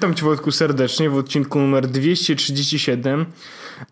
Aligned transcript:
witam 0.00 0.14
Cię 0.14 0.24
Wojtku 0.24 0.50
serdecznie 0.50 1.10
w 1.10 1.16
odcinku 1.16 1.58
numer 1.58 1.86
237. 1.86 3.26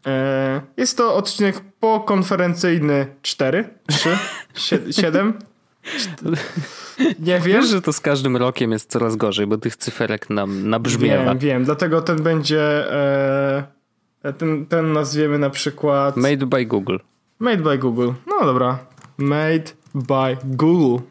E, 0.06 0.60
jest 0.76 0.96
to 0.96 1.14
odcinek 1.14 1.60
pokonferencyjny 1.80 3.06
4, 3.22 3.64
3, 4.54 4.82
7. 4.90 5.32
Nie 7.18 7.40
wiem. 7.40 7.42
Wiesz, 7.42 7.68
że 7.68 7.82
to 7.82 7.92
z 7.92 8.00
każdym 8.00 8.36
rokiem 8.36 8.72
jest 8.72 8.90
coraz 8.90 9.16
gorzej, 9.16 9.46
bo 9.46 9.58
tych 9.58 9.76
cyferek 9.76 10.30
nam 10.30 10.68
nabrzmiewa. 10.70 11.24
Wiem, 11.24 11.38
wiem. 11.38 11.64
Dlatego 11.64 12.02
ten 12.02 12.22
będzie... 12.22 12.92
E, 12.92 14.32
ten, 14.38 14.66
ten 14.66 14.92
nazwiemy 14.92 15.38
na 15.38 15.50
przykład... 15.50 16.16
Made 16.16 16.46
by 16.46 16.66
Google. 16.66 16.96
Made 17.38 17.62
by 17.62 17.78
Google. 17.78 18.10
No 18.26 18.46
dobra. 18.46 18.78
Made 19.18 19.64
by 19.94 20.36
Google. 20.44 21.02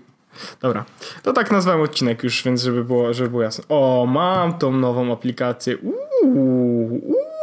Dobra, 0.61 0.85
to 1.23 1.33
tak 1.33 1.51
nazwałem 1.51 1.81
odcinek 1.81 2.23
już, 2.23 2.43
więc 2.43 2.63
żeby 2.63 2.83
było, 2.83 3.13
żeby 3.13 3.29
było 3.29 3.43
jasne. 3.43 3.63
O, 3.69 4.05
mam 4.09 4.57
tą 4.57 4.71
nową 4.71 5.13
aplikację. 5.13 5.77
Uuu, 6.23 7.01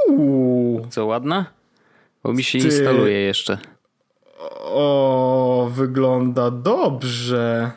uuu. 0.08 0.86
Co, 0.90 1.06
ładna? 1.06 1.46
Bo 2.22 2.32
mi 2.32 2.44
się 2.44 2.58
Ty... 2.58 2.64
instaluje 2.64 3.20
jeszcze. 3.20 3.58
O, 4.60 5.70
wygląda 5.74 6.50
dobrze. 6.50 7.70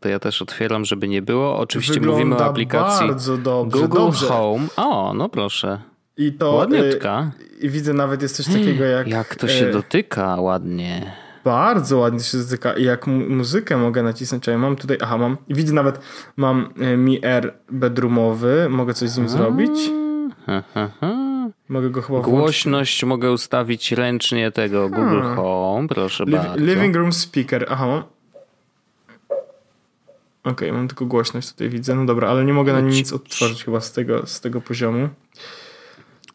To 0.00 0.08
ja 0.08 0.18
też 0.18 0.42
otwieram, 0.42 0.84
żeby 0.84 1.08
nie 1.08 1.22
było. 1.22 1.58
Oczywiście 1.58 1.94
wygląda 1.94 2.18
mówimy 2.18 2.36
o 2.36 2.44
aplikacji 2.44 3.08
bardzo 3.08 3.36
dobrze, 3.36 3.78
Google 3.78 3.96
dobrze. 3.96 4.26
Home. 4.26 4.66
O, 4.76 5.14
no 5.14 5.28
proszę. 5.28 5.80
I 6.16 6.32
to 6.32 6.52
Ładniutka. 6.52 7.32
Y, 7.64 7.68
widzę 7.68 7.92
nawet 7.92 8.22
jest 8.22 8.36
coś 8.36 8.46
takiego 8.46 8.84
jak. 8.84 9.08
Jak 9.08 9.34
to 9.34 9.48
się 9.48 9.66
y, 9.66 9.72
dotyka 9.72 10.36
ładnie. 10.40 11.12
Bardzo 11.44 11.98
ładnie 11.98 12.20
się 12.20 12.38
dotyka. 12.38 12.72
I 12.72 12.84
jak 12.84 13.06
mu 13.06 13.28
muzykę 13.28 13.76
mogę 13.76 14.02
nacisnąć, 14.02 14.44
czyli 14.44 14.56
mam 14.56 14.76
tutaj, 14.76 14.98
aha, 15.00 15.18
mam, 15.18 15.36
widzę 15.48 15.74
nawet, 15.74 16.00
mam 16.36 16.72
e, 16.80 16.96
Mi 16.96 17.24
Air 17.24 17.54
bedroomowy, 17.70 18.68
mogę 18.70 18.94
coś 18.94 19.10
z 19.10 19.18
nim 19.18 19.28
zrobić. 19.28 19.90
Mogę 21.68 21.90
go 21.90 22.02
chyba 22.02 22.20
Głośność 22.20 22.92
włączyć. 22.92 23.04
mogę 23.04 23.32
ustawić 23.32 23.92
ręcznie 23.92 24.50
tego 24.50 24.88
Google 24.88 25.22
Home, 25.36 25.88
proszę 25.88 26.24
Liv 26.24 26.38
bardzo. 26.38 26.64
Living 26.64 26.96
Room 26.96 27.12
Speaker, 27.12 27.66
aha. 27.70 28.04
Okej, 30.44 30.52
okay, 30.52 30.72
mam 30.72 30.88
tylko 30.88 31.06
głośność 31.06 31.52
tutaj 31.52 31.68
widzę, 31.68 31.94
no 31.94 32.04
dobra, 32.04 32.28
ale 32.28 32.44
nie 32.44 32.52
mogę 32.52 32.72
na 32.72 32.80
nim 32.80 32.90
nic 32.90 33.12
odtworzyć 33.12 33.64
chyba 33.64 33.80
z 33.80 33.92
tego, 33.92 34.26
z 34.26 34.40
tego 34.40 34.60
poziomu. 34.60 35.08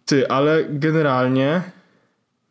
Ty, 0.05 0.27
ale 0.27 0.63
generalnie 0.69 1.61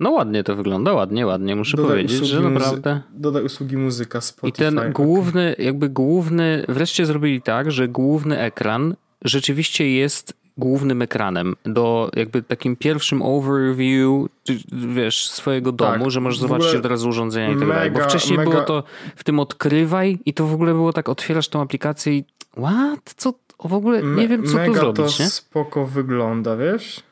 no 0.05 0.11
ładnie 0.11 0.45
to 0.45 0.57
wygląda, 0.57 0.93
ładnie, 0.93 1.27
ładnie, 1.27 1.57
muszę 1.57 1.77
dodaj 1.77 1.91
powiedzieć, 1.91 2.27
że 2.27 2.41
naprawdę. 2.41 3.01
Dodaj 3.15 3.45
usługi 3.45 3.77
muzyka, 3.77 4.21
Spotify. 4.21 4.65
I 4.65 4.67
ten 4.67 4.93
główny, 4.93 5.57
jakby 5.59 5.89
główny, 5.89 6.65
wreszcie 6.69 7.07
zrobili 7.07 7.43
tak, 7.43 7.73
że 7.73 7.89
główny 7.89 8.39
ekran 8.39 8.95
rzeczywiście 9.25 9.91
jest 9.91 10.35
głównym 10.57 11.03
ekranem 11.03 11.57
do 11.65 12.11
jakby 12.17 12.43
takim 12.43 12.77
pierwszym 12.77 13.23
overview, 13.23 14.29
wiesz, 14.73 15.31
swojego 15.31 15.73
domu, 15.73 16.05
tak, 16.05 16.11
że 16.11 16.21
możesz 16.21 16.41
zobaczyć 16.41 16.75
od 16.75 16.87
razu 16.87 17.09
urządzenia 17.09 17.51
i 17.51 17.59
tak 17.59 17.69
dalej. 17.69 17.91
Bo 17.91 18.01
wcześniej 18.01 18.39
mega... 18.39 18.51
było 18.51 18.63
to 18.63 18.85
w 19.17 19.25
tym 19.25 19.41
odkrywaj 19.41 20.19
i 20.27 20.35
to 20.35 20.47
w 20.47 20.55
ogóle 20.55 20.73
było 20.73 20.93
tak, 20.93 21.09
otwierasz 21.09 21.49
tą 21.49 21.63
aplikację 21.63 22.13
i 22.17 22.25
what? 22.57 23.15
Co? 23.17 23.35
W 23.65 23.75
ogóle 23.75 24.03
nie 24.03 24.29
wiem, 24.29 24.45
co 24.45 24.59
tu 24.67 24.75
zrobić, 24.75 25.17
to 25.17 25.23
nie? 25.23 25.29
spoko 25.29 25.87
wygląda, 25.87 26.57
wiesz? 26.57 27.03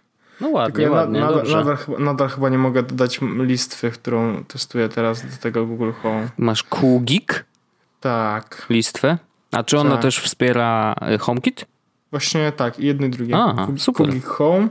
No 0.40 0.48
ładnie, 0.48 0.84
ja 0.84 0.90
ładnie, 0.90 1.20
nadal, 1.20 1.36
dobrze. 1.36 1.56
Nadal, 1.56 1.76
nadal, 1.98 2.28
chyba 2.28 2.48
nie 2.48 2.58
mogę 2.58 2.82
dodać 2.82 3.20
listwy, 3.38 3.90
którą 3.90 4.44
testuję 4.44 4.88
teraz 4.88 5.22
do 5.22 5.36
tego 5.36 5.66
Google 5.66 5.90
Home. 6.02 6.28
Masz 6.38 6.62
Coolgeek? 6.62 7.44
Tak. 8.00 8.66
Listwę? 8.70 9.18
A 9.52 9.62
czy 9.62 9.78
ona 9.78 9.90
tak. 9.90 10.02
też 10.02 10.18
wspiera 10.18 10.94
y, 11.14 11.18
HomeKit? 11.18 11.64
Właśnie 12.10 12.52
tak, 12.52 12.78
jedno 12.78 13.06
i 13.06 13.10
drugie. 13.10 13.36
A, 13.36 13.66
super. 13.76 14.06
Coolgeek 14.06 14.24
Home. 14.26 14.68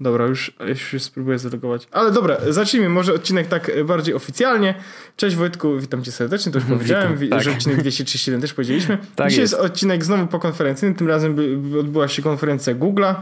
Dobra, 0.00 0.26
już, 0.26 0.52
już 0.92 1.02
spróbuję 1.02 1.38
zalogować. 1.38 1.88
Ale 1.92 2.12
dobra, 2.12 2.36
zacznijmy 2.48 2.88
może 2.88 3.14
odcinek 3.14 3.46
tak 3.46 3.84
bardziej 3.84 4.14
oficjalnie. 4.14 4.74
Cześć 5.16 5.36
Wojtku, 5.36 5.78
witam 5.78 6.04
cię 6.04 6.12
serdecznie, 6.12 6.52
to 6.52 6.58
już 6.58 6.68
powiedziałem, 6.78 7.16
witam, 7.16 7.38
tak. 7.38 7.44
że 7.44 7.50
odcinek 7.52 7.78
237 7.78 8.40
też 8.40 8.54
powiedzieliśmy. 8.54 8.98
Tak 9.16 9.28
Dzisiaj 9.28 9.42
jest. 9.42 9.52
jest 9.52 9.64
odcinek 9.64 10.04
znowu 10.04 10.26
po 10.26 10.38
konferencji, 10.38 10.94
tym 10.94 11.08
razem 11.08 11.36
odbyła 11.80 12.08
się 12.08 12.22
konferencja 12.22 12.74
Google'a. 12.74 13.14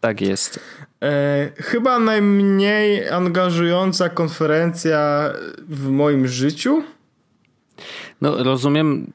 Tak 0.00 0.20
jest. 0.20 0.60
E, 1.02 1.50
chyba 1.56 1.98
najmniej 1.98 3.08
angażująca 3.08 4.08
konferencja 4.08 5.30
w 5.68 5.88
moim 5.88 6.28
życiu. 6.28 6.82
No 8.20 8.44
rozumiem 8.44 9.12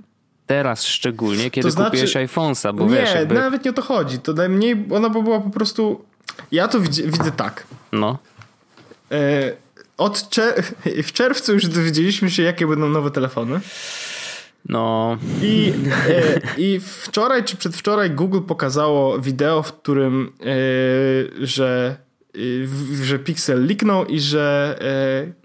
teraz 0.48 0.86
szczególnie, 0.86 1.52
kiedy 1.52 1.68
to 1.68 1.72
znaczy, 1.72 1.92
kupiłeś 1.92 2.16
iPhone'a, 2.16 2.76
bo 2.76 2.86
nie, 2.86 2.96
wiesz 2.96 3.14
jakby... 3.14 3.36
nawet 3.36 3.66
nie 3.66 3.72
o 3.72 3.74
to 3.74 3.82
chodzi. 3.82 4.20
To 4.20 4.34
najmniej, 4.34 4.86
ona 4.92 5.10
była 5.10 5.40
po 5.40 5.50
prostu... 5.50 6.06
Ja 6.52 6.68
to 6.68 6.80
widzę, 6.80 7.04
widzę 7.04 7.32
tak. 7.32 7.68
No. 7.92 8.18
E, 9.12 9.52
od 9.98 10.30
czer 10.30 10.64
w 11.08 11.12
czerwcu 11.12 11.54
już 11.54 11.68
dowiedzieliśmy 11.68 12.32
się, 12.32 12.44
jakie 12.44 12.68
będą 12.68 12.90
nowe 12.90 13.12
telefony. 13.12 13.60
No. 14.70 15.18
I, 15.42 15.74
e, 16.10 16.42
I 16.58 16.80
wczoraj 16.80 17.44
czy 17.44 17.58
przedwczoraj 17.58 18.12
Google 18.12 18.42
pokazało 18.42 19.20
wideo, 19.20 19.64
w 19.64 19.74
którym 19.74 20.32
e, 20.42 20.46
że 21.46 21.96
e, 22.36 22.40
że 23.04 23.20
Pixel 23.20 23.66
liknął 23.66 24.06
i 24.06 24.20
że... 24.20 24.80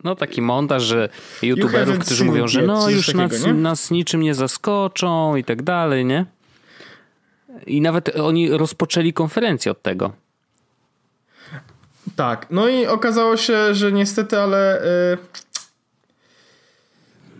No 0.04 0.16
taki 0.16 0.42
montaż, 0.42 0.82
że 0.82 1.08
youtuberów, 1.42 1.98
którzy 1.98 2.24
mówią, 2.24 2.48
że 2.48 2.62
no 2.62 2.90
już 2.90 3.06
takiego, 3.06 3.22
nas, 3.22 3.46
nas 3.54 3.90
niczym 3.90 4.20
nie 4.20 4.34
zaskoczą 4.34 5.36
i 5.36 5.44
tak 5.44 5.62
dalej, 5.62 6.04
nie? 6.04 6.26
I 7.66 7.80
nawet 7.80 8.16
oni 8.16 8.50
rozpoczęli 8.50 9.12
konferencję 9.12 9.72
od 9.72 9.82
tego. 9.82 10.12
Tak, 12.16 12.46
no 12.50 12.68
i 12.68 12.86
okazało 12.86 13.36
się, 13.36 13.74
że 13.74 13.92
niestety, 13.92 14.38
ale... 14.38 14.82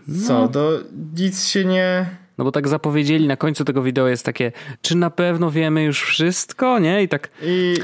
E, 0.09 0.27
co, 0.27 0.33
no. 0.33 0.47
do, 0.47 0.79
nic 1.17 1.47
się 1.47 1.65
nie... 1.65 2.05
No 2.37 2.45
bo 2.45 2.51
tak 2.51 2.67
zapowiedzieli, 2.67 3.27
na 3.27 3.37
końcu 3.37 3.65
tego 3.65 3.83
wideo 3.83 4.07
jest 4.07 4.25
takie, 4.25 4.51
czy 4.81 4.97
na 4.97 5.09
pewno 5.09 5.51
wiemy 5.51 5.83
już 5.83 6.03
wszystko, 6.03 6.79
nie? 6.79 7.03
I 7.03 7.07
tak... 7.07 7.29
I 7.43 7.75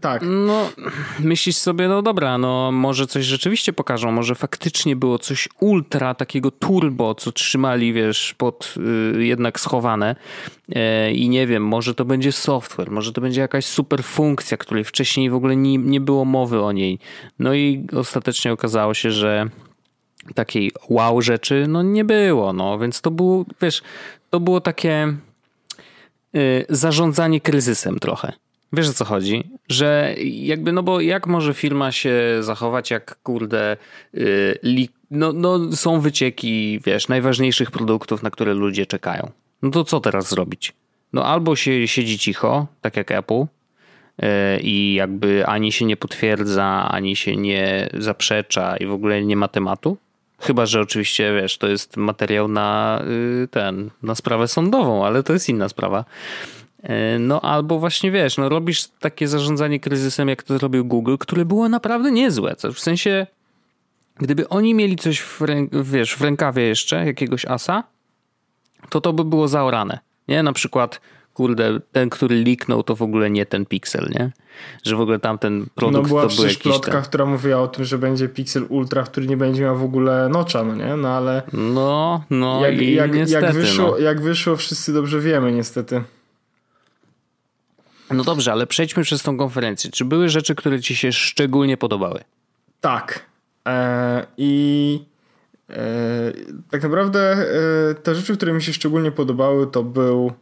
tak. 0.00 0.22
No, 0.24 0.70
myślisz 1.20 1.56
sobie, 1.56 1.88
no 1.88 2.02
dobra, 2.02 2.38
no 2.38 2.72
może 2.72 3.06
coś 3.06 3.24
rzeczywiście 3.24 3.72
pokażą, 3.72 4.12
może 4.12 4.34
faktycznie 4.34 4.96
było 4.96 5.18
coś 5.18 5.48
ultra 5.60 6.14
takiego 6.14 6.50
turbo, 6.50 7.14
co 7.14 7.32
trzymali, 7.32 7.92
wiesz, 7.92 8.34
pod 8.38 8.74
y, 9.16 9.24
jednak 9.24 9.60
schowane 9.60 10.16
e, 10.74 11.12
i 11.12 11.28
nie 11.28 11.46
wiem, 11.46 11.64
może 11.64 11.94
to 11.94 12.04
będzie 12.04 12.32
software, 12.32 12.90
może 12.90 13.12
to 13.12 13.20
będzie 13.20 13.40
jakaś 13.40 13.64
super 13.64 14.04
funkcja, 14.04 14.56
której 14.56 14.84
wcześniej 14.84 15.30
w 15.30 15.34
ogóle 15.34 15.56
nie, 15.56 15.78
nie 15.78 16.00
było 16.00 16.24
mowy 16.24 16.62
o 16.62 16.72
niej. 16.72 16.98
No 17.38 17.54
i 17.54 17.86
ostatecznie 17.92 18.52
okazało 18.52 18.94
się, 18.94 19.10
że 19.10 19.50
takiej 20.34 20.72
wow 20.88 21.22
rzeczy 21.22 21.64
no 21.68 21.82
nie 21.82 22.04
było, 22.04 22.52
no 22.52 22.78
więc 22.78 23.00
to 23.00 23.10
było, 23.10 23.44
wiesz, 23.62 23.82
to 24.30 24.40
było 24.40 24.60
takie 24.60 25.14
y, 26.36 26.66
zarządzanie 26.68 27.40
kryzysem 27.40 27.98
trochę. 27.98 28.32
Wiesz 28.72 28.88
o 28.88 28.92
co 28.92 29.04
chodzi? 29.04 29.44
Że 29.68 30.14
jakby, 30.22 30.72
no 30.72 30.82
bo 30.82 31.00
jak 31.00 31.26
może 31.26 31.54
firma 31.54 31.92
się 31.92 32.14
zachować, 32.40 32.90
jak 32.90 33.18
kurde, 33.22 33.76
y, 34.14 34.88
no, 35.10 35.32
no 35.32 35.72
są 35.72 36.00
wycieki, 36.00 36.80
wiesz, 36.84 37.08
najważniejszych 37.08 37.70
produktów, 37.70 38.22
na 38.22 38.30
które 38.30 38.54
ludzie 38.54 38.86
czekają. 38.86 39.30
No 39.62 39.70
to 39.70 39.84
co 39.84 40.00
teraz 40.00 40.28
zrobić? 40.28 40.72
No 41.12 41.24
albo 41.24 41.56
się 41.56 41.88
siedzi 41.88 42.18
cicho, 42.18 42.66
tak 42.80 42.96
jak 42.96 43.10
Apple, 43.10 43.42
y, 43.42 43.46
i 44.60 44.94
jakby 44.94 45.46
ani 45.46 45.72
się 45.72 45.84
nie 45.84 45.96
potwierdza, 45.96 46.88
ani 46.90 47.16
się 47.16 47.36
nie 47.36 47.88
zaprzecza 47.94 48.76
i 48.76 48.86
w 48.86 48.92
ogóle 48.92 49.22
nie 49.22 49.36
ma 49.36 49.48
tematu, 49.48 49.96
Chyba, 50.38 50.66
że 50.66 50.80
oczywiście, 50.80 51.34
wiesz, 51.42 51.58
to 51.58 51.68
jest 51.68 51.96
materiał 51.96 52.48
na 52.48 53.00
y, 53.42 53.48
ten, 53.48 53.90
na 54.02 54.14
sprawę 54.14 54.48
sądową, 54.48 55.06
ale 55.06 55.22
to 55.22 55.32
jest 55.32 55.48
inna 55.48 55.68
sprawa. 55.68 56.04
Y, 56.84 57.18
no 57.18 57.40
albo 57.40 57.78
właśnie 57.78 58.10
wiesz, 58.10 58.38
no 58.38 58.48
robisz 58.48 58.88
takie 59.00 59.28
zarządzanie 59.28 59.80
kryzysem, 59.80 60.28
jak 60.28 60.42
to 60.42 60.58
zrobił 60.58 60.84
Google, 60.84 61.16
które 61.20 61.44
było 61.44 61.68
naprawdę 61.68 62.12
niezłe. 62.12 62.56
W 62.74 62.80
sensie, 62.80 63.26
gdyby 64.16 64.48
oni 64.48 64.74
mieli 64.74 64.96
coś 64.96 65.20
w, 65.20 65.40
wiesz, 65.72 66.16
w 66.16 66.22
rękawie 66.22 66.62
jeszcze, 66.62 67.06
jakiegoś 67.06 67.44
asa, 67.44 67.84
to 68.88 69.00
to 69.00 69.12
by 69.12 69.24
było 69.24 69.48
zaorane. 69.48 69.98
Nie, 70.28 70.42
na 70.42 70.52
przykład 70.52 71.00
kurde, 71.36 71.80
ten, 71.92 72.10
który 72.10 72.36
liknął, 72.36 72.82
to 72.82 72.96
w 72.96 73.02
ogóle 73.02 73.30
nie 73.30 73.46
ten 73.46 73.66
Pixel, 73.66 74.10
nie? 74.18 74.32
Że 74.82 74.96
w 74.96 75.00
ogóle 75.00 75.18
tamten 75.18 75.66
produkt 75.74 76.02
no 76.02 76.08
była 76.08 76.28
to 76.28 76.34
był 76.34 76.44
jakiś 76.44 76.58
plotka, 76.58 76.92
ten... 76.92 77.02
która 77.02 77.26
mówiła 77.26 77.60
o 77.60 77.68
tym, 77.68 77.84
że 77.84 77.98
będzie 77.98 78.28
Pixel 78.28 78.66
Ultra, 78.68 79.02
który 79.02 79.26
nie 79.26 79.36
będzie 79.36 79.62
miał 79.62 79.78
w 79.78 79.82
ogóle 79.82 80.28
nocza, 80.28 80.64
no 80.64 80.74
nie? 80.74 80.96
No 80.96 81.08
ale... 81.08 81.42
No, 81.52 82.24
no 82.30 82.60
jak, 82.66 82.82
i 82.82 82.94
jak, 82.94 83.14
niestety, 83.14 83.46
jak 83.46 83.54
wyszło, 83.54 83.90
no. 83.90 83.98
jak 83.98 84.20
wyszło, 84.20 84.56
wszyscy 84.56 84.92
dobrze 84.92 85.20
wiemy, 85.20 85.52
niestety. 85.52 86.02
No 88.10 88.24
dobrze, 88.24 88.52
ale 88.52 88.66
przejdźmy 88.66 89.02
przez 89.02 89.22
tą 89.22 89.38
konferencję. 89.38 89.90
Czy 89.90 90.04
były 90.04 90.28
rzeczy, 90.28 90.54
które 90.54 90.80
ci 90.80 90.96
się 90.96 91.12
szczególnie 91.12 91.76
podobały? 91.76 92.20
Tak. 92.80 93.26
Eee, 93.64 94.24
I 94.36 95.04
e, 95.70 96.32
tak 96.70 96.82
naprawdę 96.82 97.20
e, 97.90 97.94
te 97.94 98.14
rzeczy, 98.14 98.36
które 98.36 98.52
mi 98.52 98.62
się 98.62 98.72
szczególnie 98.72 99.12
podobały, 99.12 99.66
to 99.66 99.82
był 99.82 100.32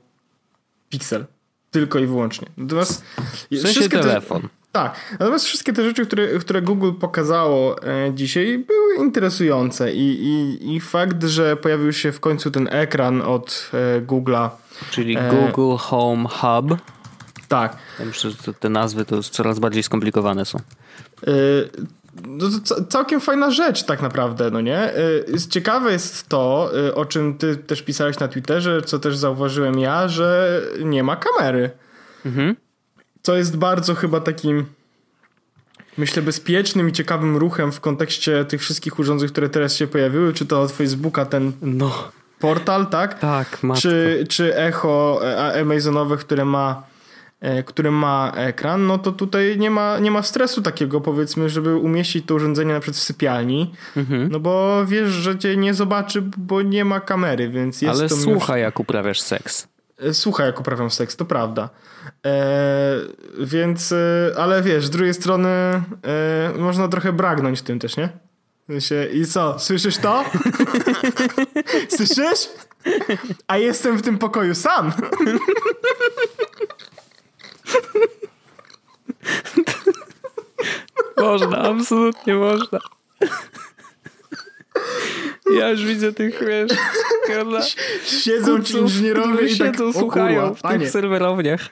Pixel. 0.88 1.24
tylko 1.70 1.98
i 1.98 2.06
wyłącznie. 2.06 2.48
Natomiast 2.56 3.04
w 3.50 3.58
sensie 3.58 3.88
telefon. 3.88 4.42
Te, 4.42 4.48
tak. 4.72 5.16
Natomiast 5.20 5.44
wszystkie 5.44 5.72
te 5.72 5.84
rzeczy, 5.84 6.06
które, 6.06 6.38
które 6.38 6.62
Google 6.62 6.92
pokazało 7.00 7.82
e, 7.82 8.14
dzisiaj, 8.14 8.58
były 8.58 9.06
interesujące 9.06 9.92
i, 9.92 10.24
i, 10.24 10.74
i 10.74 10.80
fakt, 10.80 11.24
że 11.24 11.56
pojawił 11.56 11.92
się 11.92 12.12
w 12.12 12.20
końcu 12.20 12.50
ten 12.50 12.68
ekran 12.70 13.22
od 13.22 13.70
e, 13.74 14.00
Google'a. 14.00 14.50
Czyli 14.90 15.16
e, 15.18 15.30
Google 15.30 15.76
Home 15.76 16.28
Hub. 16.28 16.80
Tak. 17.48 17.76
Ja 17.98 18.04
myślę, 18.04 18.30
że 18.30 18.54
te 18.54 18.68
nazwy 18.68 19.04
to 19.04 19.22
coraz 19.22 19.58
bardziej 19.58 19.82
skomplikowane 19.82 20.44
są. 20.44 20.58
E, 22.18 22.26
no 22.26 22.46
to 22.68 22.84
całkiem 22.84 23.20
fajna 23.20 23.50
rzecz 23.50 23.84
tak 23.84 24.02
naprawdę, 24.02 24.50
no 24.50 24.60
nie? 24.60 24.78
E, 24.78 24.94
ciekawe 25.50 25.92
jest 25.92 26.28
to, 26.28 26.70
e, 26.86 26.94
o 26.94 27.04
czym 27.04 27.38
ty 27.38 27.56
też 27.56 27.82
pisałeś 27.82 28.18
na 28.18 28.28
Twitterze, 28.28 28.82
co 28.82 28.98
też 28.98 29.16
zauważyłem 29.16 29.78
ja, 29.78 30.08
że 30.08 30.60
nie 30.84 31.02
ma 31.02 31.16
kamery. 31.16 31.70
Mhm. 32.26 32.56
Co 33.22 33.36
jest 33.36 33.56
bardzo 33.56 33.94
chyba 33.94 34.20
takim 34.20 34.66
myślę 35.98 36.22
bezpiecznym 36.22 36.88
i 36.88 36.92
ciekawym 36.92 37.36
ruchem 37.36 37.72
w 37.72 37.80
kontekście 37.80 38.44
tych 38.44 38.60
wszystkich 38.60 38.98
urządzeń, 38.98 39.28
które 39.28 39.48
teraz 39.48 39.76
się 39.76 39.86
pojawiły, 39.86 40.32
czy 40.32 40.46
to 40.46 40.62
od 40.62 40.72
Facebooka 40.72 41.26
ten 41.26 41.52
no. 41.62 42.12
portal, 42.38 42.86
tak? 42.86 43.18
Tak, 43.18 43.58
Czy, 43.80 44.24
czy 44.28 44.56
echo 44.56 45.20
Amazonowe, 45.60 46.16
które 46.16 46.44
ma 46.44 46.82
E, 46.82 46.93
który 47.66 47.90
ma 47.90 48.32
ekran, 48.36 48.86
no 48.86 48.98
to 48.98 49.12
tutaj 49.12 49.58
nie 49.58 49.70
ma, 49.70 49.98
nie 49.98 50.10
ma 50.10 50.22
stresu 50.22 50.62
takiego, 50.62 51.00
powiedzmy, 51.00 51.50
żeby 51.50 51.76
umieścić 51.76 52.26
to 52.26 52.34
urządzenie 52.34 52.72
na 52.72 52.80
przykład 52.80 52.96
w 52.96 53.02
sypialni, 53.02 53.74
mhm. 53.96 54.28
no 54.32 54.40
bo 54.40 54.86
wiesz, 54.86 55.10
że 55.10 55.38
cię 55.38 55.56
nie 55.56 55.74
zobaczy, 55.74 56.22
bo 56.36 56.62
nie 56.62 56.84
ma 56.84 57.00
kamery, 57.00 57.48
więc 57.48 57.82
jest 57.82 58.00
Ale 58.00 58.08
to... 58.08 58.16
słucha, 58.16 58.58
jak 58.58 58.80
uprawiasz 58.80 59.20
seks. 59.20 59.68
E, 59.98 60.14
słucha, 60.14 60.44
jak 60.44 60.60
uprawiam 60.60 60.90
seks, 60.90 61.16
to 61.16 61.24
prawda. 61.24 61.68
E, 62.26 62.96
więc, 63.38 63.92
e, 63.92 64.32
ale 64.36 64.62
wiesz, 64.62 64.86
z 64.86 64.90
drugiej 64.90 65.14
strony 65.14 65.48
e, 65.48 65.82
można 66.58 66.88
trochę 66.88 67.12
bragnąć 67.12 67.62
tym 67.62 67.78
też, 67.78 67.96
nie? 67.96 68.08
I 69.12 69.26
co, 69.26 69.58
słyszysz 69.58 69.98
to? 69.98 70.24
Słyszysz? 71.96 72.48
A 73.46 73.56
jestem 73.56 73.96
w 73.96 74.02
tym 74.02 74.18
pokoju 74.18 74.54
sam. 74.54 74.92
można, 81.16 81.58
absolutnie 81.58 82.34
można. 82.34 82.78
Ja 85.58 85.70
już 85.70 85.84
widzę 85.84 86.12
tych, 86.12 86.40
wiesz, 86.40 86.78
prawda? 87.26 87.60
Siedzą 88.24 88.62
ci 88.62 88.76
inżynierowie 88.76 89.46
i 89.46 89.58
tak, 89.58 89.66
siedzą, 89.66 89.92
słuchają 89.92 90.40
kurwa, 90.40 90.54
w 90.54 90.62
panie. 90.62 90.78
tych 90.78 90.90
serwerowniach. 90.90 91.68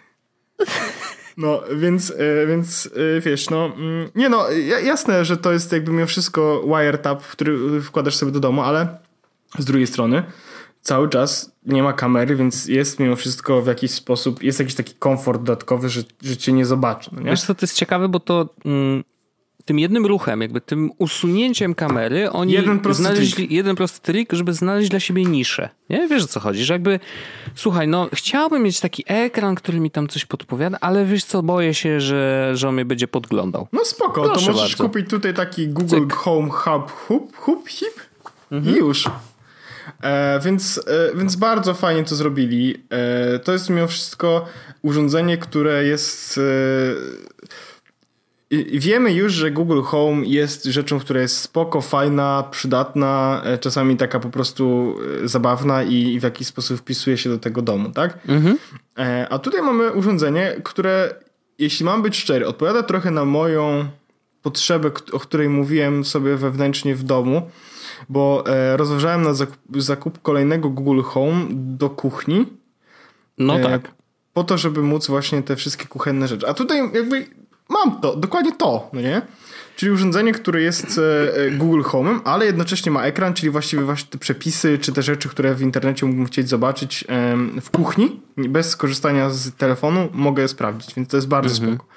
No, 1.37 1.63
więc, 1.77 2.11
e, 2.11 2.47
więc 2.47 2.91
e, 3.17 3.21
wiesz, 3.21 3.51
no, 3.51 3.65
mm, 3.65 4.11
nie 4.15 4.29
no, 4.29 4.51
jasne, 4.85 5.25
że 5.25 5.37
to 5.37 5.53
jest 5.53 5.73
jakby 5.73 5.93
mimo 5.93 6.07
wszystko 6.07 6.65
wiretap, 6.67 7.23
który 7.23 7.81
wkładasz 7.81 8.17
sobie 8.17 8.33
do 8.33 8.41
domu, 8.41 8.63
ale 8.63 8.99
z 9.59 9.65
drugiej 9.65 9.87
strony 9.87 10.23
cały 10.83 11.09
czas 11.09 11.53
nie 11.67 11.83
ma 11.83 11.93
kamery, 11.93 12.37
więc 12.37 12.67
jest 12.67 13.01
mimo 13.01 13.17
wszystko 13.17 13.63
w 13.63 13.67
jakiś 13.67 13.91
sposób, 13.91 14.43
jest 14.43 14.59
jakiś 14.59 14.75
taki 14.75 14.95
komfort 14.95 15.43
dodatkowy, 15.43 15.89
że, 15.89 16.03
że 16.23 16.37
cię 16.37 16.53
nie 16.53 16.67
zobaczy. 16.67 17.11
No 17.13 17.21
nie? 17.21 17.31
Wiesz 17.31 17.43
co, 17.43 17.55
to 17.55 17.67
jest 17.67 17.77
ciekawe, 17.77 18.09
bo 18.09 18.21
to 18.21 18.49
mm, 18.65 19.05
tym 19.65 19.79
jednym 19.79 20.07
ruchem, 20.07 20.41
jakby 20.41 20.61
tym 20.61 20.91
usunięciem 20.99 21.75
kamery, 21.75 22.31
oni 22.31 22.53
jeden 22.53 22.81
prosty 22.81 23.03
znaleźli 23.03 23.33
trik. 23.33 23.51
jeden 23.51 23.77
prosty 23.77 24.01
trik, 24.01 24.33
żeby 24.33 24.53
znaleźć 24.53 24.91
dla 24.91 25.01
siebie 25.01 25.25
niszę. 25.25 25.69
Nie? 25.91 26.09
Wiesz 26.09 26.25
o 26.25 26.27
co 26.27 26.41
chodzi, 26.41 26.65
że 26.65 26.73
jakby 26.73 27.01
słuchaj, 27.55 27.89
no 27.89 28.09
chciałbym 28.13 28.63
mieć 28.63 28.81
taki 28.81 29.05
ekran, 29.07 29.55
który 29.55 29.81
mi 29.81 29.91
tam 29.91 30.09
coś 30.09 30.25
podpowiada, 30.25 30.79
ale 30.81 31.05
wiesz 31.05 31.25
co, 31.25 31.43
boję 31.43 31.75
się, 31.75 32.01
że, 32.01 32.51
że 32.55 32.69
on 32.69 32.75
mnie 32.75 32.85
będzie 32.85 33.09
podglądał. 33.09 33.69
No 33.73 33.85
spoko, 33.85 34.23
Proszę 34.23 34.47
to 34.47 34.53
możesz 34.53 34.71
bardzo. 34.71 34.85
kupić 34.85 35.11
tutaj 35.11 35.35
taki 35.35 35.69
Google 35.69 36.01
Cyk. 36.01 36.13
Home 36.13 36.51
Hub, 36.51 36.91
hub, 36.91 37.37
hub, 37.37 37.69
hip 37.69 38.01
mhm. 38.51 38.77
i 38.77 38.79
już. 38.79 39.09
E, 40.03 40.41
więc, 40.41 40.81
e, 40.87 41.17
więc 41.17 41.37
bardzo 41.37 41.75
fajnie 41.75 42.05
to 42.05 42.15
zrobili. 42.15 42.83
E, 42.91 43.39
to 43.39 43.53
jest 43.53 43.71
mimo 43.71 43.87
wszystko 43.87 44.47
urządzenie, 44.83 45.39
które 45.39 45.85
jest. 45.85 46.39
E, 46.39 46.43
wiemy 48.73 49.13
już, 49.13 49.33
że 49.33 49.51
Google 49.51 49.83
Home 49.83 50.27
jest 50.27 50.65
rzeczą, 50.65 51.01
która 51.01 51.21
jest 51.21 51.37
spoko, 51.37 51.81
fajna, 51.81 52.45
przydatna, 52.51 53.43
e, 53.45 53.59
czasami 53.59 53.97
taka 53.97 54.21
po 54.21 54.31
prostu 54.31 54.97
e, 55.25 55.29
zabawna 55.29 55.83
i, 55.83 55.95
i 55.95 56.21
w 56.21 56.23
jakiś 56.23 56.47
sposób 56.47 56.79
wpisuje 56.79 57.19
się 57.19 57.31
do 57.31 57.39
tego 57.39 57.63
domu, 57.63 57.91
tak? 57.91 58.19
Mhm. 58.29 58.59
A 59.31 59.39
tutaj 59.39 59.63
mamy 59.63 59.93
urządzenie, 59.93 60.57
które, 60.65 61.15
jeśli 61.59 61.87
mam 61.87 62.03
być 62.03 62.17
szczery, 62.17 62.47
odpowiada 62.47 62.83
trochę 62.83 63.11
na 63.11 63.25
moją 63.25 63.85
potrzebę, 64.43 64.91
o 65.13 65.21
której 65.21 65.49
mówiłem 65.49 66.05
sobie 66.05 66.37
wewnętrznie 66.37 66.95
w 66.95 67.03
domu 67.03 67.51
bo 68.09 68.45
e, 68.47 68.77
rozważałem 68.77 69.23
na 69.23 69.35
zakup, 69.35 69.59
zakup 69.77 70.23
kolejnego 70.23 70.71
Google 70.71 71.03
Home 71.03 71.47
do 71.51 71.91
kuchni. 71.91 72.47
No 73.39 73.59
e, 73.59 73.63
tak. 73.63 73.91
Po 74.33 74.45
to, 74.45 74.59
żeby 74.59 74.83
móc 74.83 75.07
właśnie 75.07 75.43
te 75.43 75.57
wszystkie 75.57 75.87
kuchenne 75.87 76.29
rzeczy. 76.29 76.49
A 76.49 76.55
tutaj 76.55 76.79
jakby 76.79 77.27
mam 77.69 78.01
to, 78.01 78.17
dokładnie 78.17 78.53
to, 78.53 78.91
no 78.93 79.01
nie? 79.01 79.23
Czyli 79.77 79.93
urządzenie, 79.93 80.33
które 80.33 80.63
jest 80.63 80.99
e, 80.99 81.37
e 81.37 81.51
Google 81.51 81.83
Home'em, 81.83 82.21
ale 82.25 82.47
jednocześnie 82.47 82.93
ma 82.93 83.03
ekran, 83.03 83.35
czyli 83.35 83.51
właściwie 83.51 83.83
właśnie 83.83 84.11
te 84.11 84.19
przepisy, 84.19 84.79
czy 84.79 84.93
te 84.93 85.03
rzeczy, 85.03 85.29
które 85.29 85.55
w 85.55 85.63
internecie 85.63 86.07
mógłbym 86.07 86.27
chcieć 86.27 86.49
zobaczyć 86.49 87.05
e, 87.09 87.37
w 87.61 87.71
kuchni, 87.71 88.21
bez 88.37 88.69
skorzystania 88.69 89.31
z 89.31 89.55
telefonu, 89.55 90.09
mogę 90.13 90.43
je 90.43 90.49
sprawdzić, 90.49 90.95
więc 90.95 91.09
to 91.09 91.17
jest 91.17 91.29
bardzo 91.29 91.55
mhm. 91.55 91.75
spoko. 91.75 91.91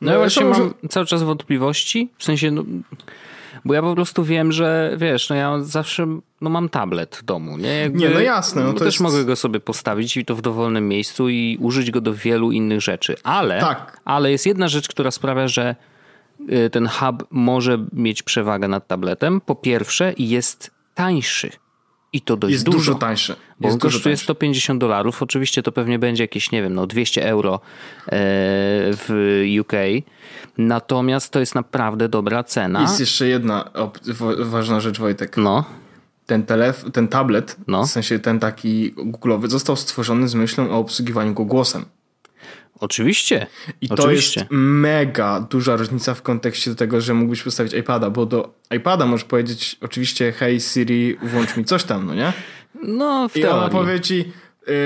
No, 0.00 0.06
no 0.06 0.12
ja 0.12 0.18
właśnie 0.18 0.44
może... 0.44 0.60
mam 0.60 0.74
cały 0.88 1.06
czas 1.06 1.22
wątpliwości, 1.22 2.10
w 2.18 2.24
sensie 2.24 2.50
no, 2.50 2.64
bo 3.64 3.74
ja 3.74 3.82
po 3.82 3.94
prostu 3.94 4.24
wiem, 4.24 4.52
że 4.52 4.94
wiesz, 4.96 5.30
no 5.30 5.36
ja 5.36 5.58
zawsze 5.60 6.18
no 6.40 6.50
mam 6.50 6.68
tablet 6.68 7.16
w 7.16 7.24
domu, 7.24 7.58
nie? 7.58 7.78
Jakby, 7.78 7.98
nie, 7.98 8.08
no 8.08 8.20
jasne. 8.20 8.62
No 8.64 8.72
to 8.72 8.78
też 8.78 8.86
jest... 8.86 9.00
mogę 9.00 9.24
go 9.24 9.36
sobie 9.36 9.60
postawić 9.60 10.16
i 10.16 10.24
to 10.24 10.36
w 10.36 10.42
dowolnym 10.42 10.88
miejscu 10.88 11.28
i 11.28 11.58
użyć 11.60 11.90
go 11.90 12.00
do 12.00 12.14
wielu 12.14 12.52
innych 12.52 12.80
rzeczy. 12.80 13.16
Ale, 13.22 13.60
tak. 13.60 14.00
ale 14.04 14.30
jest 14.30 14.46
jedna 14.46 14.68
rzecz, 14.68 14.88
która 14.88 15.10
sprawia, 15.10 15.48
że 15.48 15.76
y, 16.52 16.70
ten 16.70 16.88
hub 16.88 17.26
może 17.30 17.78
mieć 17.92 18.22
przewagę 18.22 18.68
nad 18.68 18.86
tabletem. 18.86 19.40
Po 19.40 19.54
pierwsze 19.54 20.14
jest 20.18 20.70
tańszy. 20.94 21.50
I 22.12 22.20
to 22.20 22.36
dość 22.36 22.52
jest 22.52 22.64
dużo. 22.64 22.78
dużo 22.78 22.94
tańsze. 22.94 23.36
Bo 23.60 23.68
jest 23.68 23.74
on 23.74 23.90
kosztuje 23.90 24.16
150 24.16 24.80
dolarów. 24.80 25.22
Oczywiście 25.22 25.62
to 25.62 25.72
pewnie 25.72 25.98
będzie 25.98 26.24
jakieś, 26.24 26.50
nie 26.52 26.62
wiem, 26.62 26.74
no 26.74 26.86
200 26.86 27.24
euro 27.28 27.54
e, 27.54 27.60
w 28.92 29.42
UK. 29.60 29.72
Natomiast 30.58 31.32
to 31.32 31.40
jest 31.40 31.54
naprawdę 31.54 32.08
dobra 32.08 32.44
cena. 32.44 32.82
Jest 32.82 33.00
jeszcze 33.00 33.26
jedna 33.26 33.70
ważna 34.38 34.80
rzecz, 34.80 34.98
Wojtek. 34.98 35.36
No. 35.36 35.64
Ten, 36.26 36.42
telef- 36.42 36.90
ten 36.90 37.08
tablet, 37.08 37.56
no. 37.66 37.84
w 37.84 37.90
sensie 37.90 38.18
ten 38.18 38.38
taki 38.40 38.94
Google'owy, 38.94 39.48
został 39.48 39.76
stworzony 39.76 40.28
z 40.28 40.34
myślą 40.34 40.70
o 40.70 40.78
obsługiwaniu 40.78 41.34
go 41.34 41.44
głosem. 41.44 41.84
Oczywiście. 42.82 43.46
I 43.80 43.88
to 43.88 43.94
Oczywiście. 43.94 44.40
jest 44.40 44.50
mega 44.52 45.40
duża 45.40 45.76
różnica 45.76 46.14
w 46.14 46.22
kontekście 46.22 46.70
do 46.70 46.76
tego, 46.76 47.00
że 47.00 47.14
mógłbyś 47.14 47.42
postawić 47.42 47.72
iPada, 47.72 48.10
bo 48.10 48.26
do 48.26 48.54
iPada 48.76 49.06
możesz 49.06 49.24
powiedzieć 49.24 49.76
oczywiście 49.80 50.32
hej 50.32 50.60
Siri, 50.60 51.16
włącz 51.22 51.56
mi 51.56 51.64
coś 51.64 51.84
tam, 51.84 52.06
no 52.06 52.14
nie? 52.14 52.32
No, 52.82 53.28
w 53.28 53.36
I 53.36 53.40
teorii. 53.40 53.60
ona 53.60 53.68
powie 53.68 54.00
ci, 54.00 54.32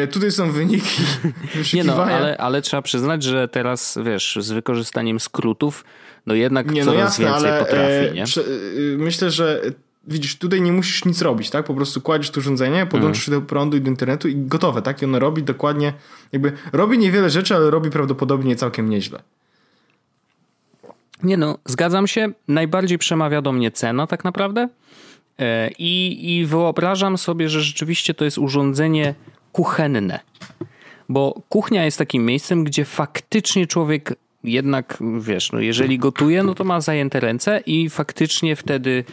y, 0.04 0.06
tutaj 0.06 0.32
są 0.32 0.52
wyniki 0.52 1.02
Nie 1.74 1.84
no, 1.84 2.04
ale, 2.04 2.36
ale 2.36 2.62
trzeba 2.62 2.82
przyznać, 2.82 3.22
że 3.22 3.48
teraz, 3.48 3.98
wiesz, 4.04 4.38
z 4.40 4.50
wykorzystaniem 4.50 5.20
skrótów, 5.20 5.84
no 6.26 6.34
jednak 6.34 6.70
nie, 6.70 6.84
no 6.84 6.92
coraz 6.92 7.18
jasne, 7.18 7.24
więcej 7.24 7.50
ale, 7.50 7.60
potrafi, 7.64 8.14
nie? 8.14 8.24
Prze, 8.24 8.40
y, 8.40 8.96
myślę, 8.98 9.30
że 9.30 9.60
widzisz, 10.06 10.38
tutaj 10.38 10.60
nie 10.60 10.72
musisz 10.72 11.04
nic 11.04 11.22
robić, 11.22 11.50
tak? 11.50 11.66
Po 11.66 11.74
prostu 11.74 12.00
kładziesz 12.00 12.30
to 12.30 12.40
urządzenie, 12.40 12.86
podłączysz 12.86 13.28
mm. 13.28 13.40
do 13.40 13.46
prądu 13.46 13.76
i 13.76 13.80
do 13.80 13.90
internetu 13.90 14.28
i 14.28 14.36
gotowe, 14.36 14.82
tak? 14.82 15.02
I 15.02 15.04
ono 15.04 15.18
robi 15.18 15.42
dokładnie, 15.42 15.92
jakby 16.32 16.52
robi 16.72 16.98
niewiele 16.98 17.30
rzeczy, 17.30 17.54
ale 17.54 17.70
robi 17.70 17.90
prawdopodobnie 17.90 18.56
całkiem 18.56 18.90
nieźle. 18.90 19.22
Nie 21.22 21.36
no, 21.36 21.58
zgadzam 21.64 22.06
się. 22.06 22.28
Najbardziej 22.48 22.98
przemawia 22.98 23.42
do 23.42 23.52
mnie 23.52 23.70
cena 23.70 24.06
tak 24.06 24.24
naprawdę. 24.24 24.68
E, 25.38 25.70
I, 25.78 26.36
I 26.36 26.46
wyobrażam 26.46 27.18
sobie, 27.18 27.48
że 27.48 27.60
rzeczywiście 27.60 28.14
to 28.14 28.24
jest 28.24 28.38
urządzenie 28.38 29.14
kuchenne. 29.52 30.20
Bo 31.08 31.40
kuchnia 31.48 31.84
jest 31.84 31.98
takim 31.98 32.26
miejscem, 32.26 32.64
gdzie 32.64 32.84
faktycznie 32.84 33.66
człowiek 33.66 34.14
jednak, 34.44 34.98
wiesz, 35.20 35.52
no 35.52 35.60
jeżeli 35.60 35.98
gotuje, 35.98 36.42
no 36.42 36.54
to 36.54 36.64
ma 36.64 36.80
zajęte 36.80 37.20
ręce 37.20 37.60
i 37.66 37.90
faktycznie 37.90 38.56
wtedy 38.56 39.04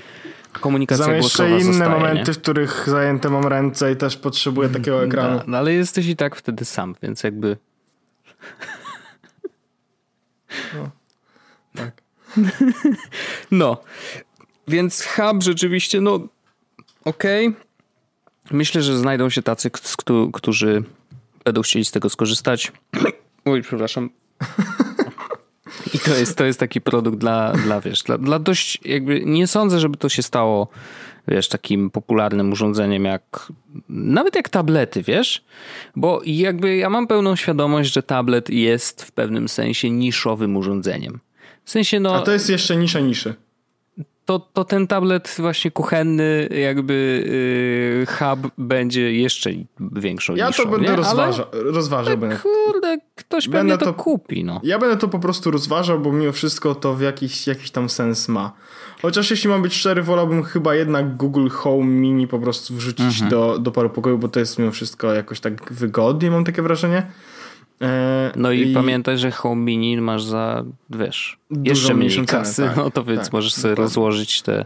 komunikacja 0.59 1.05
Znam 1.05 1.17
jeszcze 1.17 1.49
inne 1.49 1.63
zostaje, 1.63 1.89
momenty, 1.89 2.31
nie? 2.31 2.33
w 2.33 2.41
których 2.41 2.83
zajęte 2.87 3.29
mam 3.29 3.47
ręce 3.47 3.91
i 3.91 3.95
też 3.95 4.17
potrzebuję 4.17 4.69
takiego 4.69 4.97
no, 4.97 5.03
ekranu. 5.03 5.37
No, 5.37 5.43
no 5.47 5.57
ale 5.57 5.73
jesteś 5.73 6.07
i 6.07 6.15
tak 6.15 6.35
wtedy 6.35 6.65
sam, 6.65 6.95
więc 7.03 7.23
jakby... 7.23 7.57
No, 10.73 10.89
tak. 11.75 12.01
no, 13.51 13.81
więc 14.67 15.05
hub 15.05 15.43
rzeczywiście, 15.43 16.01
no 16.01 16.19
okej. 17.05 17.47
Okay. 17.47 17.63
Myślę, 18.51 18.81
że 18.81 18.97
znajdą 18.97 19.29
się 19.29 19.43
tacy, 19.43 19.71
którzy 20.33 20.83
będą 21.45 21.61
chcieli 21.61 21.85
z 21.85 21.91
tego 21.91 22.09
skorzystać. 22.09 22.71
Oj, 23.45 23.61
przepraszam. 23.61 24.09
I 25.93 25.99
to 25.99 26.15
jest, 26.15 26.37
to 26.37 26.45
jest 26.45 26.59
taki 26.59 26.81
produkt 26.81 27.17
dla, 27.17 27.51
dla 27.51 27.81
wiesz, 27.81 28.03
dla, 28.03 28.17
dla 28.17 28.39
dość 28.39 28.79
jakby, 28.85 29.21
nie 29.25 29.47
sądzę, 29.47 29.79
żeby 29.79 29.97
to 29.97 30.09
się 30.09 30.23
stało, 30.23 30.67
wiesz, 31.27 31.47
takim 31.47 31.89
popularnym 31.89 32.51
urządzeniem 32.51 33.05
jak, 33.05 33.51
nawet 33.89 34.35
jak 34.35 34.49
tablety, 34.49 35.03
wiesz? 35.03 35.43
Bo 35.95 36.21
jakby 36.25 36.75
ja 36.75 36.89
mam 36.89 37.07
pełną 37.07 37.35
świadomość, 37.35 37.93
że 37.93 38.03
tablet 38.03 38.49
jest 38.49 39.03
w 39.03 39.11
pewnym 39.11 39.49
sensie 39.49 39.89
niszowym 39.89 40.57
urządzeniem. 40.57 41.19
W 41.65 41.71
sensie 41.71 41.99
no... 41.99 42.15
A 42.15 42.21
to 42.21 42.31
jest 42.31 42.49
jeszcze 42.49 42.75
nisza 42.77 42.99
niszy 42.99 43.35
to, 44.25 44.39
to 44.39 44.63
ten 44.63 44.87
tablet 44.87 45.35
właśnie 45.39 45.71
kuchenny, 45.71 46.49
jakby 46.61 47.23
yy, 47.99 48.05
hub 48.05 48.51
będzie 48.57 49.13
jeszcze 49.13 49.49
większą 49.79 50.35
Ja 50.35 50.51
to 50.51 50.65
będę 50.65 50.89
nie? 50.89 50.95
rozważał. 50.95 51.45
Ale, 51.53 51.63
rozważał 51.63 52.17
tak, 52.17 52.41
Kurde, 52.41 52.97
ktoś 53.15 53.49
będę 53.49 53.73
pewnie 53.73 53.85
to, 53.85 53.97
to, 53.97 54.03
kupi. 54.03 54.43
No. 54.43 54.61
Ja 54.63 54.79
będę 54.79 54.97
to 54.97 55.07
po 55.07 55.19
prostu 55.19 55.51
rozważał, 55.51 55.99
bo 55.99 56.11
mimo 56.11 56.31
wszystko 56.31 56.75
to 56.75 56.93
w 56.93 57.01
jakiś, 57.01 57.47
jakiś 57.47 57.71
tam 57.71 57.89
sens 57.89 58.27
ma. 58.27 58.53
Chociaż 59.01 59.31
jeśli 59.31 59.49
mam 59.49 59.61
być 59.61 59.73
szczery, 59.73 60.03
wolałbym 60.03 60.43
chyba 60.43 60.75
jednak 60.75 61.17
Google 61.17 61.49
Home 61.49 61.85
Mini 61.85 62.27
po 62.27 62.39
prostu 62.39 62.73
wrzucić 62.73 63.21
mhm. 63.21 63.29
do, 63.29 63.59
do 63.59 63.71
paru 63.71 63.89
pokoju, 63.89 64.17
bo 64.17 64.27
to 64.27 64.39
jest 64.39 64.59
mimo 64.59 64.71
wszystko 64.71 65.13
jakoś 65.13 65.39
tak 65.39 65.73
wygodnie, 65.73 66.31
mam 66.31 66.45
takie 66.45 66.61
wrażenie. 66.61 67.07
E, 67.83 68.31
no 68.35 68.51
i, 68.51 68.71
i, 68.71 68.73
pamiętaj, 68.73 69.17
że 69.17 69.31
Home 69.31 69.61
Mini 69.61 70.01
masz 70.01 70.23
za, 70.23 70.63
wiesz, 70.89 71.37
jeszcze 71.63 71.93
mniej 71.93 72.25
kasy, 72.25 72.53
cenę, 72.53 72.67
tak, 72.67 72.77
no 72.77 72.91
to 72.91 73.03
więc 73.03 73.23
tak, 73.23 73.33
możesz 73.33 73.53
sobie 73.53 73.71
dokładnie. 73.71 73.83
rozłożyć 73.83 74.41
te 74.41 74.65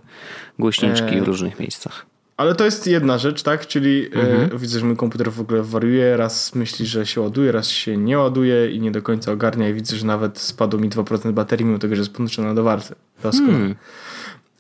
głośniczki 0.60 1.16
e... 1.16 1.22
w 1.22 1.28
różnych 1.28 1.60
miejscach. 1.60 2.06
Ale 2.38 2.56
to 2.56 2.66
jest 2.66 2.88
jedna 2.88 3.18
rzecz, 3.18 3.44
tak? 3.44 3.68
Czyli 3.68 4.06
e, 4.06 4.20
mhm. 4.20 4.56
e, 4.56 4.60
widzę, 4.60 4.80
że 4.80 4.86
mój 4.86 4.96
komputer 4.96 5.32
w 5.32 5.42
ogóle 5.42 5.64
wariuje, 5.64 6.18
raz 6.18 6.56
myśli, 6.56 6.86
że 6.86 7.06
się 7.06 7.22
ładuje, 7.22 7.52
raz 7.52 7.68
się 7.68 7.98
nie 7.98 8.18
ładuje 8.18 8.72
i 8.72 8.80
nie 8.80 8.92
do 8.92 9.02
końca 9.02 9.32
ogarnia 9.32 9.70
i 9.70 9.74
widzę, 9.74 9.96
że 9.96 10.06
nawet 10.06 10.40
spadło 10.40 10.80
mi 10.80 10.90
2% 10.90 11.32
baterii, 11.32 11.66
mimo 11.66 11.80
tego, 11.80 11.96
że 11.96 12.02
jest 12.02 12.12
podłączona 12.12 12.54
do 12.54 12.64
warty. 12.64 12.96
Hmm. 13.22 13.76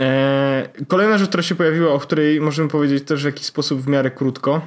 E, 0.01 0.69
kolejna 0.87 1.17
rzecz, 1.17 1.27
która 1.27 1.43
się 1.43 1.55
pojawiła, 1.55 1.93
o 1.93 1.99
której 1.99 2.41
możemy 2.41 2.69
powiedzieć 2.69 3.03
też 3.03 3.21
w 3.21 3.25
jakiś 3.25 3.45
sposób 3.45 3.81
w 3.81 3.87
miarę 3.87 4.11
krótko, 4.11 4.61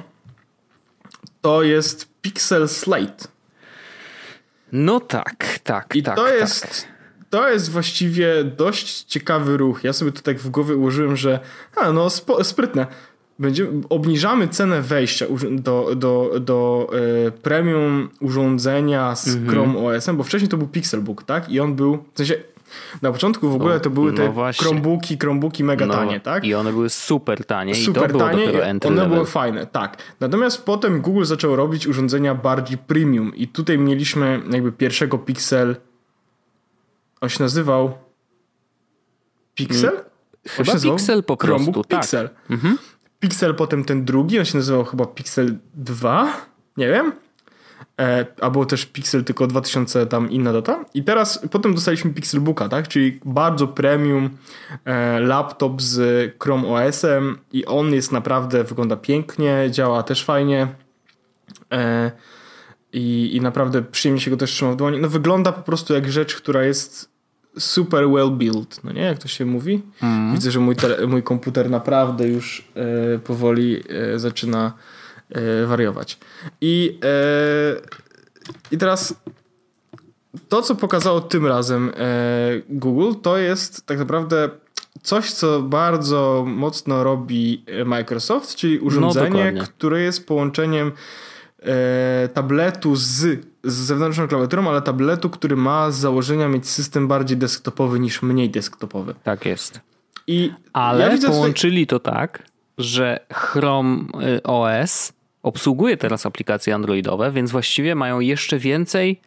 to 1.41 1.63
jest 1.63 2.07
Pixel 2.21 2.69
Slate. 2.69 3.27
No 4.71 4.99
tak, 4.99 5.59
tak. 5.63 5.95
I 5.95 6.03
tak, 6.03 6.15
to 6.15 6.25
tak. 6.25 6.33
jest. 6.33 6.87
To 7.29 7.49
jest 7.49 7.71
właściwie 7.71 8.43
dość 8.43 9.03
ciekawy 9.03 9.57
ruch. 9.57 9.83
Ja 9.83 9.93
sobie 9.93 10.11
to 10.11 10.21
tak 10.21 10.39
w 10.39 10.49
głowie 10.49 10.75
ułożyłem, 10.75 11.15
że 11.15 11.39
a, 11.75 11.91
no 11.91 12.09
spo, 12.09 12.43
sprytne. 12.43 12.87
Będziemy, 13.39 13.81
obniżamy 13.89 14.47
cenę 14.47 14.81
wejścia 14.81 15.25
do, 15.51 15.95
do, 15.95 16.39
do 16.39 16.89
e, 17.27 17.31
premium 17.31 18.09
urządzenia 18.19 19.15
z 19.15 19.27
mhm. 19.27 19.49
Chrome 19.49 19.79
OS-em, 19.79 20.17
bo 20.17 20.23
wcześniej 20.23 20.49
to 20.49 20.57
był 20.57 20.67
Pixelbook, 20.67 21.23
tak? 21.23 21.49
I 21.49 21.59
on 21.59 21.75
był, 21.75 22.05
w 22.13 22.17
sensie 22.17 22.35
na 23.01 23.11
początku 23.11 23.49
w 23.49 23.55
ogóle 23.55 23.79
to 23.79 23.89
były 23.89 24.13
te 24.13 24.33
no 24.33 24.51
Chromebooki, 24.59 25.17
Chromebooki 25.17 25.63
mega 25.63 25.85
no, 25.85 25.93
tanie, 25.93 26.19
tak? 26.19 26.43
I 26.43 26.53
one 26.53 26.71
były 26.71 26.89
super 26.89 27.45
tanie 27.45 27.75
super 27.75 28.09
i 28.09 28.13
to 28.13 28.19
tanie, 28.19 28.31
było 28.31 28.45
dopiero 28.45 28.65
One 28.87 28.95
level. 28.95 29.09
były 29.09 29.25
fajne, 29.25 29.65
tak. 29.65 29.97
Natomiast 30.19 30.63
potem 30.63 31.01
Google 31.01 31.23
zaczął 31.23 31.55
robić 31.55 31.87
urządzenia 31.87 32.35
bardziej 32.35 32.77
premium 32.77 33.35
i 33.35 33.47
tutaj 33.47 33.77
mieliśmy 33.77 34.41
jakby 34.51 34.71
pierwszego 34.71 35.17
Pixel 35.17 35.75
on 37.21 37.29
się 37.29 37.43
nazywał 37.43 37.93
Pixel? 39.55 39.89
Hmm. 39.89 40.05
Chyba 40.47 40.73
Pixel 40.79 41.23
po 41.23 41.37
prostu, 41.37 41.57
Chromebook 41.57 41.87
tak. 41.87 42.01
Pixel. 42.01 42.29
Mhm. 42.49 42.77
Pixel 43.19 43.55
potem 43.55 43.83
ten 43.83 44.05
drugi, 44.05 44.39
on 44.39 44.45
się 44.45 44.57
nazywał 44.57 44.85
chyba 44.85 45.05
Pixel 45.05 45.57
2, 45.73 46.47
nie 46.77 46.87
wiem. 46.87 47.11
E, 48.01 48.25
albo 48.41 48.65
też 48.65 48.85
Pixel 48.85 49.23
tylko 49.23 49.47
2000 49.47 50.05
tam 50.05 50.31
inna 50.31 50.53
data. 50.53 50.85
I 50.93 51.03
teraz 51.03 51.47
potem 51.51 51.73
dostaliśmy 51.73 52.13
Pixelbooka, 52.13 52.69
tak? 52.69 52.87
Czyli 52.87 53.19
bardzo 53.25 53.67
premium 53.67 54.29
e, 54.85 55.19
laptop 55.19 55.81
z 55.81 56.01
Chrome 56.43 56.67
OS-em 56.67 57.37
i 57.51 57.65
on 57.65 57.93
jest 57.93 58.11
naprawdę, 58.11 58.63
wygląda 58.63 58.95
pięknie, 58.95 59.67
działa 59.71 60.03
też 60.03 60.25
fajnie. 60.25 60.67
E, 61.71 62.11
i, 62.93 63.35
I 63.35 63.41
naprawdę 63.41 63.81
przyjemnie 63.81 64.21
się 64.21 64.31
go 64.31 64.37
też 64.37 64.51
trzyma 64.51 64.71
w 64.71 64.75
dłoni. 64.75 64.99
No 64.99 65.09
wygląda 65.09 65.51
po 65.51 65.61
prostu 65.61 65.93
jak 65.93 66.11
rzecz, 66.11 66.35
która 66.35 66.63
jest 66.63 67.11
super 67.59 68.09
well 68.09 68.31
built, 68.31 68.83
no 68.83 68.91
nie? 68.91 69.01
Jak 69.01 69.17
to 69.17 69.27
się 69.27 69.45
mówi? 69.45 69.81
Mm. 70.01 70.33
Widzę, 70.33 70.51
że 70.51 70.59
mój, 70.59 70.75
mój 71.07 71.23
komputer 71.23 71.69
naprawdę 71.69 72.27
już 72.27 72.67
powoli 73.23 73.83
zaczyna 74.15 74.73
wariować. 75.65 76.17
I, 76.61 76.99
e, 77.03 77.81
I 78.71 78.77
teraz 78.77 79.15
to, 80.49 80.61
co 80.61 80.75
pokazało 80.75 81.21
tym 81.21 81.47
razem 81.47 81.89
e, 81.89 81.91
Google, 82.69 83.19
to 83.21 83.37
jest 83.37 83.85
tak 83.85 83.99
naprawdę 83.99 84.49
coś, 85.01 85.31
co 85.31 85.61
bardzo 85.61 86.43
mocno 86.47 87.03
robi 87.03 87.65
Microsoft, 87.85 88.55
czyli 88.55 88.77
no, 88.77 88.85
urządzenie, 88.85 89.51
no, 89.51 89.63
które 89.63 90.01
jest 90.01 90.27
połączeniem 90.27 90.91
tabletu 92.33 92.95
z, 92.95 93.45
z 93.63 93.73
zewnętrzną 93.73 94.27
klawiaturą, 94.27 94.69
ale 94.69 94.81
tabletu, 94.81 95.29
który 95.29 95.55
ma 95.55 95.91
z 95.91 95.95
założenia 95.95 96.47
mieć 96.47 96.69
system 96.69 97.07
bardziej 97.07 97.37
desktopowy 97.37 97.99
niż 97.99 98.21
mniej 98.21 98.49
desktopowy. 98.49 99.15
Tak 99.23 99.45
jest. 99.45 99.79
I 100.27 100.53
ale 100.73 101.17
ja 101.21 101.29
połączyli 101.29 101.87
tutaj... 101.87 102.13
to 102.13 102.19
tak, 102.19 102.43
że 102.77 103.19
Chrome 103.33 104.03
OS 104.43 105.13
obsługuje 105.43 105.97
teraz 105.97 106.25
aplikacje 106.25 106.75
androidowe, 106.75 107.31
więc 107.31 107.51
właściwie 107.51 107.95
mają 107.95 108.19
jeszcze 108.19 108.59
więcej 108.59 109.21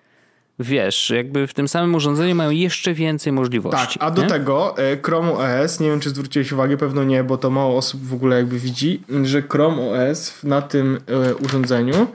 wiesz, 0.59 1.11
jakby 1.11 1.47
w 1.47 1.55
tym 1.55 1.69
samym 1.69 1.95
urządzeniu 1.95 2.35
mają 2.35 2.51
jeszcze 2.51 2.95
więcej 2.95 3.33
możliwości. 3.33 3.99
Tak, 3.99 4.09
a 4.09 4.11
do 4.11 4.23
nie? 4.23 4.29
tego 4.29 4.79
e, 4.79 4.97
Chrome 5.03 5.33
OS, 5.33 5.81
nie 5.81 5.89
wiem 5.91 6.01
czy 6.01 6.11
zwróciłeś 6.11 6.53
uwagę, 6.53 6.77
pewno 6.77 7.05
nie, 7.05 7.25
bo 7.25 7.39
to 7.39 7.51
mało 7.51 7.77
osób 7.77 8.03
w 8.03 8.15
ogóle 8.15 8.37
jakby 8.37 8.59
widzi, 8.59 9.03
że 9.23 9.43
Chrome 9.43 9.83
OS 9.83 10.45
na 10.45 10.63
tym 10.63 10.99
e, 11.07 11.35
urządzeniu 11.35 12.07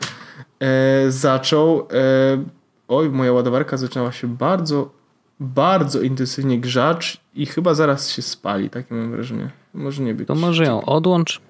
e, 0.59 1.11
zaczął 1.11 1.87
oj, 2.87 3.09
moja 3.09 3.33
ładowarka 3.33 3.77
zaczęła 3.77 4.11
się 4.11 4.27
bardzo, 4.27 4.89
bardzo 5.39 6.01
intensywnie 6.01 6.59
grzać 6.59 7.17
i 7.35 7.45
chyba 7.45 7.73
zaraz 7.73 8.09
się 8.09 8.21
spali, 8.21 8.69
takie 8.69 8.95
mam 8.95 9.11
wrażenie. 9.11 9.49
Może 9.73 10.03
nie 10.03 10.13
być. 10.13 10.27
To 10.27 10.35
może 10.35 10.63
ją 10.63 10.85
odłącz. 10.85 11.41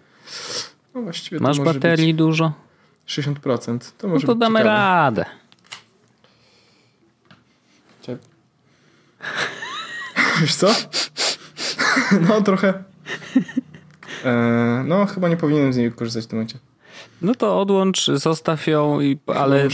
No 1.00 1.03
właściwie 1.03 1.39
Masz 1.39 1.60
baterii 1.60 2.13
dużo? 2.13 2.51
60%. 3.08 3.79
To 3.98 4.08
może 4.08 4.27
no 4.27 4.34
to 4.34 4.39
damy 4.39 4.60
ciekawe. 4.60 4.75
radę. 4.75 5.25
Wiesz 10.41 10.56
co? 10.56 10.68
no 12.29 12.41
trochę. 12.41 12.84
E, 14.25 14.84
no 14.88 15.06
chyba 15.06 15.29
nie 15.29 15.38
powinienem 15.38 15.74
z 15.74 15.77
niej 15.77 15.91
korzystać 15.91 16.24
w 16.24 16.27
tym 16.27 16.38
momencie. 16.38 16.58
No 17.22 17.36
to 17.36 17.62
odłącz, 17.62 18.08
zostaw 18.08 18.68
ją, 18.68 19.01
i, 19.01 19.18
ale 19.27 19.68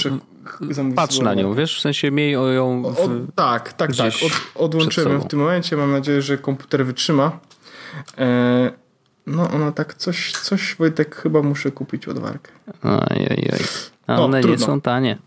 patrz 0.96 1.20
na 1.20 1.34
nią, 1.34 1.54
wiesz? 1.54 1.78
W 1.78 1.82
sensie 1.82 2.12
miej 2.12 2.32
ją. 2.32 2.84
W, 2.84 3.00
o, 3.00 3.10
tak, 3.36 3.74
tak, 3.74 3.96
tak. 3.96 4.14
Od, 4.26 4.32
odłączymy 4.56 5.20
w 5.20 5.28
tym 5.28 5.40
momencie. 5.40 5.78
Mam 5.78 5.92
nadzieję, 5.92 6.22
że 6.22 6.38
komputer 6.38 6.86
wytrzyma. 6.86 7.40
E, 8.18 8.85
no 9.28 9.52
ona 9.52 9.72
tak 9.72 9.94
coś, 9.94 10.32
coś 10.32 10.76
Wojtek 10.76 11.16
chyba 11.16 11.42
muszę 11.42 11.72
kupić 11.72 12.08
ładowarkę. 12.08 12.52
Oj, 12.84 13.28
oj. 13.54 13.60
A 14.08 14.16
no, 14.16 14.26
one 14.26 14.42
trudno. 14.42 14.60
nie 14.60 14.66
są 14.66 14.82
tanie. 14.82 15.18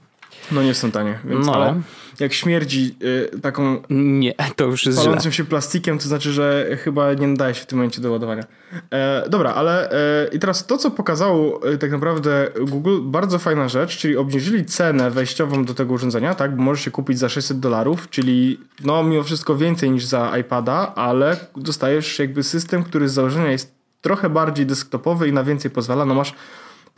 No 0.53 0.63
nie 0.63 0.75
są 0.75 0.91
tanie, 0.91 1.19
więc 1.25 1.47
no. 1.47 1.55
ale 1.55 1.81
jak 2.21 2.33
śmierdzi 2.33 2.97
y, 3.35 3.41
taką 3.41 3.83
nie, 3.91 4.35
to 4.57 4.65
już 4.65 4.87
jest 4.87 4.99
palącym 4.99 5.33
się 5.33 5.45
plastikiem, 5.45 5.99
to 5.99 6.09
znaczy, 6.09 6.33
że 6.33 6.77
chyba 6.85 7.15
nie 7.15 7.27
nadaje 7.27 7.55
się 7.55 7.63
w 7.63 7.67
tym 7.67 7.79
momencie 7.79 8.01
do 8.01 8.11
ładowania. 8.11 8.43
E, 8.91 9.29
dobra, 9.29 9.55
ale 9.55 9.91
e, 9.91 10.29
i 10.33 10.39
teraz 10.39 10.67
to, 10.67 10.79
co 10.79 10.91
pokazało 10.91 11.63
e, 11.73 11.79
tak 11.79 11.91
naprawdę 11.91 12.49
Google, 12.61 12.99
bardzo 13.03 13.39
fajna 13.39 13.69
rzecz, 13.69 13.97
czyli 13.97 14.17
obniżyli 14.17 14.65
cenę 14.65 15.11
wejściową 15.11 15.65
do 15.65 15.75
tego 15.75 15.95
urządzenia, 15.95 16.35
tak, 16.35 16.57
bo 16.57 16.63
możesz 16.63 16.85
się 16.85 16.91
kupić 16.91 17.19
za 17.19 17.29
600 17.29 17.61
dolarów, 17.61 18.11
czyli 18.11 18.61
no 18.85 19.03
mimo 19.03 19.23
wszystko 19.23 19.57
więcej 19.57 19.91
niż 19.91 20.05
za 20.05 20.39
iPada, 20.39 20.95
ale 20.95 21.37
dostajesz 21.57 22.19
jakby 22.19 22.43
system, 22.43 22.85
który 22.85 23.09
z 23.09 23.13
założenia 23.13 23.51
jest 23.51 23.78
trochę 24.01 24.31
bardziej 24.31 24.67
desktopowy 24.67 25.29
i 25.29 25.33
na 25.33 25.45
więcej 25.45 25.71
pozwala. 25.71 26.05
No 26.05 26.15
masz 26.15 26.35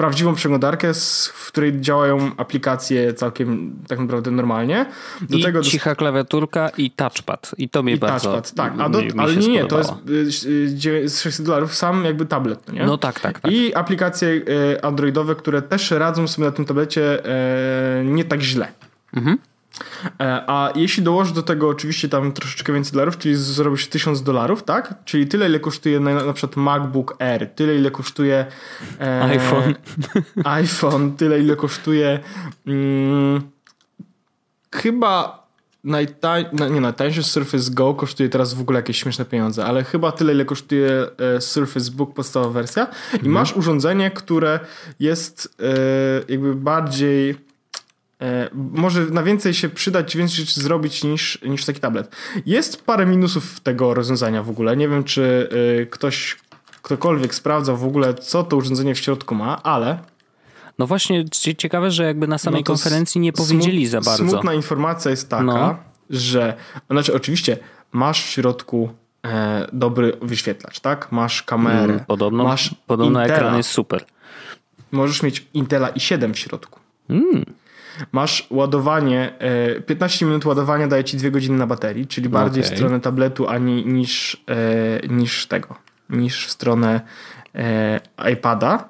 prawdziwą 0.01 0.35
przeglądarkę, 0.35 0.95
w 1.33 1.47
której 1.47 1.81
działają 1.81 2.31
aplikacje 2.37 3.15
całkiem 3.15 3.77
tak 3.89 3.99
naprawdę 3.99 4.31
normalnie. 4.31 4.87
Do 5.21 5.39
I 5.39 5.43
tego 5.43 5.63
cicha 5.63 5.95
klawiaturka 5.95 6.69
i 6.69 6.91
touchpad. 6.91 7.55
I 7.59 7.69
to 7.69 7.83
mi 7.83 7.93
I 7.93 7.99
bardzo 7.99 8.33
touchpad, 8.33 8.55
tak. 8.55 8.73
A 8.79 8.89
do, 8.89 9.01
mi, 9.01 9.11
ale 9.17 9.37
nie, 9.37 9.49
nie, 9.49 9.65
to 9.65 9.79
jest 9.79 9.93
z 11.05 11.21
600 11.21 11.47
dolarów 11.47 11.75
sam 11.75 12.05
jakby 12.05 12.27
tablet, 12.27 12.69
no 12.69 12.75
nie? 12.75 12.87
No 12.87 12.99
tak, 12.99 13.21
tak, 13.21 13.41
tak. 13.41 13.53
I 13.53 13.75
aplikacje 13.75 14.29
e, 14.77 14.85
androidowe, 14.85 15.35
które 15.35 15.63
też 15.63 15.91
radzą 15.91 16.29
sobie 16.29 16.47
na 16.47 16.53
tym 16.53 16.65
tablecie 16.65 17.23
nie 18.05 18.25
tak 18.25 18.43
źle. 18.43 18.69
Mhm. 19.13 19.39
E, 20.21 20.45
a 20.47 20.73
jeśli 20.75 21.03
dołożysz 21.03 21.33
do 21.33 21.43
tego 21.43 21.69
oczywiście 21.69 22.09
tam 22.09 22.33
troszeczkę 22.33 22.73
więcej 22.73 22.93
dolarów, 22.93 23.19
czyli 23.19 23.37
zrobisz 23.37 23.89
1000 23.89 24.23
dolarów, 24.23 24.63
tak? 24.63 24.95
Czyli 25.05 25.27
tyle, 25.27 25.47
ile 25.47 25.61
kosztuje 25.61 26.01
na, 26.01 26.15
na 26.15 26.33
przykład 26.33 26.57
MacBook 26.57 27.23
Air, 27.23 27.51
tyle, 27.55 27.75
ile 27.75 27.91
kosztuje 27.91 28.47
e, 29.01 29.23
iPhone. 29.23 29.75
iPhone, 30.45 31.17
tyle, 31.17 31.41
ile 31.41 31.57
kosztuje 31.57 32.21
mm, 32.67 33.41
chyba 34.75 35.41
najtań, 35.85 36.45
nie, 36.71 36.81
najtańszy 36.81 37.23
Surface 37.23 37.71
Go 37.71 37.95
kosztuje 37.95 38.29
teraz 38.29 38.55
w 38.55 38.61
ogóle 38.61 38.79
jakieś 38.79 39.03
śmieszne 39.03 39.25
pieniądze, 39.25 39.65
ale 39.65 39.85
chyba 39.85 40.13
tyle, 40.13 40.33
ile 40.33 40.45
kosztuje 40.45 41.07
e, 41.37 41.41
Surface 41.41 41.91
Book 41.91 42.15
podstawowa 42.15 42.53
wersja 42.53 42.87
i 43.13 43.17
mhm. 43.17 43.33
masz 43.33 43.57
urządzenie, 43.57 44.11
które 44.11 44.61
jest 45.01 45.57
e, 45.61 46.33
jakby 46.33 46.55
bardziej 46.55 47.50
może 48.55 49.07
na 49.07 49.23
więcej 49.23 49.55
się 49.55 49.69
przydać, 49.69 50.17
więcej 50.17 50.37
rzeczy 50.37 50.61
zrobić 50.61 51.05
niż, 51.05 51.39
niż 51.43 51.65
taki 51.65 51.81
tablet. 51.81 52.17
Jest 52.47 52.85
parę 52.85 53.07
minusów 53.07 53.61
tego 53.61 53.95
rozwiązania 53.95 54.43
w 54.43 54.51
ogóle. 54.51 54.77
Nie 54.77 54.89
wiem, 54.89 55.05
czy 55.05 55.49
ktoś, 55.91 56.37
ktokolwiek 56.83 57.35
sprawdzał 57.35 57.77
w 57.77 57.85
ogóle, 57.85 58.15
co 58.15 58.43
to 58.43 58.57
urządzenie 58.57 58.95
w 58.95 58.99
środku 58.99 59.35
ma, 59.35 59.63
ale 59.63 59.99
no 60.81 60.87
właśnie, 60.87 61.25
ciekawe, 61.59 61.91
że 61.91 62.05
jakby 62.05 62.29
na 62.29 62.39
samej 62.39 62.61
no 62.61 62.65
konferencji 62.65 63.21
nie 63.21 63.33
powiedzieli 63.33 63.87
za 63.87 64.01
bardzo. 64.01 64.29
Smutna 64.29 64.55
informacja 64.55 65.11
jest 65.11 65.29
taka, 65.29 65.45
no. 65.45 65.77
że, 66.11 66.55
znaczy 66.91 67.15
oczywiście 67.15 67.57
masz 67.93 68.25
w 68.25 68.29
środku 68.29 68.91
e, 69.25 69.67
dobry 69.73 70.13
wyświetlacz, 70.23 70.81
tak? 70.81 71.13
Masz 71.13 71.43
kamerę. 71.43 71.95
Mm, 71.95 72.05
podobno 72.05 72.45
masz 72.45 72.75
podobno 72.87 73.21
Intela. 73.21 73.39
ekran 73.39 73.57
jest 73.57 73.71
super. 73.71 74.05
Możesz 74.93 75.23
mieć 75.23 75.47
Intela 75.55 75.91
i7 75.91 76.35
w 76.35 76.39
środku. 76.39 76.81
Mm. 77.11 77.45
Masz 78.13 78.47
ładowanie, 78.51 79.33
e, 79.39 79.81
15 79.81 80.27
minut 80.27 80.47
ładowania 80.47 80.89
daje 80.89 81.05
ci 81.05 81.17
2 81.17 81.31
godziny 81.31 81.59
na 81.59 81.67
baterii, 81.67 82.07
czyli 82.07 82.29
bardziej 82.29 82.63
okay. 82.63 82.75
w 82.75 82.79
stronę 82.79 83.01
tabletu 83.01 83.49
ani 83.49 83.87
niż, 83.87 84.45
e, 84.49 85.09
niż 85.09 85.47
tego, 85.47 85.75
niż 86.11 86.47
w 86.47 86.51
stronę 86.51 87.01
e, 87.55 88.01
iPada. 88.33 88.89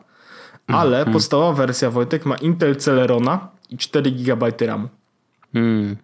Ale 0.67 1.01
mm. 1.01 1.13
podstawowa 1.13 1.53
wersja 1.53 1.91
Wojtek 1.91 2.27
ma 2.27 2.37
Intel 2.37 2.77
Celerona 2.77 3.49
i 3.71 3.79
4 3.79 4.11
GB 4.11 4.53
RAMu. 4.61 4.89
Mm. 5.55 5.97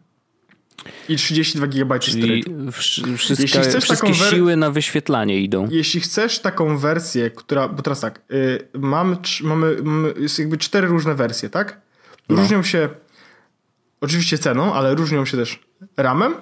I 1.08 1.16
32 1.16 1.66
GB 1.66 1.98
Czyli 1.98 2.44
wszystkie, 2.72 3.42
jeśli 3.42 3.60
chcesz 3.60 3.84
wszystkie 3.84 4.12
taką 4.12 4.30
siły 4.30 4.56
na 4.56 4.70
wyświetlanie 4.70 5.40
idą. 5.40 5.68
Jeśli 5.70 6.00
chcesz 6.00 6.38
taką 6.38 6.78
wersję, 6.78 7.30
która. 7.30 7.68
Bo 7.68 7.82
teraz 7.82 8.00
tak, 8.00 8.20
y, 8.32 8.68
mamy, 8.78 9.16
mamy, 9.42 9.76
mamy 9.82 10.14
jest 10.18 10.38
jakby 10.38 10.56
cztery 10.58 10.86
różne 10.86 11.14
wersje, 11.14 11.50
tak? 11.50 11.80
No. 12.28 12.36
Różnią 12.36 12.62
się 12.62 12.88
oczywiście 14.00 14.38
ceną, 14.38 14.74
ale 14.74 14.94
różnią 14.94 15.24
się 15.24 15.36
też 15.36 15.60
RAMem, 15.96 16.34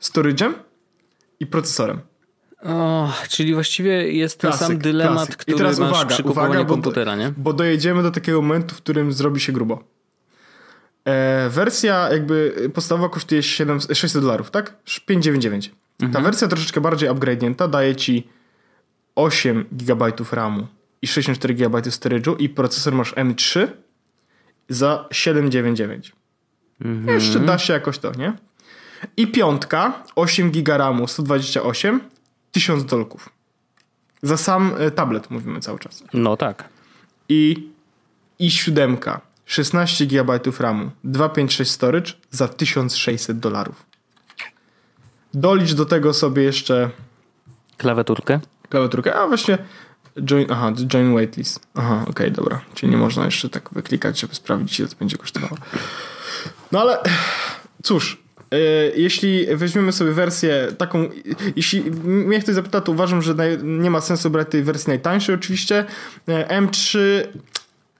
storage'em 0.00 0.52
i 1.40 1.46
procesorem. 1.46 2.00
O, 2.62 3.12
czyli 3.28 3.54
właściwie 3.54 4.12
jest 4.12 4.40
ten 4.40 4.50
klasyk, 4.50 4.66
sam 4.66 4.78
dylemat, 4.78 5.16
klasyk. 5.16 5.36
który 5.36 5.56
I 5.56 5.58
teraz 5.58 5.78
masz 5.78 5.90
uwaga, 5.90 6.14
przy 6.14 6.22
uwaga, 6.22 6.64
komputera, 6.64 7.16
nie? 7.16 7.32
Bo 7.36 7.52
dojedziemy 7.52 8.02
do 8.02 8.10
takiego 8.10 8.42
momentu, 8.42 8.74
w 8.74 8.78
którym 8.78 9.12
zrobi 9.12 9.40
się 9.40 9.52
grubo. 9.52 9.84
E, 11.04 11.48
wersja 11.48 12.08
jakby 12.12 12.70
podstawowa 12.74 13.08
kosztuje 13.08 13.42
7, 13.42 13.80
600 13.80 14.22
dolarów, 14.22 14.50
tak? 14.50 14.76
599. 14.84 15.70
Mhm. 16.00 16.12
Ta 16.12 16.20
wersja 16.20 16.48
troszeczkę 16.48 16.80
bardziej 16.80 17.08
upgradenięta 17.10 17.68
daje 17.68 17.96
ci 17.96 18.28
8 19.14 19.64
GB 19.72 20.12
RAMu 20.32 20.66
i 21.02 21.06
64 21.06 21.54
GB 21.54 21.78
storage'u 21.78 22.36
i 22.38 22.48
procesor 22.48 22.94
masz 22.94 23.14
M3 23.14 23.66
za 24.70 25.08
799. 25.10 26.12
Mhm. 26.80 27.14
Jeszcze 27.14 27.40
da 27.40 27.58
się 27.58 27.72
jakoś 27.72 27.98
to, 27.98 28.12
nie? 28.12 28.32
I 29.16 29.26
piątka, 29.26 30.02
8 30.16 30.50
GB 30.50 30.78
RAMu, 30.78 31.08
128 31.08 32.00
1000 32.52 32.84
dolków. 32.84 33.28
Za 34.22 34.36
sam 34.36 34.74
e, 34.78 34.90
tablet 34.90 35.30
mówimy 35.30 35.60
cały 35.60 35.78
czas. 35.78 36.04
No 36.14 36.36
tak. 36.36 36.68
I 37.28 37.70
i 38.38 38.50
7 38.50 38.96
16 39.46 40.06
GB 40.06 40.40
RAMu, 40.58 40.90
256 41.04 41.70
storage 41.70 42.12
za 42.30 42.48
1600 42.48 43.38
dolarów. 43.38 43.86
Dolicz 45.34 45.72
do 45.72 45.86
tego 45.86 46.14
sobie 46.14 46.42
jeszcze 46.42 46.90
klawiaturkę. 47.76 48.40
Klawiaturkę, 48.68 49.14
a 49.14 49.26
właśnie 49.26 49.58
join, 50.24 50.46
aha, 50.50 50.72
join 50.86 51.14
waitlist. 51.14 51.60
Aha, 51.74 51.98
okej, 52.02 52.10
okay, 52.10 52.30
dobra. 52.30 52.60
Czyli 52.74 52.92
nie 52.92 52.98
można 52.98 53.24
jeszcze 53.24 53.48
tak 53.48 53.70
wyklikać, 53.72 54.20
żeby 54.20 54.34
sprawdzić, 54.34 54.80
ile 54.80 54.88
to 54.88 54.96
będzie 54.96 55.16
kosztowało. 55.16 55.56
No 56.72 56.80
ale 56.80 56.98
cóż, 57.82 58.20
E, 58.50 58.58
jeśli 58.96 59.46
weźmiemy 59.56 59.92
sobie 59.92 60.12
wersję 60.12 60.68
taką, 60.78 61.08
jeśli 61.56 61.90
mnie 62.02 62.40
ktoś 62.40 62.54
zapyta, 62.54 62.80
to 62.80 62.92
uważam, 62.92 63.22
że 63.22 63.34
nie 63.62 63.90
ma 63.90 64.00
sensu 64.00 64.30
brać 64.30 64.48
tej 64.50 64.62
wersji 64.62 64.88
najtańszej 64.88 65.34
oczywiście. 65.34 65.84
E, 66.28 66.60
M3 66.60 66.98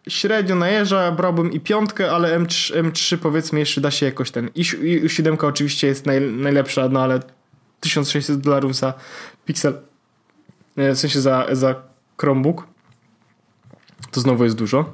średnio 0.08 0.56
najeżdża, 0.56 1.12
brałbym 1.12 1.52
i 1.52 1.60
piątkę, 1.60 2.10
ale 2.10 2.40
M3, 2.40 2.82
M3 2.82 3.16
powiedzmy 3.16 3.60
jeszcze 3.60 3.80
da 3.80 3.90
się 3.90 4.06
jakoś 4.06 4.30
ten. 4.30 4.50
I, 4.54 4.60
i 5.04 5.08
7 5.08 5.38
oczywiście 5.40 5.86
jest 5.86 6.06
naj, 6.06 6.20
najlepsza, 6.20 6.88
no 6.88 7.02
ale 7.02 7.20
1600 7.80 8.40
dolarów 8.40 8.76
za 8.76 8.94
Pixel, 9.44 9.78
e, 10.76 10.94
w 10.94 10.98
sensie 10.98 11.20
za, 11.20 11.46
za 11.52 11.89
Chromebook, 12.20 12.66
to 14.10 14.20
znowu 14.20 14.44
jest 14.44 14.56
dużo. 14.56 14.92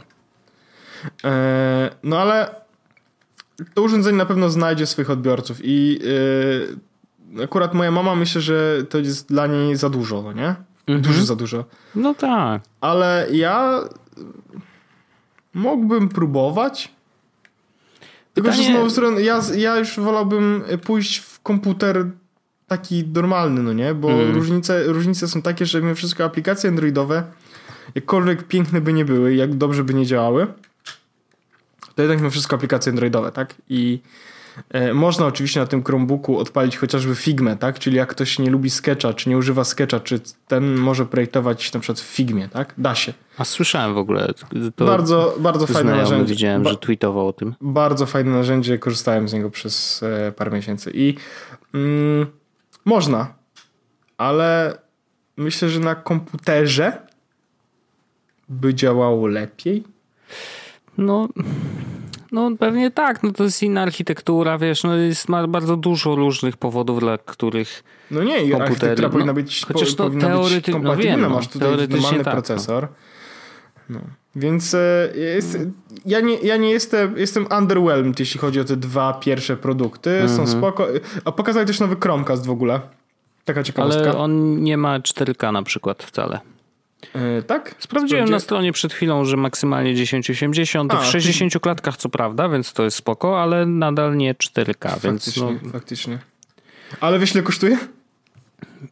No 2.02 2.18
ale 2.18 2.54
to 3.74 3.82
urządzenie 3.82 4.18
na 4.18 4.26
pewno 4.26 4.50
znajdzie 4.50 4.86
swoich 4.86 5.10
odbiorców 5.10 5.58
i 5.62 5.98
yy, 7.34 7.44
akurat 7.44 7.74
moja 7.74 7.90
mama 7.90 8.14
myślę, 8.14 8.40
że 8.40 8.84
to 8.88 8.98
jest 8.98 9.28
dla 9.28 9.46
niej 9.46 9.76
za 9.76 9.90
dużo, 9.90 10.22
no 10.22 10.32
nie? 10.32 10.54
Mhm. 10.86 11.00
Dużo 11.00 11.24
za 11.24 11.36
dużo. 11.36 11.64
No 11.94 12.14
tak. 12.14 12.62
Ale 12.80 13.26
ja 13.32 13.80
mógłbym 15.54 16.08
próbować. 16.08 16.92
Tylko, 18.34 18.52
że 18.52 18.62
z 18.62 18.66
znowu 18.66 18.90
strony 18.90 19.22
ja, 19.22 19.40
ja 19.56 19.76
już 19.76 20.00
wolałbym 20.00 20.64
pójść 20.84 21.18
w 21.18 21.40
komputer 21.40 22.06
taki 22.66 23.04
normalny, 23.14 23.62
no 23.62 23.72
nie? 23.72 23.94
Bo 23.94 24.10
mm. 24.10 24.34
różnice, 24.34 24.84
różnice 24.84 25.28
są 25.28 25.42
takie, 25.42 25.66
że 25.66 25.82
mimo 25.82 25.94
wszystko 25.94 26.24
aplikacje 26.24 26.70
androidowe, 26.70 27.22
jakkolwiek 27.94 28.42
piękne 28.42 28.80
by 28.80 28.92
nie 28.92 29.04
były, 29.04 29.34
jak 29.34 29.54
dobrze 29.54 29.84
by 29.84 29.94
nie 29.94 30.06
działały, 30.06 30.46
to 31.94 32.02
jednak 32.02 32.18
mimo 32.18 32.30
wszystko 32.30 32.56
aplikacje 32.56 32.90
androidowe, 32.90 33.32
tak? 33.32 33.54
I 33.68 34.00
e, 34.70 34.94
można 34.94 35.26
oczywiście 35.26 35.60
na 35.60 35.66
tym 35.66 35.84
Chromebooku 35.84 36.38
odpalić 36.38 36.76
chociażby 36.76 37.14
Figmę, 37.14 37.56
tak? 37.56 37.78
Czyli 37.78 37.96
jak 37.96 38.08
ktoś 38.08 38.38
nie 38.38 38.50
lubi 38.50 38.70
Sketcha, 38.70 39.12
czy 39.12 39.28
nie 39.28 39.38
używa 39.38 39.64
Sketcha, 39.64 40.00
czy 40.00 40.20
ten 40.48 40.74
może 40.74 41.06
projektować 41.06 41.72
na 41.72 41.80
przykład 41.80 42.00
w 42.00 42.04
Figmie, 42.04 42.48
tak? 42.48 42.74
Da 42.78 42.94
się. 42.94 43.12
A 43.38 43.44
słyszałem 43.44 43.94
w 43.94 43.98
ogóle. 43.98 44.32
bardzo, 44.78 45.36
bardzo 45.40 45.66
fajne 45.66 45.96
narzędzie. 45.96 46.34
Widziałem, 46.34 46.62
ba 46.62 46.70
że 46.70 46.76
tweetował 46.76 47.28
o 47.28 47.32
tym. 47.32 47.54
Bardzo 47.60 48.06
fajne 48.06 48.30
narzędzie, 48.30 48.78
korzystałem 48.78 49.28
z 49.28 49.32
niego 49.32 49.50
przez 49.50 50.02
e, 50.02 50.32
parę 50.32 50.50
miesięcy 50.50 50.90
i 50.94 51.14
mm, 51.74 52.26
można, 52.86 53.34
ale 54.18 54.78
myślę, 55.36 55.68
że 55.68 55.80
na 55.80 55.94
komputerze 55.94 57.06
by 58.48 58.74
działało 58.74 59.26
lepiej. 59.26 59.84
No, 60.98 61.28
no 62.32 62.50
pewnie 62.58 62.90
tak, 62.90 63.22
no 63.22 63.32
to 63.32 63.44
jest 63.44 63.62
inna 63.62 63.82
architektura, 63.82 64.58
wiesz, 64.58 64.84
no 64.84 64.96
jest, 64.96 65.28
ma 65.28 65.46
bardzo 65.46 65.76
dużo 65.76 66.14
różnych 66.14 66.56
powodów, 66.56 67.00
dla 67.00 67.18
których 67.18 67.84
No 68.10 68.24
nie, 68.24 68.36
komputery, 68.36 68.62
architektura 68.62 69.08
no, 69.08 69.12
powinna 69.12 69.34
być, 69.34 69.64
chociaż 69.66 69.94
po, 69.94 70.10
to 70.10 70.10
teorety, 70.10 70.72
być 70.72 70.82
no 70.82 70.96
wiem, 70.96 71.30
masz 71.30 71.48
tutaj 71.48 71.88
normalny 71.88 72.24
tak, 72.24 72.26
no. 72.26 72.32
procesor. 72.32 72.88
No. 73.88 74.00
Więc 74.36 74.74
e, 74.74 75.12
jest, 75.14 75.58
ja, 76.06 76.20
nie, 76.20 76.38
ja 76.38 76.56
nie 76.56 76.70
jestem, 76.70 77.18
jestem 77.18 77.46
underwhelmed, 77.58 78.20
jeśli 78.20 78.40
chodzi 78.40 78.60
o 78.60 78.64
te 78.64 78.76
dwa 78.76 79.12
pierwsze 79.12 79.56
produkty. 79.56 80.10
Mm 80.10 80.26
-hmm. 80.26 80.36
Są 80.36 80.42
mhm. 80.42 80.58
spoko. 80.58 80.88
A 81.24 81.32
pokazali 81.32 81.66
też 81.66 81.80
nowy 81.80 81.96
Chromecast 82.02 82.46
w 82.46 82.50
ogóle. 82.50 82.80
Taka 83.44 83.62
ciekawostka. 83.62 84.02
Ale 84.02 84.16
on 84.16 84.62
nie 84.62 84.76
ma 84.76 85.00
4K 85.00 85.52
na 85.52 85.62
przykład 85.62 86.02
wcale. 86.02 86.40
Yy, 87.14 87.42
tak? 87.42 87.74
Sprawdziłem 87.78 88.28
na 88.28 88.40
stronie 88.40 88.72
przed 88.72 88.92
chwilą, 88.92 89.24
że 89.24 89.36
maksymalnie 89.36 89.94
1080 89.94 90.94
A, 90.94 90.96
w 90.96 91.06
60 91.06 91.52
ty... 91.52 91.60
klatkach 91.60 91.96
co 91.96 92.08
prawda, 92.08 92.48
więc 92.48 92.72
to 92.72 92.82
jest 92.82 92.96
spoko, 92.96 93.42
ale 93.42 93.66
nadal 93.66 94.16
nie 94.16 94.34
4K, 94.34 94.90
faktycznie, 94.90 95.10
więc 95.10 95.36
no... 95.36 95.70
Faktycznie. 95.72 96.18
Ale 97.00 97.18
wiesz 97.18 97.34
ile 97.34 97.42
kosztuje? 97.42 97.78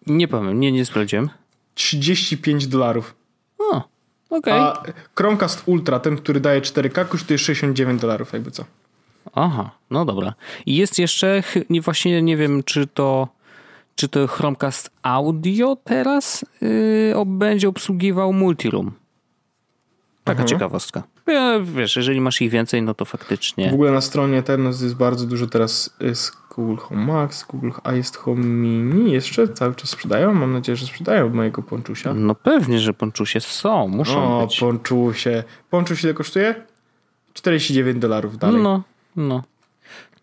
Nie 0.07 0.29
powiem, 0.29 0.61
nie, 0.61 0.73
nie 0.73 0.85
sprawdziłem. 0.85 1.29
35 1.75 2.67
dolarów. 2.67 3.15
Okay. 4.39 4.61
A 4.61 4.83
Chromecast 5.17 5.63
Ultra, 5.67 6.01
ten, 6.01 6.17
który 6.17 6.41
daje 6.41 6.61
4K, 6.61 7.09
kosztuje 7.09 7.39
69 7.39 8.01
dolarów, 8.01 8.33
jakby 8.33 8.51
co. 8.51 8.65
Aha, 9.35 9.71
no 9.91 10.05
dobra. 10.05 10.35
I 10.67 10.77
jest 10.77 10.99
jeszcze, 10.99 11.43
właśnie 11.83 12.23
nie 12.23 12.37
wiem, 12.37 12.63
czy 12.63 12.87
to 12.87 13.29
czy 13.97 14.09
to 14.09 14.27
Chromecast 14.27 14.91
Audio 15.03 15.77
teraz 15.85 16.45
yy, 16.61 17.15
będzie 17.27 17.69
obsługiwał 17.69 18.33
Multiroom. 18.33 18.93
Taka 20.25 20.43
mhm. 20.43 20.49
ciekawostka. 20.49 21.03
Wiesz, 21.63 21.97
jeżeli 21.97 22.21
masz 22.21 22.43
ich 22.43 22.51
więcej, 22.51 22.83
no 22.83 22.95
to 22.95 23.05
faktycznie. 23.05 23.71
W 23.71 23.75
ogóle 23.75 23.93
na 23.93 24.01
stronie 24.01 24.39
Eternus 24.39 24.83
jest 24.83 24.95
bardzo 24.95 25.27
dużo 25.27 25.47
teraz 25.47 25.97
jest 26.01 26.33
Google 26.57 26.77
Home 26.77 27.05
Max, 27.07 27.45
Google, 27.45 27.71
a 27.85 27.93
jest 27.93 28.17
Home 28.17 28.45
Mini 28.45 29.13
jeszcze 29.13 29.49
cały 29.49 29.75
czas 29.75 29.91
sprzedają? 29.91 30.35
Mam 30.35 30.53
nadzieję, 30.53 30.77
że 30.77 30.87
sprzedają 30.87 31.29
mojego 31.29 31.63
ponczusia. 31.63 32.15
No 32.15 32.35
pewnie, 32.35 32.81
że 32.81 32.95
ponczusie 32.95 33.41
są, 33.41 33.89
muszą 33.89 34.39
o, 34.39 34.47
być. 34.47 34.63
O, 34.63 34.67
ponczusie. 34.67 35.45
Ile 36.09 36.15
kosztuje? 36.15 36.55
49 37.35 37.99
dolarów 37.99 38.39
dalej. 38.39 38.63
No, 38.63 38.83
no. 39.17 39.43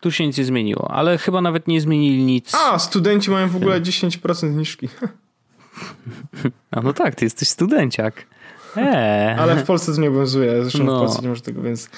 Tu 0.00 0.10
się 0.10 0.26
nic 0.26 0.38
nie 0.38 0.44
zmieniło, 0.44 0.90
ale 0.90 1.18
chyba 1.18 1.40
nawet 1.40 1.68
nie 1.68 1.80
zmienili 1.80 2.24
nic. 2.24 2.54
A, 2.54 2.78
studenci 2.78 3.30
mają 3.30 3.48
w 3.48 3.56
ogóle 3.56 3.80
10% 3.80 4.34
zniżki. 4.34 4.88
A 6.70 6.80
no 6.80 6.92
tak, 6.92 7.14
ty 7.14 7.24
jesteś 7.24 7.48
studenciak. 7.48 8.26
Eee. 8.76 9.38
Ale 9.38 9.56
w 9.56 9.64
Polsce 9.64 9.94
to 9.94 10.00
nie 10.00 10.08
obowiązuje, 10.08 10.62
zresztą 10.62 10.84
no. 10.84 10.96
w 10.96 11.00
Polsce 11.00 11.22
nie 11.22 11.28
może 11.28 11.42
tego, 11.42 11.62
więc 11.62 11.88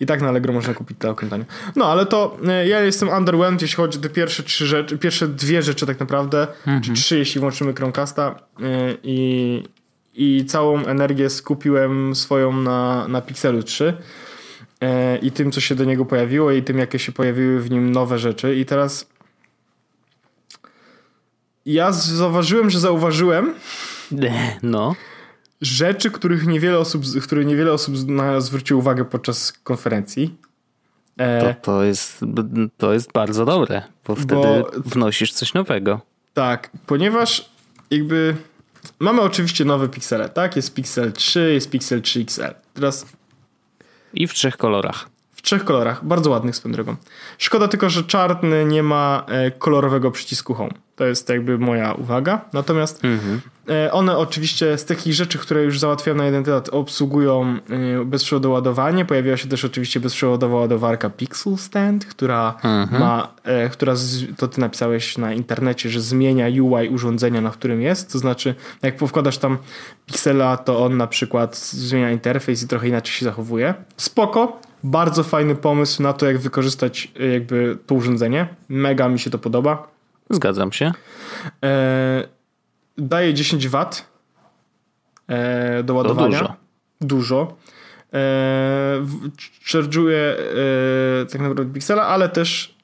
i 0.00 0.06
tak 0.06 0.22
na 0.22 0.28
Allegro 0.28 0.52
można 0.52 0.74
kupić 0.74 0.98
te 0.98 1.10
okrętania. 1.10 1.44
No, 1.76 1.86
ale 1.86 2.06
to 2.06 2.36
e, 2.48 2.68
ja 2.68 2.80
jestem 2.80 3.08
underwhelmed, 3.08 3.62
jeśli 3.62 3.76
chodzi 3.76 3.98
o 3.98 4.02
te 4.02 4.08
pierwsze 4.08 4.42
trzy 4.42 4.66
rzeczy, 4.66 4.98
pierwsze 4.98 5.28
dwie 5.28 5.62
rzeczy 5.62 5.86
tak 5.86 6.00
naprawdę, 6.00 6.46
mhm. 6.58 6.82
czy 6.82 6.92
trzy, 6.92 7.18
jeśli 7.18 7.40
włączymy 7.40 7.74
Chromecasta 7.74 8.34
e, 8.60 8.62
i, 9.02 9.62
i 10.14 10.44
całą 10.44 10.84
energię 10.84 11.30
skupiłem 11.30 12.14
swoją 12.14 12.52
na, 12.52 13.08
na 13.08 13.20
Pixelu 13.20 13.62
3 13.62 13.94
e, 14.80 15.18
i 15.18 15.30
tym, 15.30 15.52
co 15.52 15.60
się 15.60 15.74
do 15.74 15.84
niego 15.84 16.04
pojawiło 16.04 16.52
i 16.52 16.62
tym, 16.62 16.78
jakie 16.78 16.98
się 16.98 17.12
pojawiły 17.12 17.60
w 17.60 17.70
nim 17.70 17.92
nowe 17.92 18.18
rzeczy 18.18 18.56
i 18.56 18.66
teraz 18.66 19.06
ja 21.66 21.92
zauważyłem, 21.92 22.70
że 22.70 22.80
zauważyłem 22.80 23.54
no 24.62 24.94
rzeczy, 25.60 26.10
których 26.10 26.46
niewiele 26.46 26.78
osób, 26.78 27.04
które 27.22 27.44
niewiele 27.44 27.72
osób 27.72 27.96
zwróciło 28.38 28.80
uwagę 28.80 29.04
podczas 29.04 29.52
konferencji. 29.52 30.34
E, 31.16 31.40
to, 31.40 31.60
to, 31.62 31.84
jest, 31.84 32.20
to 32.76 32.92
jest 32.92 33.12
bardzo 33.12 33.44
dobre, 33.44 33.82
bo 34.06 34.14
wtedy 34.14 34.34
bo, 34.34 34.70
wnosisz 34.76 35.32
coś 35.32 35.54
nowego. 35.54 36.00
Tak, 36.34 36.70
ponieważ 36.86 37.50
jakby 37.90 38.36
mamy 38.98 39.20
oczywiście 39.20 39.64
nowe 39.64 39.88
piksele, 39.88 40.28
tak? 40.28 40.56
Jest 40.56 40.74
Pixel 40.74 41.12
3, 41.12 41.52
jest 41.52 41.70
Pixel 41.70 42.02
3 42.02 42.20
XL. 42.20 42.54
Teraz 42.74 43.06
i 44.14 44.26
w 44.26 44.34
trzech 44.34 44.56
kolorach. 44.56 45.08
Trzech 45.44 45.64
kolorach, 45.64 46.04
bardzo 46.04 46.30
ładnych 46.30 46.56
swoją 46.56 46.72
drogą. 46.72 46.96
Szkoda 47.38 47.68
tylko, 47.68 47.90
że 47.90 48.04
czarny 48.04 48.64
nie 48.64 48.82
ma 48.82 49.24
e, 49.28 49.50
kolorowego 49.50 50.10
przycisku 50.10 50.54
Home. 50.54 50.72
To 50.96 51.04
jest 51.04 51.28
jakby 51.28 51.58
moja 51.58 51.92
uwaga. 51.92 52.40
Natomiast 52.52 53.04
mhm. 53.04 53.40
E, 53.68 53.92
one 53.92 54.16
oczywiście 54.16 54.78
z 54.78 54.84
takich 54.84 55.14
rzeczy, 55.14 55.38
które 55.38 55.62
już 55.62 55.78
załatwiam 55.78 56.16
na 56.16 56.24
jeden 56.24 56.44
temat, 56.44 56.68
obsługują 56.68 57.58
e, 58.00 58.04
bezprzewodowe 58.04 58.54
ładowanie. 58.54 59.04
Pojawiła 59.04 59.36
się 59.36 59.48
też 59.48 59.64
oczywiście 59.64 60.00
bezprzewodowa 60.00 60.56
ładowarka 60.56 61.10
Pixel 61.10 61.56
Stand, 61.56 62.04
która 62.04 62.54
mhm. 62.62 63.00
ma, 63.00 63.34
która 63.72 63.94
to 64.36 64.48
ty 64.48 64.60
napisałeś 64.60 65.18
na 65.18 65.32
internecie, 65.32 65.90
że 65.90 66.00
zmienia 66.00 66.46
UI 66.62 66.88
urządzenia, 66.88 67.40
na 67.40 67.50
którym 67.50 67.82
jest. 67.82 68.12
To 68.12 68.18
znaczy, 68.18 68.54
jak 68.82 68.98
wkładasz 68.98 69.38
tam 69.38 69.58
Pixela, 70.06 70.56
to 70.56 70.84
on 70.84 70.96
na 70.96 71.06
przykład 71.06 71.56
zmienia 71.56 72.10
interfejs 72.10 72.62
i 72.62 72.68
trochę 72.68 72.88
inaczej 72.88 73.12
się 73.12 73.24
zachowuje. 73.24 73.74
Spoko, 73.96 74.60
bardzo 74.84 75.22
fajny 75.22 75.54
pomysł 75.54 76.02
na 76.02 76.12
to, 76.12 76.26
jak 76.26 76.38
wykorzystać 76.38 77.12
jakby 77.32 77.78
to 77.86 77.94
urządzenie. 77.94 78.48
Mega 78.68 79.08
mi 79.08 79.18
się 79.18 79.30
to 79.30 79.38
podoba. 79.38 79.88
Zgadzam 80.30 80.72
się. 80.72 80.92
E, 81.64 82.28
daje 82.98 83.34
10 83.34 83.68
W 83.68 83.86
e, 85.28 85.82
do 85.82 85.94
ładowania. 85.94 86.38
To 86.38 86.44
dużo. 86.44 86.56
Dużo. 87.00 87.56
E, 88.12 89.06
charge'uje 89.66 90.12
e, 90.12 91.26
tak 91.26 91.40
naprawdę 91.40 91.64
piksela, 91.66 92.06
ale 92.06 92.28
też 92.28 92.74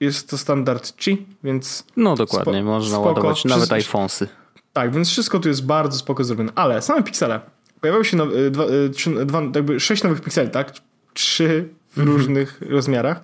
jest 0.00 0.30
to 0.30 0.38
standard 0.38 0.92
Qi, 0.96 1.26
więc... 1.44 1.84
No 1.96 2.16
dokładnie, 2.16 2.54
spo, 2.54 2.62
można 2.62 2.96
spoko, 2.96 3.08
ładować 3.08 3.36
wszystko, 3.36 3.58
nawet 3.58 3.72
iPhonesy. 3.72 4.28
Tak, 4.72 4.92
więc 4.92 5.10
wszystko 5.10 5.40
tu 5.40 5.48
jest 5.48 5.66
bardzo 5.66 5.98
spoko 5.98 6.24
zrobione, 6.24 6.52
ale 6.54 6.82
same 6.82 7.02
piksele. 7.02 7.40
Pojawiały 7.80 8.04
się 8.04 8.22
e, 8.22 8.50
dwa, 8.50 8.64
e, 8.64 8.88
trzy, 8.88 9.26
dwa, 9.26 9.42
jakby 9.42 9.80
sześć 9.80 10.02
nowych 10.02 10.20
pikseli, 10.20 10.50
tak? 10.50 10.72
Trzy 11.14 11.68
w 11.90 11.98
mhm. 11.98 12.16
różnych 12.16 12.60
rozmiarach. 12.60 13.20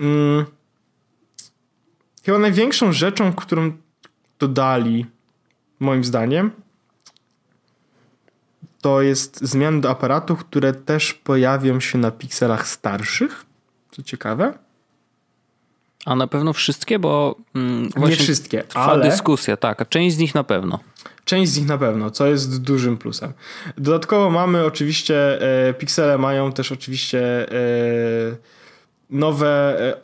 Mm 0.00 0.46
Chyba 2.28 2.38
największą 2.38 2.92
rzeczą, 2.92 3.32
którą 3.32 3.72
dodali, 4.38 5.06
moim 5.80 6.04
zdaniem, 6.04 6.50
to 8.80 9.02
jest 9.02 9.40
zmiany 9.40 9.80
do 9.80 9.90
aparatu, 9.90 10.36
które 10.36 10.72
też 10.72 11.14
pojawią 11.14 11.80
się 11.80 11.98
na 11.98 12.10
pikselach 12.10 12.68
starszych. 12.68 13.44
Co 13.90 14.02
ciekawe. 14.02 14.58
A 16.04 16.14
na 16.14 16.26
pewno 16.26 16.52
wszystkie, 16.52 16.98
bo 16.98 17.36
mm, 17.54 17.88
nie 17.96 18.16
wszystkie, 18.16 18.62
trwa 18.62 18.84
ale 18.84 19.10
dyskusja, 19.10 19.56
tak, 19.56 19.82
a 19.82 19.84
część 19.84 20.16
z 20.16 20.18
nich 20.18 20.34
na 20.34 20.44
pewno. 20.44 20.78
Część 21.28 21.52
z 21.52 21.58
nich 21.58 21.68
na 21.68 21.78
pewno, 21.78 22.10
co 22.10 22.26
jest 22.26 22.62
dużym 22.62 22.96
plusem. 22.96 23.32
Dodatkowo 23.78 24.30
mamy 24.30 24.64
oczywiście, 24.64 25.42
e, 25.68 25.74
piksele 25.74 26.18
mają 26.18 26.52
też 26.52 26.72
oczywiście 26.72 27.52
e, 27.52 28.36
nowe 29.10 29.80
e, 29.80 29.94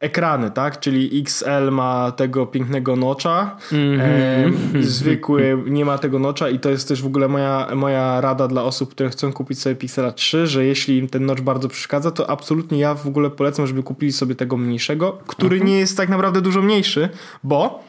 ekrany, 0.00 0.50
tak? 0.50 0.80
Czyli 0.80 1.20
XL 1.20 1.70
ma 1.70 2.12
tego 2.12 2.46
pięknego 2.46 2.96
nocza, 2.96 3.56
mm 3.72 3.98
-hmm. 3.98 4.78
e, 4.78 4.82
zwykły 4.82 5.62
nie 5.66 5.84
ma 5.84 5.98
tego 5.98 6.18
nocza 6.18 6.48
i 6.48 6.58
to 6.58 6.70
jest 6.70 6.88
też 6.88 7.02
w 7.02 7.06
ogóle 7.06 7.28
moja, 7.28 7.68
moja 7.74 8.20
rada 8.20 8.48
dla 8.48 8.62
osób, 8.62 8.90
które 8.90 9.10
chcą 9.10 9.32
kupić 9.32 9.60
sobie 9.60 9.76
Pixela 9.76 10.12
3, 10.12 10.46
że 10.46 10.64
jeśli 10.64 10.98
im 10.98 11.08
ten 11.08 11.26
nocz 11.26 11.40
bardzo 11.40 11.68
przeszkadza, 11.68 12.10
to 12.10 12.30
absolutnie 12.30 12.78
ja 12.78 12.94
w 12.94 13.06
ogóle 13.06 13.30
polecam, 13.30 13.66
żeby 13.66 13.82
kupili 13.82 14.12
sobie 14.12 14.34
tego 14.34 14.56
mniejszego, 14.56 15.18
który 15.26 15.56
mhm. 15.56 15.70
nie 15.70 15.78
jest 15.78 15.96
tak 15.96 16.08
naprawdę 16.08 16.40
dużo 16.40 16.62
mniejszy, 16.62 17.08
bo 17.44 17.84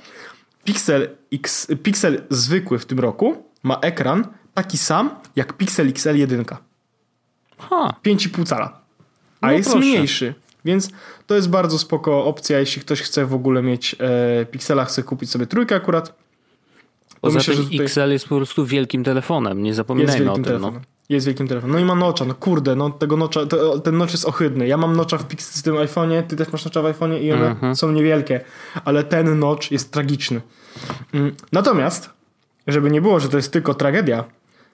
Pixel, 0.64 1.10
X, 1.34 1.68
Pixel 1.84 2.22
zwykły 2.30 2.80
w 2.80 2.86
tym 2.86 3.00
roku 3.00 3.44
ma 3.64 3.76
ekran 3.80 4.28
taki 4.54 4.78
sam 4.78 5.10
jak 5.36 5.54
Pixel 5.54 5.88
XL 5.90 6.16
1. 6.16 6.46
5,5 7.70 8.46
cala. 8.46 8.82
A 9.42 9.48
no 9.48 9.54
jest 9.54 9.70
proszę. 9.70 9.86
mniejszy. 9.86 10.34
Więc 10.66 10.90
to 11.28 11.36
jest 11.36 11.50
bardzo 11.50 11.80
spoko 11.80 12.26
opcja, 12.26 12.60
jeśli 12.60 12.82
ktoś 12.82 13.02
chce 13.02 13.26
w 13.26 13.34
ogóle 13.34 13.64
mieć 13.64 13.96
e, 14.00 14.46
Pixela, 14.46 14.86
chce 14.86 15.04
kupić 15.04 15.30
sobie 15.30 15.48
trójkę 15.48 15.76
akurat. 15.76 16.16
Poza 17.22 17.38
myślę, 17.38 17.56
tym 17.56 17.64
tutaj... 17.64 17.86
XL 17.86 18.12
jest 18.12 18.28
po 18.28 18.36
prostu 18.36 18.66
wielkim 18.66 19.04
telefonem, 19.04 19.64
nie 19.64 19.74
zapominajmy 19.74 20.32
o 20.32 20.40
tym. 20.40 20.62
No. 20.62 20.74
Jest 21.14 21.26
wielkim 21.26 21.48
telefonem. 21.48 21.76
No 21.76 21.80
i 21.80 21.86
ma 21.86 21.96
nocza, 21.96 22.26
no 22.26 22.34
kurde, 22.34 22.76
no 22.76 22.90
tego 22.90 23.18
nocza, 23.18 23.46
to, 23.46 23.80
ten 23.80 23.98
nocz 23.98 24.12
jest 24.12 24.26
ohydny. 24.26 24.68
Ja 24.68 24.78
mam 24.78 24.96
nocza 24.96 25.18
w, 25.18 25.24
w 25.38 25.62
tym 25.62 25.76
iPhone'ie, 25.76 26.24
ty 26.24 26.36
też 26.36 26.52
masz 26.52 26.66
nocza 26.66 26.82
w 26.82 26.86
iPhone'ie 26.86 27.22
i 27.22 27.32
one 27.32 27.48
mhm. 27.48 27.76
są 27.76 27.92
niewielkie, 27.92 28.42
ale 28.86 29.04
ten 29.04 29.40
nocz 29.40 29.72
jest 29.72 29.92
tragiczny. 29.92 30.42
Mm, 31.14 31.36
natomiast, 31.52 32.10
żeby 32.68 32.92
nie 32.92 33.02
było, 33.02 33.20
że 33.20 33.30
to 33.30 33.38
jest 33.38 33.54
tylko 33.54 33.74
tragedia, 33.74 34.24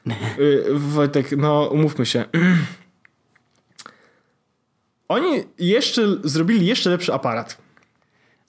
y, 0.40 0.64
Wojtek, 0.74 1.32
no 1.38 1.70
umówmy 1.72 2.06
się, 2.06 2.26
Oni 5.10 5.44
jeszcze 5.60 6.02
zrobili 6.24 6.66
jeszcze 6.66 6.90
lepszy 6.90 7.14
aparat. 7.14 7.58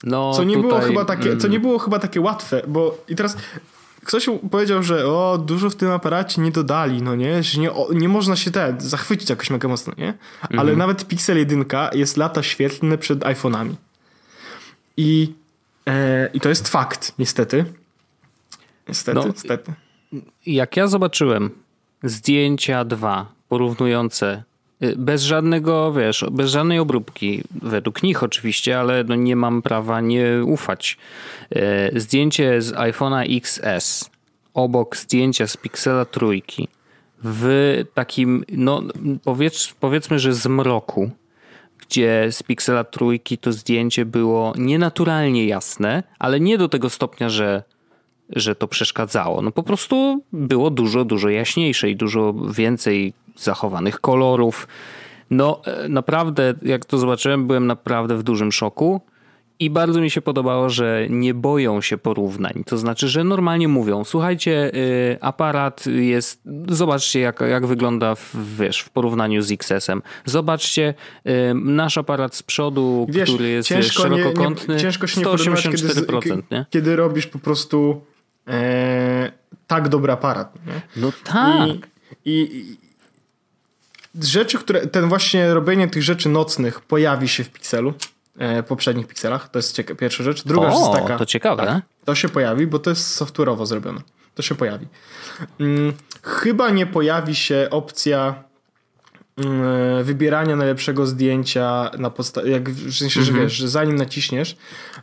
No, 0.03 0.33
co 0.33 0.43
nie 0.43 0.55
tutaj, 0.55 0.69
było 0.69 0.81
chyba 0.81 1.05
takie, 1.05 1.37
co 1.37 1.47
nie 1.47 1.55
mm. 1.55 1.61
było 1.61 1.79
chyba 1.79 1.99
takie 1.99 2.21
łatwe, 2.21 2.61
bo 2.67 2.97
i 3.07 3.15
teraz 3.15 3.37
ktoś 4.05 4.29
powiedział, 4.51 4.83
że 4.83 5.07
o, 5.07 5.37
dużo 5.37 5.69
w 5.69 5.75
tym 5.75 5.91
aparacie 5.91 6.41
nie 6.41 6.51
dodali, 6.51 7.01
no 7.01 7.15
nie, 7.15 7.43
że 7.43 7.61
nie, 7.61 7.71
o, 7.71 7.93
nie 7.93 8.09
można 8.09 8.35
się 8.35 8.51
te 8.51 8.75
zachwycić 8.77 9.29
jakoś 9.29 9.49
mega 9.49 9.67
mocno, 9.67 9.93
nie? 9.97 10.13
Ale 10.41 10.59
mhm. 10.61 10.77
nawet 10.77 11.07
Pixel 11.07 11.37
1 11.37 11.65
jest 11.93 12.17
lata 12.17 12.43
świetlne 12.43 12.97
przed 12.97 13.19
iPhone'ami. 13.19 13.73
I, 14.97 15.33
e, 15.87 16.29
I 16.33 16.39
to 16.39 16.49
jest 16.49 16.67
fakt, 16.67 17.13
niestety. 17.19 17.65
Niestety, 18.87 19.19
no, 19.19 19.27
niestety. 19.27 19.73
Jak 20.45 20.77
ja 20.77 20.87
zobaczyłem 20.87 21.49
zdjęcia 22.03 22.85
dwa 22.85 23.33
porównujące 23.49 24.43
bez 24.97 25.23
żadnego, 25.23 25.93
wiesz, 25.93 26.25
bez 26.31 26.49
żadnej 26.49 26.79
obróbki, 26.79 27.43
według 27.61 28.03
nich 28.03 28.23
oczywiście, 28.23 28.79
ale 28.79 29.03
no 29.03 29.15
nie 29.15 29.35
mam 29.35 29.61
prawa 29.61 30.01
nie 30.01 30.25
ufać. 30.45 30.97
Y, 31.55 31.99
zdjęcie 31.99 32.61
z 32.61 32.73
iPhone'a 32.73 33.37
XS 33.37 34.09
obok 34.53 34.97
zdjęcia 34.97 35.47
z 35.47 35.57
Pixela 35.57 36.05
trójki 36.05 36.67
w 37.23 37.83
takim, 37.93 38.45
no 38.51 38.81
powiedz, 39.23 39.73
powiedzmy, 39.79 40.19
że 40.19 40.33
zmroku, 40.33 41.11
gdzie 41.77 42.27
z 42.31 42.43
Pixela 42.43 42.83
trójki 42.83 43.37
to 43.37 43.51
zdjęcie 43.51 44.05
było 44.05 44.53
nienaturalnie 44.57 45.45
jasne, 45.45 46.03
ale 46.19 46.39
nie 46.39 46.57
do 46.57 46.69
tego 46.69 46.89
stopnia, 46.89 47.29
że 47.29 47.63
że 48.35 48.55
to 48.55 48.67
przeszkadzało. 48.67 49.41
No 49.41 49.51
po 49.51 49.63
prostu 49.63 50.23
było 50.33 50.69
dużo, 50.69 51.05
dużo 51.05 51.29
jaśniejsze 51.29 51.89
i 51.89 51.95
dużo 51.95 52.33
więcej 52.33 53.13
zachowanych 53.37 53.99
kolorów. 53.99 54.67
No 55.29 55.61
e, 55.65 55.89
naprawdę, 55.89 56.53
jak 56.61 56.85
to 56.85 56.97
zobaczyłem, 56.97 57.47
byłem 57.47 57.67
naprawdę 57.67 58.17
w 58.17 58.23
dużym 58.23 58.51
szoku. 58.51 59.01
I 59.61 59.69
bardzo 59.69 60.01
mi 60.01 60.09
się 60.09 60.21
podobało, 60.21 60.69
że 60.69 61.07
nie 61.09 61.33
boją 61.33 61.81
się 61.81 61.97
porównań. 61.97 62.63
To 62.65 62.77
znaczy, 62.77 63.07
że 63.07 63.23
normalnie 63.23 63.67
mówią: 63.67 64.03
Słuchajcie, 64.03 64.71
y, 64.75 65.17
aparat 65.21 65.85
jest. 65.85 66.41
Zobaczcie, 66.67 67.19
jak, 67.19 67.41
jak 67.41 67.65
wygląda 67.65 68.15
w, 68.15 68.35
wiesz, 68.57 68.79
w 68.79 68.89
porównaniu 68.89 69.41
z 69.41 69.51
XS-em. 69.51 70.01
Zobaczcie, 70.25 70.93
y, 71.27 71.31
nasz 71.53 71.97
aparat 71.97 72.35
z 72.35 72.43
przodu, 72.43 73.07
wiesz, 73.09 73.29
który 73.29 73.49
jest 73.49 73.69
ciężko 73.69 74.03
szerokokątny, 74.03 74.67
nie, 74.67 74.75
nie, 74.75 74.81
ciężko 74.81 75.07
się 75.07 75.21
184%. 75.21 76.21
Kiedy, 76.21 76.43
nie? 76.51 76.65
kiedy 76.69 76.95
robisz 76.95 77.27
po 77.27 77.39
prostu 77.39 78.01
e, 78.47 79.31
tak 79.67 79.89
dobry 79.89 80.11
aparat. 80.11 80.55
Nie? 80.67 80.81
No 81.01 81.11
tak. 81.23 81.69
I, 82.25 82.31
i, 82.41 82.90
rzeczy, 84.21 84.57
które, 84.57 84.87
ten 84.87 85.09
właśnie 85.09 85.53
robienie 85.53 85.87
tych 85.87 86.03
rzeczy 86.03 86.29
nocnych 86.29 86.81
pojawi 86.81 87.27
się 87.27 87.43
w 87.43 87.49
Pixelu, 87.49 87.93
e, 88.37 88.63
poprzednich 88.63 89.07
Pixelach, 89.07 89.49
to 89.49 89.59
jest 89.59 89.75
cieka- 89.77 89.95
pierwsza 89.95 90.23
rzecz. 90.23 90.43
Druga 90.43 90.67
o, 90.67 90.71
rzecz 90.71 90.79
jest 90.79 90.91
taka. 90.91 91.17
to 91.17 91.25
ciekawe. 91.25 91.65
Tak, 91.65 91.83
to 92.05 92.15
się 92.15 92.29
pojawi, 92.29 92.67
bo 92.67 92.79
to 92.79 92.89
jest 92.89 93.21
software'owo 93.21 93.65
zrobione. 93.65 94.01
To 94.35 94.41
się 94.41 94.55
pojawi. 94.55 94.87
Hmm, 95.57 95.93
chyba 96.23 96.69
nie 96.69 96.85
pojawi 96.85 97.35
się 97.35 97.67
opcja 97.71 98.43
mm, 99.37 100.03
wybierania 100.03 100.55
najlepszego 100.55 101.05
zdjęcia 101.05 101.91
na 101.97 102.09
podstawie, 102.09 102.51
jak 102.51 102.69
w 102.69 102.97
sensie, 102.97 103.21
że 103.21 103.31
mhm. 103.31 103.45
wiesz, 103.45 103.53
że 103.53 103.69
zanim 103.69 103.95
naciśniesz, 103.95 104.57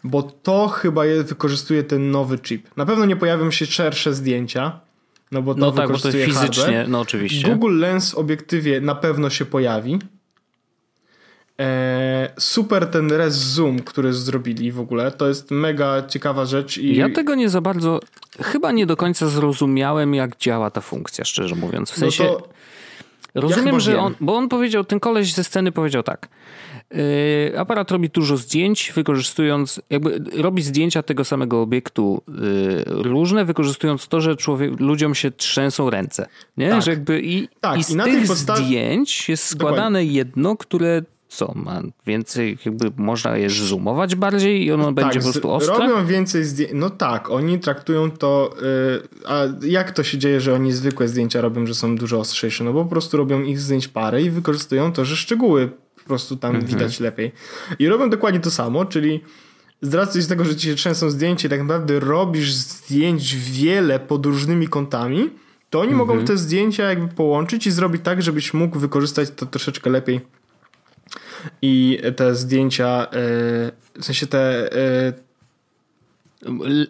bo 0.04 0.22
to 0.22 0.68
chyba 0.68 1.06
je, 1.06 1.22
wykorzystuje 1.22 1.84
ten 1.84 2.10
nowy 2.10 2.38
chip. 2.38 2.76
Na 2.76 2.86
pewno 2.86 3.04
nie 3.04 3.16
pojawią 3.16 3.50
się 3.50 3.66
szersze 3.66 4.14
zdjęcia, 4.14 4.80
no 5.32 5.42
bo 5.42 5.54
to 5.54 5.60
no 5.60 5.72
tak, 5.72 5.92
bo 5.92 5.98
to 5.98 6.12
fizycznie, 6.12 6.64
hardware. 6.64 6.88
no 6.88 7.00
oczywiście. 7.00 7.48
Google 7.48 7.78
Lens 7.78 8.10
w 8.10 8.14
obiektywie 8.14 8.80
na 8.80 8.94
pewno 8.94 9.30
się 9.30 9.44
pojawi. 9.44 9.98
Eee, 11.58 12.28
super 12.38 12.86
ten 12.86 13.12
res 13.12 13.34
zoom, 13.34 13.78
który 13.78 14.12
zrobili 14.12 14.72
w 14.72 14.80
ogóle, 14.80 15.10
to 15.10 15.28
jest 15.28 15.50
mega 15.50 16.02
ciekawa 16.06 16.44
rzecz. 16.44 16.78
I... 16.78 16.96
Ja 16.96 17.10
tego 17.10 17.34
nie 17.34 17.48
za 17.48 17.60
bardzo, 17.60 18.00
chyba 18.40 18.72
nie 18.72 18.86
do 18.86 18.96
końca 18.96 19.28
zrozumiałem, 19.28 20.14
jak 20.14 20.36
działa 20.36 20.70
ta 20.70 20.80
funkcja, 20.80 21.24
szczerze 21.24 21.54
mówiąc. 21.54 21.90
W 21.90 21.96
no 21.96 22.00
sensie, 22.00 22.24
no 22.24 22.30
to... 22.30 22.48
rozumiem, 23.34 23.74
ja 23.74 23.80
że 23.80 23.98
on, 23.98 24.14
bo 24.20 24.36
on 24.36 24.48
powiedział, 24.48 24.84
ten 24.84 25.00
koleś 25.00 25.34
ze 25.34 25.44
sceny 25.44 25.72
powiedział 25.72 26.02
tak, 26.02 26.28
aparat 27.56 27.90
robi 27.90 28.08
dużo 28.08 28.36
zdjęć, 28.36 28.92
wykorzystując, 28.94 29.80
jakby 29.90 30.24
robi 30.36 30.62
zdjęcia 30.62 31.02
tego 31.02 31.24
samego 31.24 31.62
obiektu 31.62 32.22
yy, 32.28 32.84
różne, 32.86 33.44
wykorzystując 33.44 34.08
to, 34.08 34.20
że 34.20 34.36
człowiek, 34.36 34.80
ludziom 34.80 35.14
się 35.14 35.30
trzęsą 35.30 35.90
ręce. 35.90 36.28
Nie? 36.56 36.70
Tak. 36.70 36.82
Że 36.82 36.90
jakby 36.90 37.20
i, 37.20 37.48
tak. 37.60 37.78
i 37.78 37.84
z 37.84 37.90
I 37.90 37.96
tych 37.96 38.26
podstaw... 38.26 38.58
zdjęć 38.58 39.28
jest 39.28 39.44
składane 39.44 39.98
Dokładnie. 39.98 40.12
jedno, 40.12 40.56
które 40.56 41.02
co, 41.28 41.52
ma 41.54 41.82
więcej, 42.06 42.58
jakby 42.64 42.92
można 42.96 43.36
je 43.36 43.50
zoomować 43.50 44.14
bardziej 44.14 44.64
i 44.64 44.72
ono 44.72 44.84
tak, 44.84 44.94
będzie 44.94 45.18
po 45.20 45.24
prostu 45.24 45.50
ostre? 45.50 45.78
robią 45.78 46.06
więcej 46.06 46.44
zdjęć, 46.44 46.72
no 46.74 46.90
tak, 46.90 47.30
oni 47.30 47.58
traktują 47.58 48.10
to, 48.10 48.50
yy, 48.62 49.08
a 49.26 49.42
jak 49.62 49.90
to 49.90 50.02
się 50.02 50.18
dzieje, 50.18 50.40
że 50.40 50.54
oni 50.54 50.72
zwykłe 50.72 51.08
zdjęcia 51.08 51.40
robią, 51.40 51.66
że 51.66 51.74
są 51.74 51.96
dużo 51.96 52.20
ostrzejsze, 52.20 52.64
no 52.64 52.72
bo 52.72 52.84
po 52.84 52.90
prostu 52.90 53.16
robią 53.16 53.42
ich 53.42 53.60
zdjęć 53.60 53.88
parę 53.88 54.22
i 54.22 54.30
wykorzystują 54.30 54.92
to, 54.92 55.04
że 55.04 55.16
szczegóły 55.16 55.70
prostu 56.08 56.36
tam 56.36 56.54
mhm. 56.56 56.72
widać 56.72 57.00
lepiej. 57.00 57.32
I 57.78 57.88
robią 57.88 58.10
dokładnie 58.10 58.40
to 58.40 58.50
samo, 58.50 58.84
czyli 58.84 59.20
z 59.82 59.94
racji 59.94 60.26
tego, 60.26 60.44
że 60.44 60.56
ci 60.56 60.66
się 60.66 60.74
trzęsą 60.74 61.10
zdjęcie, 61.10 61.48
tak 61.48 61.60
naprawdę 61.60 62.00
robisz 62.00 62.52
zdjęć 62.52 63.36
wiele 63.36 64.00
pod 64.00 64.26
różnymi 64.26 64.68
kątami, 64.68 65.30
to 65.70 65.80
oni 65.80 65.94
mogą 65.94 66.12
mhm. 66.12 66.26
te 66.26 66.36
zdjęcia 66.36 66.88
jakby 66.88 67.14
połączyć 67.14 67.66
i 67.66 67.70
zrobić 67.70 68.02
tak, 68.04 68.22
żebyś 68.22 68.54
mógł 68.54 68.78
wykorzystać 68.78 69.30
to 69.30 69.46
troszeczkę 69.46 69.90
lepiej. 69.90 70.20
I 71.62 72.00
te 72.16 72.34
zdjęcia, 72.34 73.06
e, 73.06 73.12
w 74.00 74.04
sensie 74.04 74.26
te 74.26 74.72
e, 74.72 75.27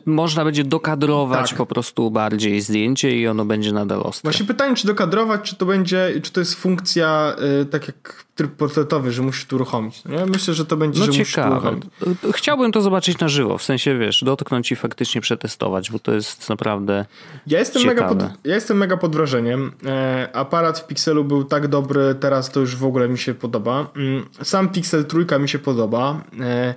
można 0.07 0.45
będzie 0.45 0.65
dokadrować 0.65 1.49
tak. 1.49 1.59
po 1.59 1.67
prostu 1.67 2.11
bardziej 2.11 2.61
zdjęcie 2.61 3.19
i 3.19 3.29
ono 3.29 3.45
będzie 3.45 3.73
nadal 3.73 4.01
ostre. 4.01 4.31
Właśnie 4.31 4.47
pytanie, 4.47 4.77
czy 4.77 4.87
dokadrować, 4.87 5.43
czy 5.43 5.57
to 5.57 5.67
będzie, 5.67 6.21
czy 6.23 6.33
to 6.33 6.41
jest 6.41 6.55
funkcja 6.55 7.37
y, 7.63 7.67
tak 7.67 7.87
jak 7.87 8.25
tryb 8.35 8.53
portretowy, 8.53 9.13
że 9.13 9.23
musisz 9.23 9.45
tu 9.45 9.57
uruchomić. 9.57 10.05
No, 10.05 10.15
ja 10.15 10.27
myślę, 10.27 10.55
że 10.55 10.65
to 10.65 10.77
będzie, 10.77 11.01
no 11.01 11.07
że 11.07 11.13
ciekawe. 11.13 11.55
musisz 11.55 11.89
uruchomić. 12.01 12.37
Chciałbym 12.37 12.73
to 12.73 12.81
zobaczyć 12.81 13.19
na 13.19 13.29
żywo, 13.29 13.59
w 13.59 13.63
sensie, 13.63 13.99
wiesz, 13.99 14.25
dotknąć 14.25 14.73
i 14.73 14.77
faktycznie 14.77 15.21
przetestować, 15.21 15.91
bo 15.91 15.99
to 15.99 16.13
jest 16.13 16.49
naprawdę 16.49 17.05
ja 17.47 17.59
jestem 17.59 17.83
ciekawe. 17.83 18.15
Mega 18.15 18.27
pod, 18.27 18.47
ja 18.47 18.55
jestem 18.55 18.77
mega 18.77 18.97
pod 18.97 19.17
wrażeniem. 19.17 19.73
E, 19.87 20.29
aparat 20.33 20.79
w 20.79 20.87
Pixelu 20.87 21.25
był 21.25 21.45
tak 21.45 21.69
dobry, 21.69 22.15
teraz 22.15 22.51
to 22.51 22.61
już 22.61 22.77
w 22.77 22.85
ogóle 22.85 23.09
mi 23.09 23.19
się 23.19 23.35
podoba. 23.35 23.87
Mm, 23.97 24.27
sam 24.43 24.69
Pixel 24.69 25.05
trójka 25.05 25.39
mi 25.39 25.49
się 25.49 25.59
podoba. 25.59 26.21
E, 26.41 26.75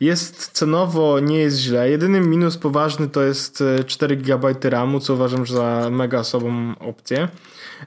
jest 0.00 0.50
cenowo, 0.52 1.20
nie 1.20 1.38
jest 1.38 1.58
źle. 1.58 1.90
Jedyny 1.90 2.20
minus 2.20 2.56
poważny 2.56 3.08
to 3.08 3.22
jest 3.22 3.64
4 3.86 4.14
e, 4.14 4.16
GB 4.16 4.54
RAMu, 4.62 5.00
co 5.00 5.14
uważam 5.14 5.46
za 5.46 5.88
mega 5.90 6.24
sobą 6.24 6.74
opcję. 6.78 7.28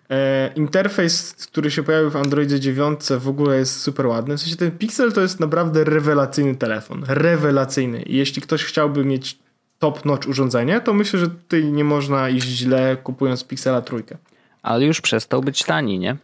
E, 0.10 0.52
interfejs, 0.56 1.34
który 1.34 1.72
się 1.72 1.84
pojawił 1.84 2.10
w 2.10 2.16
Androidzie 2.16 2.60
9 2.60 3.00
w 3.20 3.28
ogóle 3.28 3.58
jest 3.58 3.82
super 3.82 4.06
ładny. 4.06 4.38
W 4.38 4.42
sensie 4.42 4.56
ten 4.56 4.72
Pixel 4.72 5.14
to 5.14 5.22
jest 5.22 5.40
naprawdę 5.40 5.84
rewelacyjny 5.84 6.56
telefon. 6.56 7.04
Rewelacyjny. 7.08 8.04
Jeśli 8.06 8.42
ktoś 8.42 8.64
chciałby 8.64 9.06
mieć 9.06 9.40
top-notch 9.80 10.28
urządzenie, 10.28 10.82
to 10.82 10.94
myślę, 10.94 11.20
że 11.20 11.28
tutaj 11.28 11.64
nie 11.64 11.84
można 11.84 12.30
iść 12.30 12.48
źle 12.48 12.98
kupując 13.04 13.44
Pixela 13.44 13.82
trójkę. 13.82 14.18
Ale 14.64 14.86
już 14.86 15.02
przestał 15.02 15.42
być 15.42 15.64
tani, 15.64 16.00
nie? 16.00 16.18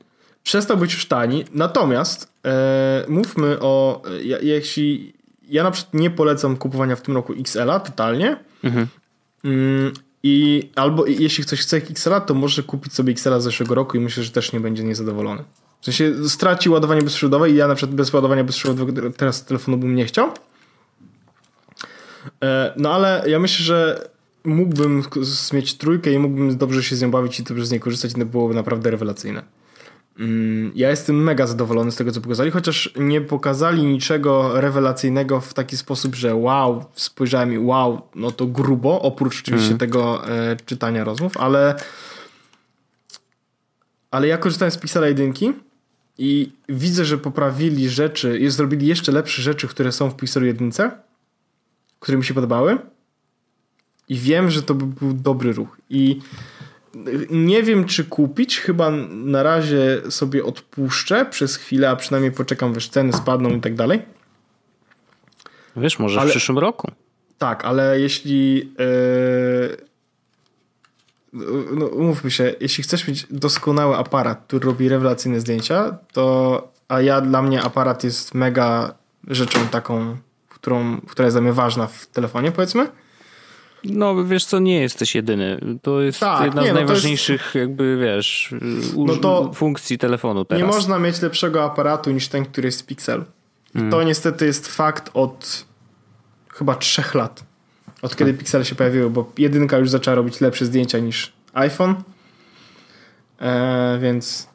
Przestał 0.43 0.77
być 0.77 0.93
już 0.93 1.05
tani, 1.05 1.45
natomiast 1.51 2.31
e, 2.45 3.05
mówmy 3.07 3.57
o, 3.59 4.01
e, 4.05 4.41
jeśli 4.41 5.13
ja 5.49 5.63
na 5.63 5.71
przykład 5.71 5.93
nie 5.93 6.09
polecam 6.09 6.57
kupowania 6.57 6.95
w 6.95 7.01
tym 7.01 7.15
roku 7.15 7.33
XL-a 7.39 7.79
totalnie. 7.79 8.37
Mhm. 8.63 8.87
Mm, 9.43 9.91
I 10.23 10.69
albo 10.75 11.05
jeśli 11.05 11.43
ktoś 11.43 11.61
chce 11.61 11.77
XL-a, 11.77 12.21
to 12.21 12.33
może 12.33 12.63
kupić 12.63 12.93
sobie 12.93 13.11
XL-a 13.11 13.39
z 13.39 13.43
zeszłego 13.43 13.75
roku 13.75 13.97
i 13.97 13.99
myślę, 13.99 14.23
że 14.23 14.31
też 14.31 14.53
nie 14.53 14.59
będzie 14.59 14.83
niezadowolony. 14.83 15.43
W 15.81 15.85
sensie 15.85 16.29
straci 16.29 16.69
ładowanie 16.69 17.01
bezprzewodowe 17.01 17.49
i 17.49 17.55
ja 17.55 17.67
na 17.67 17.75
przykład 17.75 17.95
bez 17.95 18.13
ładowania 18.13 18.43
bezprzewodowego 18.43 19.11
teraz 19.11 19.45
telefonu 19.45 19.77
bym 19.77 19.95
nie 19.95 20.05
chciał. 20.05 20.31
E, 22.43 22.73
no 22.77 22.93
ale 22.93 23.23
ja 23.27 23.39
myślę, 23.39 23.65
że 23.65 24.09
mógłbym 24.43 25.03
mieć 25.53 25.77
trójkę 25.77 26.11
i 26.11 26.19
mógłbym 26.19 26.57
dobrze 26.57 26.83
się 26.83 26.95
z 26.95 27.01
nią 27.01 27.11
bawić 27.11 27.39
i 27.39 27.43
dobrze 27.43 27.65
z 27.65 27.71
niej 27.71 27.79
korzystać 27.79 28.11
i 28.11 28.15
to 28.15 28.25
byłoby 28.25 28.53
naprawdę 28.53 28.91
rewelacyjne. 28.91 29.43
Mm, 30.19 30.71
ja 30.75 30.89
jestem 30.89 31.23
mega 31.23 31.47
zadowolony 31.47 31.91
z 31.91 31.95
tego, 31.95 32.11
co 32.11 32.21
pokazali, 32.21 32.51
chociaż 32.51 32.93
nie 32.95 33.21
pokazali 33.21 33.83
niczego 33.83 34.61
rewelacyjnego 34.61 35.41
w 35.41 35.53
taki 35.53 35.77
sposób, 35.77 36.15
że 36.15 36.35
wow, 36.35 36.85
spojrzałem 36.93 37.53
i 37.53 37.57
wow, 37.57 38.01
no 38.15 38.31
to 38.31 38.45
grubo, 38.45 39.01
oprócz 39.01 39.41
oczywiście 39.41 39.67
mm. 39.67 39.77
tego 39.77 40.29
e, 40.29 40.55
czytania 40.65 41.03
rozmów, 41.03 41.37
ale 41.37 41.75
ale 44.11 44.27
ja 44.27 44.37
korzystałem 44.37 44.71
z 44.71 44.77
Pixela 44.77 45.07
1 45.07 45.33
i 46.17 46.51
widzę, 46.69 47.05
że 47.05 47.17
poprawili 47.17 47.89
rzeczy, 47.89 48.39
i 48.39 48.49
zrobili 48.49 48.87
jeszcze 48.87 49.11
lepsze 49.11 49.41
rzeczy, 49.41 49.67
które 49.67 49.91
są 49.91 50.09
w 50.09 50.15
Pixelu 50.15 50.45
1, 50.45 50.71
które 51.99 52.17
mi 52.17 52.23
się 52.23 52.33
podobały 52.33 52.77
i 54.09 54.15
wiem, 54.15 54.49
że 54.49 54.63
to 54.63 54.73
by 54.73 54.85
był 54.85 55.13
dobry 55.13 55.53
ruch 55.53 55.77
i 55.89 56.19
nie 57.29 57.63
wiem, 57.63 57.85
czy 57.85 58.03
kupić. 58.03 58.59
Chyba 58.59 58.91
na 59.09 59.43
razie 59.43 60.01
sobie 60.09 60.43
odpuszczę 60.45 61.25
przez 61.25 61.55
chwilę, 61.55 61.89
a 61.89 61.95
przynajmniej 61.95 62.31
poczekam, 62.31 62.73
wiesz, 62.73 62.89
ceny 62.89 63.13
spadną 63.13 63.49
i 63.49 63.61
tak 63.61 63.75
dalej. 63.75 64.01
Wiesz, 65.75 65.99
może 65.99 66.19
ale, 66.19 66.29
w 66.29 66.31
przyszłym 66.31 66.57
roku. 66.57 66.91
Tak, 67.37 67.65
ale 67.65 67.99
jeśli. 67.99 68.57
Yy, 68.57 69.77
no, 71.71 71.85
umówmy 71.85 72.31
się, 72.31 72.55
jeśli 72.59 72.83
chcesz 72.83 73.07
mieć 73.07 73.27
doskonały 73.31 73.95
aparat, 73.95 74.43
który 74.47 74.65
robi 74.65 74.89
rewelacyjne 74.89 75.39
zdjęcia, 75.39 75.97
to. 76.13 76.75
A 76.87 77.01
ja 77.01 77.21
dla 77.21 77.41
mnie 77.41 77.61
aparat 77.61 78.03
jest 78.03 78.33
mega 78.33 78.95
rzeczą 79.27 79.67
taką, 79.67 80.17
którą, 80.49 81.01
która 81.01 81.25
jest 81.25 81.35
dla 81.35 81.41
mnie 81.41 81.53
ważna 81.53 81.87
w 81.87 82.07
telefonie, 82.07 82.51
powiedzmy 82.51 82.87
no 83.89 84.25
wiesz 84.25 84.45
co, 84.45 84.59
nie 84.59 84.81
jesteś 84.81 85.15
jedyny. 85.15 85.59
To 85.81 86.01
jest 86.01 86.19
tak, 86.19 86.45
jedna 86.45 86.61
nie, 86.61 86.67
z 86.67 86.69
no 86.69 86.75
najważniejszych 86.75 87.41
jest... 87.41 87.55
jakby, 87.55 87.97
wiesz, 87.97 88.55
no 88.97 89.15
to 89.15 89.51
funkcji 89.53 89.97
telefonu 89.97 90.45
teraz. 90.45 90.61
Nie 90.61 90.67
można 90.67 90.99
mieć 90.99 91.21
lepszego 91.21 91.63
aparatu 91.63 92.11
niż 92.11 92.27
ten, 92.27 92.45
który 92.45 92.67
jest 92.67 92.81
w 92.81 92.85
Pixelu. 92.85 93.23
Hmm. 93.73 93.91
To 93.91 94.03
niestety 94.03 94.45
jest 94.45 94.67
fakt 94.67 95.09
od 95.13 95.65
chyba 96.49 96.75
trzech 96.75 97.15
lat. 97.15 97.43
Od 98.01 98.11
kiedy 98.11 98.23
hmm. 98.23 98.37
Pixele 98.37 98.65
się 98.65 98.75
pojawiły, 98.75 99.09
bo 99.09 99.31
jedynka 99.37 99.77
już 99.77 99.89
zaczęła 99.89 100.15
robić 100.15 100.41
lepsze 100.41 100.65
zdjęcia 100.65 100.99
niż 100.99 101.33
iPhone. 101.53 101.95
E, 103.41 103.99
więc 104.01 104.47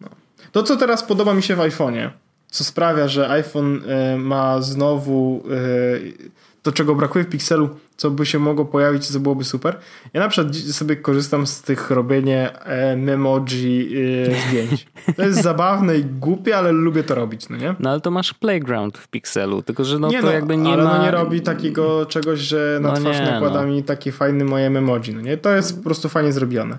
no. 0.00 0.08
to, 0.52 0.62
co 0.62 0.76
teraz 0.76 1.02
podoba 1.02 1.34
mi 1.34 1.42
się 1.42 1.56
w 1.56 1.58
iPhone'ie, 1.58 2.10
co 2.50 2.64
sprawia, 2.64 3.08
że 3.08 3.28
iPhone 3.28 3.82
e, 3.86 4.16
ma 4.16 4.62
znowu 4.62 5.44
e, 5.50 6.34
to, 6.64 6.72
czego 6.72 6.94
brakuje 6.94 7.24
w 7.24 7.28
Pixelu, 7.28 7.68
co 7.96 8.10
by 8.10 8.26
się 8.26 8.38
mogło 8.38 8.64
pojawić, 8.64 9.06
co 9.06 9.20
byłoby 9.20 9.44
super. 9.44 9.78
Ja 10.14 10.20
na 10.20 10.28
przykład 10.28 10.56
sobie 10.56 10.96
korzystam 10.96 11.46
z 11.46 11.62
tych 11.62 11.90
robienie 11.90 12.58
e, 12.58 12.96
memoji 12.96 13.94
e, 14.28 14.48
zdjęć. 14.48 14.86
To 15.16 15.22
jest 15.22 15.42
zabawne 15.50 15.98
i 15.98 16.04
głupie, 16.04 16.56
ale 16.56 16.72
lubię 16.72 17.02
to 17.02 17.14
robić, 17.14 17.48
no 17.48 17.56
nie? 17.56 17.74
No 17.80 17.90
ale 17.90 18.00
to 18.00 18.10
masz 18.10 18.34
playground 18.34 18.98
w 18.98 19.08
Pixelu, 19.08 19.62
tylko 19.62 19.84
że 19.84 19.98
no 19.98 20.08
nie, 20.08 20.20
to 20.20 20.26
no, 20.26 20.32
jakby 20.32 20.56
nie 20.56 20.72
ale 20.72 20.84
ma... 20.84 20.98
no 20.98 21.04
nie 21.04 21.10
robi 21.10 21.40
takiego 21.40 22.06
czegoś, 22.06 22.40
że 22.40 22.78
na 22.82 22.88
no 22.88 22.96
twarz 22.96 23.18
nie, 23.18 23.26
nakłada 23.26 23.62
no. 23.62 23.68
mi 23.68 23.82
takie 23.82 24.12
fajne 24.12 24.44
moje 24.44 24.70
memoji, 24.70 25.14
no 25.14 25.20
nie? 25.20 25.36
To 25.36 25.56
jest 25.56 25.76
po 25.76 25.84
prostu 25.84 26.08
fajnie 26.08 26.32
zrobione. 26.32 26.78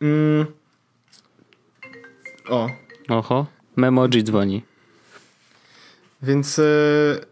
Mm. 0.00 0.46
O. 2.48 2.68
Oho, 3.08 3.46
memoji 3.76 4.24
dzwoni. 4.24 4.62
Więc... 6.22 6.58
E 6.58 7.31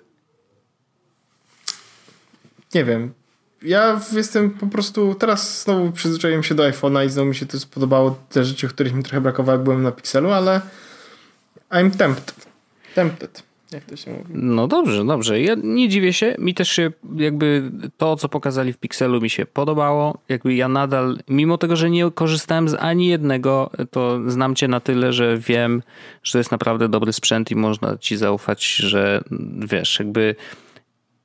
nie 2.75 2.85
wiem. 2.85 3.13
ja 3.63 4.01
jestem 4.13 4.51
po 4.51 4.67
prostu, 4.67 5.15
teraz 5.15 5.63
znowu 5.63 5.93
przyzwyczaiłem 5.93 6.43
się 6.43 6.55
do 6.55 6.63
iPhone'a 6.63 7.07
i 7.07 7.11
znowu 7.11 7.29
mi 7.29 7.35
się 7.35 7.47
to 7.47 7.61
spodobało, 7.61 8.19
te 8.29 8.45
rzeczy, 8.45 8.69
których 8.69 8.95
mi 8.95 9.03
trochę 9.03 9.21
brakowało, 9.21 9.59
jak 9.59 9.65
byłem 9.65 9.83
na 9.83 9.93
Pixelu, 9.93 10.31
ale 10.31 10.61
I'm 11.71 11.91
tempted. 11.97 12.47
Tempted. 12.95 13.51
Jak 13.73 13.85
to 13.85 13.97
się 13.97 14.11
mówi? 14.11 14.25
No 14.35 14.69
dobrze, 14.69 15.05
dobrze. 15.05 15.41
Ja 15.41 15.55
nie 15.63 15.89
dziwię 15.89 16.13
się. 16.13 16.37
Mi 16.39 16.55
też 16.55 16.69
się 16.69 16.93
jakby 17.17 17.71
to, 17.97 18.17
co 18.17 18.29
pokazali 18.29 18.73
w 18.73 18.79
Pixelu 18.79 19.21
mi 19.21 19.31
się 19.31 19.47
podobało. 19.47 20.19
Jakby 20.29 20.55
ja 20.55 20.69
nadal, 20.69 21.19
mimo 21.29 21.59
tego, 21.59 21.77
że 21.77 21.91
nie 21.91 22.11
korzystałem 22.11 22.69
z 22.69 22.75
ani 22.75 23.07
jednego, 23.07 23.71
to 23.91 24.21
znam 24.27 24.55
cię 24.55 24.69
na 24.69 24.81
tyle, 24.81 25.13
że 25.13 25.39
wiem, 25.39 25.83
że 26.23 26.33
to 26.33 26.39
jest 26.39 26.51
naprawdę 26.51 26.89
dobry 26.89 27.13
sprzęt 27.13 27.51
i 27.51 27.57
można 27.57 27.99
ci 27.99 28.17
zaufać, 28.17 28.75
że 28.75 29.25
wiesz, 29.59 29.99
jakby 29.99 30.37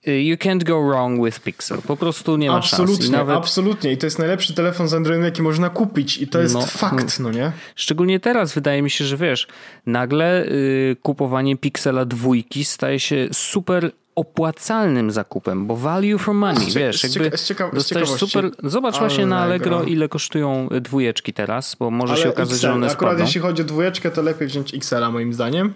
You 0.05 0.37
can't 0.37 0.63
go 0.63 0.87
wrong 0.87 1.25
with 1.25 1.39
Pixel. 1.39 1.81
Po 1.81 1.97
prostu 1.97 2.37
nie 2.37 2.49
ma 2.49 2.57
absolutnie, 2.57 2.95
szans. 2.95 3.09
Nawet... 3.09 3.37
Absolutnie. 3.37 3.91
I 3.91 3.97
to 3.97 4.05
jest 4.05 4.19
najlepszy 4.19 4.53
telefon 4.53 4.87
z 4.87 4.93
Androidem, 4.93 5.25
jaki 5.25 5.41
można 5.41 5.69
kupić. 5.69 6.17
I 6.17 6.27
to 6.27 6.41
jest 6.41 6.53
no, 6.53 6.61
fakt, 6.61 7.19
no 7.19 7.31
nie? 7.31 7.51
Szczególnie 7.75 8.19
teraz 8.19 8.53
wydaje 8.53 8.81
mi 8.81 8.89
się, 8.89 9.05
że 9.05 9.17
wiesz, 9.17 9.47
nagle 9.85 10.45
y, 10.45 10.95
kupowanie 11.03 11.57
Pixela 11.57 12.05
dwójki 12.05 12.65
staje 12.65 12.99
się 12.99 13.27
super 13.33 13.91
opłacalnym 14.15 15.11
zakupem, 15.11 15.67
bo 15.67 15.75
value 15.75 16.17
for 16.17 16.33
money, 16.33 16.71
z 16.71 16.73
wiesz, 16.73 17.01
z 17.01 17.15
jakby 17.15 17.37
z 17.37 17.47
cieka 17.47 17.71
dostajesz 17.73 18.09
super... 18.09 18.51
Zobacz 18.63 18.99
właśnie 18.99 19.25
na 19.25 19.39
Allegro, 19.39 19.83
ile 19.83 20.09
kosztują 20.09 20.69
dwójeczki 20.81 21.33
teraz, 21.33 21.75
bo 21.75 21.91
może 21.91 22.13
Ale 22.13 22.23
się 22.23 22.29
okazać, 22.29 22.53
XL, 22.53 22.61
że 22.61 22.73
one 22.73 22.87
akurat 22.87 23.11
spadną. 23.11 23.25
jeśli 23.25 23.41
chodzi 23.41 23.61
o 23.61 23.65
dwójeczkę, 23.65 24.11
to 24.11 24.21
lepiej 24.21 24.47
wziąć 24.47 24.73
XL-a 24.73 25.11
moim 25.11 25.33
zdaniem. 25.33 25.73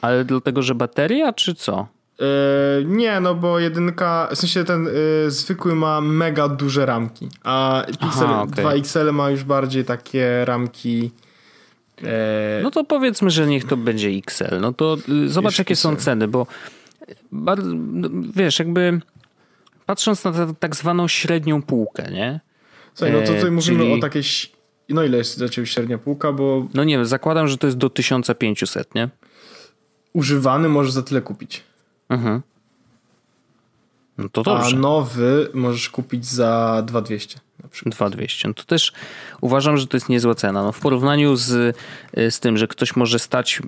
Ale 0.00 0.24
dlatego, 0.24 0.62
że 0.62 0.74
bateria, 0.74 1.32
czy 1.32 1.54
co? 1.54 1.86
Yy, 2.20 2.84
nie, 2.84 3.20
no 3.20 3.34
bo 3.34 3.58
jedynka, 3.58 4.28
w 4.32 4.38
sensie 4.38 4.64
ten 4.64 4.84
yy, 4.84 5.30
zwykły 5.30 5.74
ma 5.74 6.00
mega 6.00 6.48
duże 6.48 6.86
ramki, 6.86 7.28
a 7.44 7.84
Pixel 7.86 8.26
Aha, 8.26 8.42
okay. 8.42 8.64
2XL 8.64 9.12
ma 9.12 9.30
już 9.30 9.44
bardziej 9.44 9.84
takie 9.84 10.44
ramki. 10.44 11.10
Yy, 12.02 12.08
no 12.62 12.70
to 12.70 12.84
powiedzmy, 12.84 13.30
że 13.30 13.46
niech 13.46 13.64
to 13.64 13.76
będzie 13.76 14.08
XL. 14.08 14.60
No 14.60 14.72
to 14.72 14.96
y, 15.08 15.28
zobacz, 15.28 15.58
jakie 15.58 15.76
są 15.76 15.96
ceny, 15.96 16.28
bo 16.28 16.46
bardzo, 17.32 17.70
no, 17.74 18.08
wiesz, 18.36 18.58
jakby 18.58 19.00
patrząc 19.86 20.24
na 20.24 20.32
tak 20.60 20.76
zwaną 20.76 21.08
średnią 21.08 21.62
półkę, 21.62 22.10
nie? 22.12 22.40
Słuchaj, 22.94 23.12
no 23.12 23.26
to 23.26 23.34
tutaj 23.34 23.50
mówimy 23.50 23.78
Czyli... 23.78 23.92
o 23.92 23.98
takiej. 23.98 24.22
No 24.88 25.04
ile 25.04 25.18
jest 25.18 25.38
dla 25.38 25.48
ciebie 25.48 25.66
średnia 25.66 25.98
półka, 25.98 26.32
bo. 26.32 26.68
No 26.74 26.84
nie 26.84 26.96
wiem, 26.96 27.06
zakładam, 27.06 27.48
że 27.48 27.58
to 27.58 27.66
jest 27.66 27.78
do 27.78 27.90
1500, 27.90 28.94
nie? 28.94 29.08
Używany 30.12 30.68
możesz 30.68 30.92
za 30.92 31.02
tyle 31.02 31.22
kupić. 31.22 31.69
Mhm. 32.10 32.42
No 34.18 34.28
to 34.28 34.42
dobrze. 34.42 34.76
A 34.76 34.78
nowy 34.78 35.50
możesz 35.54 35.90
kupić 35.90 36.26
za 36.26 36.82
2200 36.86 37.40
na 37.62 37.68
przykład. 37.68 37.94
2200. 37.94 38.48
No 38.48 38.54
to 38.54 38.64
też 38.64 38.92
uważam, 39.40 39.76
że 39.76 39.86
to 39.86 39.96
jest 39.96 40.08
niezła 40.08 40.34
cena. 40.34 40.62
No 40.62 40.72
w 40.72 40.80
porównaniu 40.80 41.36
z, 41.36 41.76
z 42.30 42.40
tym, 42.40 42.58
że 42.58 42.68
ktoś 42.68 42.96
może 42.96 43.18
stać, 43.18 43.62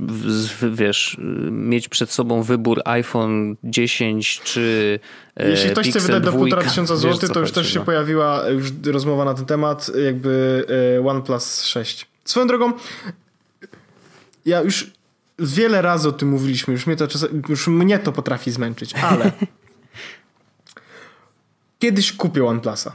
wiesz, 0.73 1.17
mieć 1.51 1.89
przed 1.89 2.11
sobą 2.11 2.43
wybór 2.43 2.83
iPhone 2.85 3.57
10 3.65 4.41
czy 4.45 5.01
e, 5.37 5.51
Jeśli 5.51 5.71
ktoś 5.71 5.85
Pixel 5.85 6.03
chce 6.03 6.13
wydać 6.13 6.35
do 6.35 6.41
1,5 6.41 6.65
tysiąca 6.65 6.97
złotych, 6.97 7.31
to 7.31 7.41
już 7.41 7.53
też 7.53 7.73
się 7.73 7.79
no. 7.79 7.85
pojawiła 7.85 8.49
już 8.49 8.73
rozmowa 8.87 9.25
na 9.25 9.35
ten 9.35 9.47
temat, 9.47 9.91
jakby 10.05 10.67
e, 10.99 11.09
OnePlus 11.09 11.65
6. 11.65 12.07
Swoją 12.25 12.47
drogą, 12.47 12.73
ja 14.47 14.61
już 14.61 14.91
wiele 15.39 15.83
razy 15.83 16.09
o 16.09 16.13
tym 16.13 16.29
mówiliśmy, 16.29 16.73
już 16.73 16.87
mnie 16.87 16.97
to, 16.97 17.07
już 17.49 17.69
mnie 17.69 17.99
to 17.99 18.13
potrafi 18.13 18.51
zmęczyć, 18.51 18.95
ale 18.95 19.33
kiedyś 21.79 22.13
kupię 22.13 22.45
OnePlusa. 22.45 22.93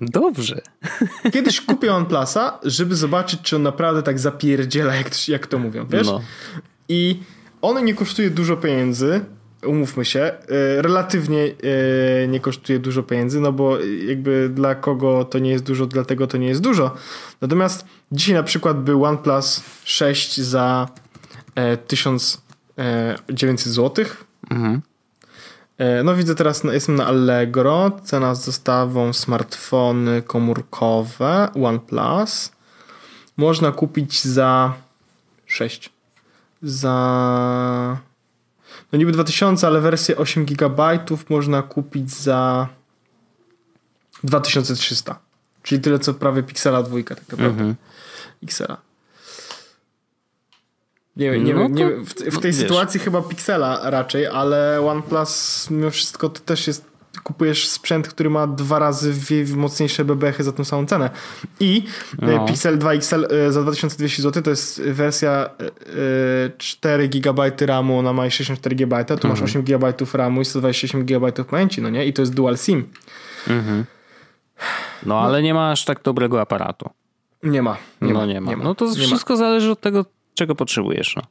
Dobrze. 0.00 0.60
Kiedyś 1.32 1.60
kupię 1.60 1.94
OnePlusa, 1.94 2.58
żeby 2.62 2.96
zobaczyć, 2.96 3.40
czy 3.42 3.56
on 3.56 3.62
naprawdę 3.62 4.02
tak 4.02 4.18
zapierdziela, 4.18 4.94
jak, 4.94 5.28
jak 5.28 5.46
to 5.46 5.58
mówią, 5.58 5.86
wiesz? 5.86 6.06
No. 6.06 6.20
I 6.88 7.20
on 7.62 7.84
nie 7.84 7.94
kosztuje 7.94 8.30
dużo 8.30 8.56
pieniędzy, 8.56 9.20
umówmy 9.66 10.04
się, 10.04 10.20
e, 10.20 10.82
relatywnie 10.82 11.44
e, 12.22 12.28
nie 12.28 12.40
kosztuje 12.40 12.78
dużo 12.78 13.02
pieniędzy, 13.02 13.40
no 13.40 13.52
bo 13.52 13.78
jakby 14.08 14.50
dla 14.54 14.74
kogo 14.74 15.24
to 15.24 15.38
nie 15.38 15.50
jest 15.50 15.64
dużo, 15.64 15.86
dlatego 15.86 16.26
to 16.26 16.36
nie 16.36 16.48
jest 16.48 16.60
dużo. 16.60 16.94
Natomiast 17.40 17.84
dzisiaj 18.12 18.34
na 18.34 18.42
przykład 18.42 18.84
był 18.84 19.04
OnePlus 19.04 19.62
6 19.84 20.40
za 20.40 20.88
1900 21.86 23.66
e, 23.66 23.70
zł. 23.70 24.04
Mhm. 24.50 24.82
E, 25.78 26.02
no 26.02 26.14
widzę 26.14 26.34
teraz, 26.34 26.64
no, 26.64 26.72
jestem 26.72 26.94
na 26.96 27.06
Allegro, 27.06 27.90
cena 28.04 28.34
z 28.34 28.46
dostawą 28.46 29.12
smartfony 29.12 30.22
komórkowe 30.22 31.48
OnePlus. 31.64 32.52
Można 33.36 33.72
kupić 33.72 34.24
za 34.24 34.74
6. 35.46 35.90
Za 36.62 37.98
no 38.92 38.98
niby 38.98 39.12
2000, 39.12 39.66
ale 39.66 39.80
wersję 39.80 40.16
8 40.16 40.44
GB 40.44 40.98
można 41.28 41.62
kupić 41.62 42.10
za 42.10 42.68
2300. 44.24 45.18
Czyli 45.62 45.80
tyle 45.80 45.98
co 45.98 46.14
prawie 46.14 46.42
Pixela 46.42 46.82
dwójka 46.82 47.14
tak 47.14 47.28
naprawdę. 47.28 47.50
Mhm. 47.50 47.74
Pixela. 48.40 48.89
Nie, 51.16 51.38
nie, 51.38 51.54
no 51.54 51.68
nie, 51.68 51.86
w, 51.86 52.14
w, 52.14 52.38
tej 52.38 52.50
no, 52.50 52.58
sytuacji 52.58 53.00
chyba 53.00 53.22
Pixela 53.22 53.90
raczej, 53.90 54.26
ale 54.26 54.80
OnePlus 54.86 55.66
mimo 55.70 55.90
wszystko 55.90 56.28
to 56.28 56.40
też 56.40 56.66
jest 56.66 56.90
kupujesz 57.22 57.68
sprzęt, 57.68 58.08
który 58.08 58.30
ma 58.30 58.46
dwa 58.46 58.78
razy 58.78 59.14
mocniejsze 59.56 60.04
bebechy 60.04 60.44
za 60.44 60.52
tą 60.52 60.64
samą 60.64 60.86
cenę. 60.86 61.10
I 61.60 61.84
e, 62.22 62.26
no. 62.26 62.46
Pixel 62.46 62.78
2 62.78 62.92
XL 62.92 63.26
e, 63.30 63.52
za 63.52 63.62
2200 63.62 64.22
zł 64.22 64.42
to 64.42 64.50
jest 64.50 64.82
wersja 64.82 65.50
4 66.58 67.08
GB 67.08 67.52
RAMu, 67.60 67.98
ona 67.98 68.12
ma 68.12 68.30
64 68.30 68.76
GB, 68.76 69.04
tu 69.04 69.14
mhm. 69.14 69.30
masz 69.30 69.42
8 69.42 69.62
GB 69.62 69.94
RAMu 70.12 70.40
i 70.40 70.44
128 70.44 71.04
GB 71.04 71.32
pamięci, 71.32 71.82
no 71.82 71.90
nie? 71.90 72.06
I 72.06 72.12
to 72.12 72.22
jest 72.22 72.34
dual 72.34 72.56
SIM. 72.56 72.88
Mhm. 73.48 73.84
No 75.06 75.20
ale 75.20 75.38
no. 75.38 75.40
nie 75.40 75.54
ma 75.54 75.70
aż 75.70 75.84
tak 75.84 76.02
dobrego 76.02 76.40
aparatu. 76.40 76.90
Nie 77.42 77.62
ma. 77.62 77.76
Nie 78.00 78.12
no 78.12 78.20
ma, 78.20 78.26
nie 78.26 78.40
ma. 78.40 78.50
Nie 78.50 78.56
ma. 78.56 78.64
No 78.64 78.74
to 78.74 78.94
wszystko 78.94 79.36
zależy 79.36 79.70
od 79.70 79.80
tego, 79.80 80.04
czego 80.40 80.54
potrzebujesz. 80.54 81.16
No. 81.16 81.22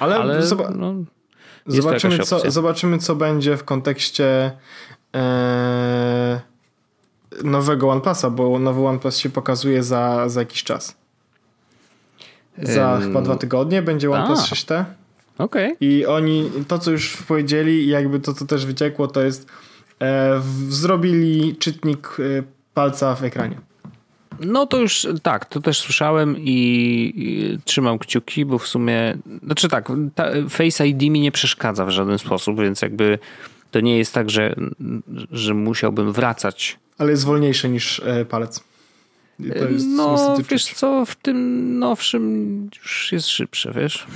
Ale, 0.00 0.16
Ale 0.16 0.40
zob- 0.40 0.76
no, 0.76 0.94
zobaczymy, 1.66 2.18
co, 2.18 2.50
zobaczymy, 2.50 2.98
co 2.98 3.16
będzie 3.16 3.56
w 3.56 3.64
kontekście 3.64 4.52
e, 5.14 6.40
nowego 7.44 7.90
OnePlusa, 7.90 8.30
bo 8.30 8.58
nowy 8.58 8.86
OnePlus 8.86 9.16
się 9.16 9.30
pokazuje 9.30 9.82
za, 9.82 10.28
za 10.28 10.40
jakiś 10.40 10.64
czas. 10.64 10.96
Za 12.58 12.98
chyba 13.02 13.22
dwa 13.22 13.36
tygodnie 13.36 13.82
będzie 13.82 14.10
OnePlus 14.10 14.40
A. 14.40 14.54
6T. 14.54 14.84
Okej. 15.38 15.72
Okay. 15.72 15.76
I 15.80 16.06
oni, 16.06 16.50
to 16.68 16.78
co 16.78 16.90
już 16.90 17.16
powiedzieli, 17.16 17.88
jakby 17.88 18.20
to 18.20 18.34
co 18.34 18.46
też 18.46 18.66
wyciekło, 18.66 19.08
to 19.08 19.22
jest 19.22 19.46
e, 19.98 20.38
w, 20.38 20.74
zrobili 20.74 21.56
czytnik 21.56 22.16
e, 22.18 22.42
palca 22.74 23.14
w 23.14 23.24
ekranie. 23.24 23.56
No 24.40 24.66
to 24.66 24.78
już 24.78 25.06
tak, 25.22 25.44
to 25.44 25.60
też 25.60 25.78
słyszałem 25.78 26.36
i, 26.38 26.52
i 27.16 27.58
trzymam 27.64 27.98
kciuki, 27.98 28.44
bo 28.44 28.58
w 28.58 28.66
sumie, 28.66 29.16
znaczy 29.44 29.68
tak, 29.68 29.88
Face 30.48 30.88
ID 30.88 31.02
mi 31.02 31.20
nie 31.20 31.32
przeszkadza 31.32 31.86
w 31.86 31.90
żaden 31.90 32.18
sposób, 32.18 32.60
więc 32.60 32.82
jakby 32.82 33.18
to 33.70 33.80
nie 33.80 33.98
jest 33.98 34.14
tak, 34.14 34.30
że, 34.30 34.54
że 35.30 35.54
musiałbym 35.54 36.12
wracać. 36.12 36.78
Ale 36.98 37.10
jest 37.10 37.24
wolniejszy 37.24 37.68
niż 37.68 38.00
e, 38.00 38.24
palec 38.24 38.64
no, 39.96 40.36
wiesz 40.50 40.64
co, 40.64 41.06
w 41.06 41.16
tym 41.16 41.78
nowszym 41.78 42.68
już 42.82 43.12
jest 43.12 43.28
szybsze, 43.28 43.72
wiesz? 43.76 44.06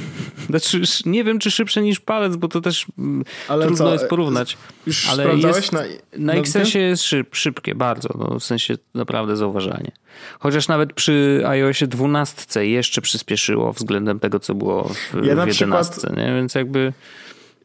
Znaczy, 0.51 0.83
nie 1.07 1.25
wiem, 1.25 1.39
czy 1.39 1.51
szybsze 1.51 1.83
niż 1.83 2.01
palec, 2.01 2.37
bo 2.37 2.49
to 2.49 2.61
też 2.61 2.87
mm, 2.99 3.25
ale 3.49 3.67
trudno 3.67 3.85
co? 3.85 3.93
jest 3.93 4.09
porównać. 4.09 4.57
Już 4.87 5.09
ale 5.09 5.37
jest, 5.37 5.73
na, 5.73 5.83
na 6.19 6.33
XS-ie 6.33 6.85
jest 6.85 7.03
szyb, 7.03 7.37
szybkie, 7.37 7.75
bardzo, 7.75 8.09
no, 8.19 8.39
w 8.39 8.45
sensie 8.45 8.75
naprawdę 8.95 9.37
zauważalnie. 9.37 9.93
Chociaż 10.39 10.69
nawet 10.69 10.93
przy 10.93 11.43
iOSie 11.47 11.87
12 11.87 12.67
jeszcze 12.67 13.01
przyspieszyło 13.01 13.73
względem 13.73 14.21
tego, 14.21 14.41
co 14.41 14.55
było 14.55 14.85
w, 14.85 15.25
ja 15.25 15.45
w 15.45 15.49
11, 15.49 15.93
przykład... 15.93 16.17
nie? 16.17 16.35
Więc 16.35 16.55
jakby... 16.55 16.93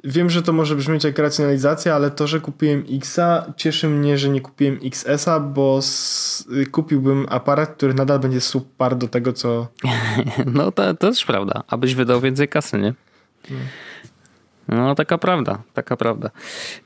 Wiem, 0.03 0.29
że 0.29 0.41
to 0.41 0.53
może 0.53 0.75
brzmieć 0.75 1.03
jak 1.03 1.19
racjonalizacja, 1.19 1.95
ale 1.95 2.11
to, 2.11 2.27
że 2.27 2.39
kupiłem 2.39 2.85
Xa, 2.95 3.53
cieszy 3.57 3.89
mnie, 3.89 4.17
że 4.17 4.29
nie 4.29 4.41
kupiłem 4.41 4.79
XS-a, 4.83 5.39
bo 5.39 5.79
kupiłbym 6.71 7.25
aparat, 7.29 7.69
który 7.69 7.93
nadal 7.93 8.19
będzie 8.19 8.41
super 8.41 8.95
do 8.95 9.07
tego, 9.07 9.33
co. 9.33 9.67
no 10.55 10.71
to, 10.71 10.93
to 10.93 11.07
też 11.07 11.25
prawda. 11.25 11.63
Abyś 11.67 11.95
wydał 11.95 12.21
więcej 12.21 12.47
kasy, 12.47 12.77
nie? 12.77 12.93
No, 14.67 14.95
taka 14.95 15.17
prawda, 15.17 15.61
taka 15.73 15.97
prawda. 15.97 16.29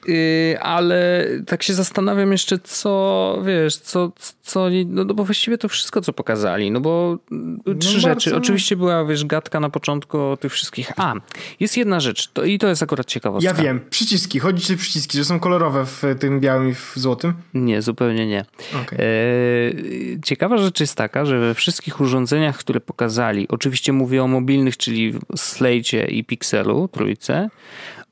Yy, 0.07 0.59
ale 0.61 1.25
tak 1.47 1.63
się 1.63 1.73
zastanawiam 1.73 2.31
jeszcze, 2.31 2.59
co 2.59 3.41
wiesz, 3.45 3.77
co, 3.77 4.11
co 4.47 4.67
no, 4.85 5.03
no 5.03 5.13
bo 5.13 5.23
właściwie 5.23 5.57
to 5.57 5.69
wszystko, 5.69 6.01
co 6.01 6.13
pokazali. 6.13 6.71
No 6.71 6.79
bo 6.79 7.17
no 7.31 7.75
trzy 7.79 7.99
rzeczy. 7.99 8.35
Oczywiście 8.35 8.75
była, 8.75 9.05
wiesz, 9.05 9.25
gadka 9.25 9.59
na 9.59 9.69
początku 9.69 10.19
o 10.19 10.37
tych 10.37 10.51
wszystkich. 10.51 10.91
A, 10.97 11.13
jest 11.59 11.77
jedna 11.77 11.99
rzecz, 11.99 12.31
to, 12.31 12.43
i 12.43 12.57
to 12.57 12.67
jest 12.67 12.83
akurat 12.83 13.05
ciekawostka. 13.05 13.51
Ja 13.51 13.63
wiem, 13.63 13.79
przyciski. 13.89 14.39
Chodzi 14.39 14.65
ci 14.65 14.77
przyciski, 14.77 15.17
że 15.17 15.25
są 15.25 15.39
kolorowe 15.39 15.85
w 15.85 16.03
tym 16.19 16.39
białym 16.39 16.69
i 16.69 16.73
w 16.73 16.93
złotym? 16.95 17.33
Nie, 17.53 17.81
zupełnie 17.81 18.27
nie. 18.27 18.45
Okay. 18.83 18.99
Yy, 18.99 20.19
ciekawa 20.25 20.57
rzecz 20.57 20.79
jest 20.79 20.95
taka, 20.95 21.25
że 21.25 21.39
we 21.39 21.53
wszystkich 21.53 22.01
urządzeniach, 22.01 22.57
które 22.57 22.79
pokazali, 22.79 23.47
oczywiście 23.47 23.93
mówię 23.93 24.23
o 24.23 24.27
mobilnych, 24.27 24.77
czyli 24.77 25.13
Slate 25.35 26.05
i 26.07 26.23
Pixelu, 26.23 26.87
trójce, 26.87 27.49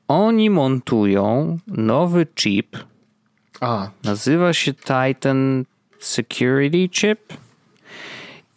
oni 0.08 0.50
montują 0.50 1.58
nowy 1.66 2.26
chip. 2.34 2.76
A. 3.60 3.90
Nazywa 4.04 4.52
się 4.52 4.74
Titan 4.74 5.64
Security 6.04 6.88
Chip. 6.88 7.18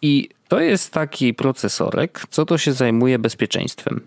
I 0.02 0.30
to 0.48 0.60
jest 0.60 0.94
taki 0.94 1.34
procesorek, 1.34 2.22
co 2.30 2.46
to 2.46 2.58
się 2.58 2.74
zajmuje 2.74 3.20
bezpieczeństwem. 3.20 4.02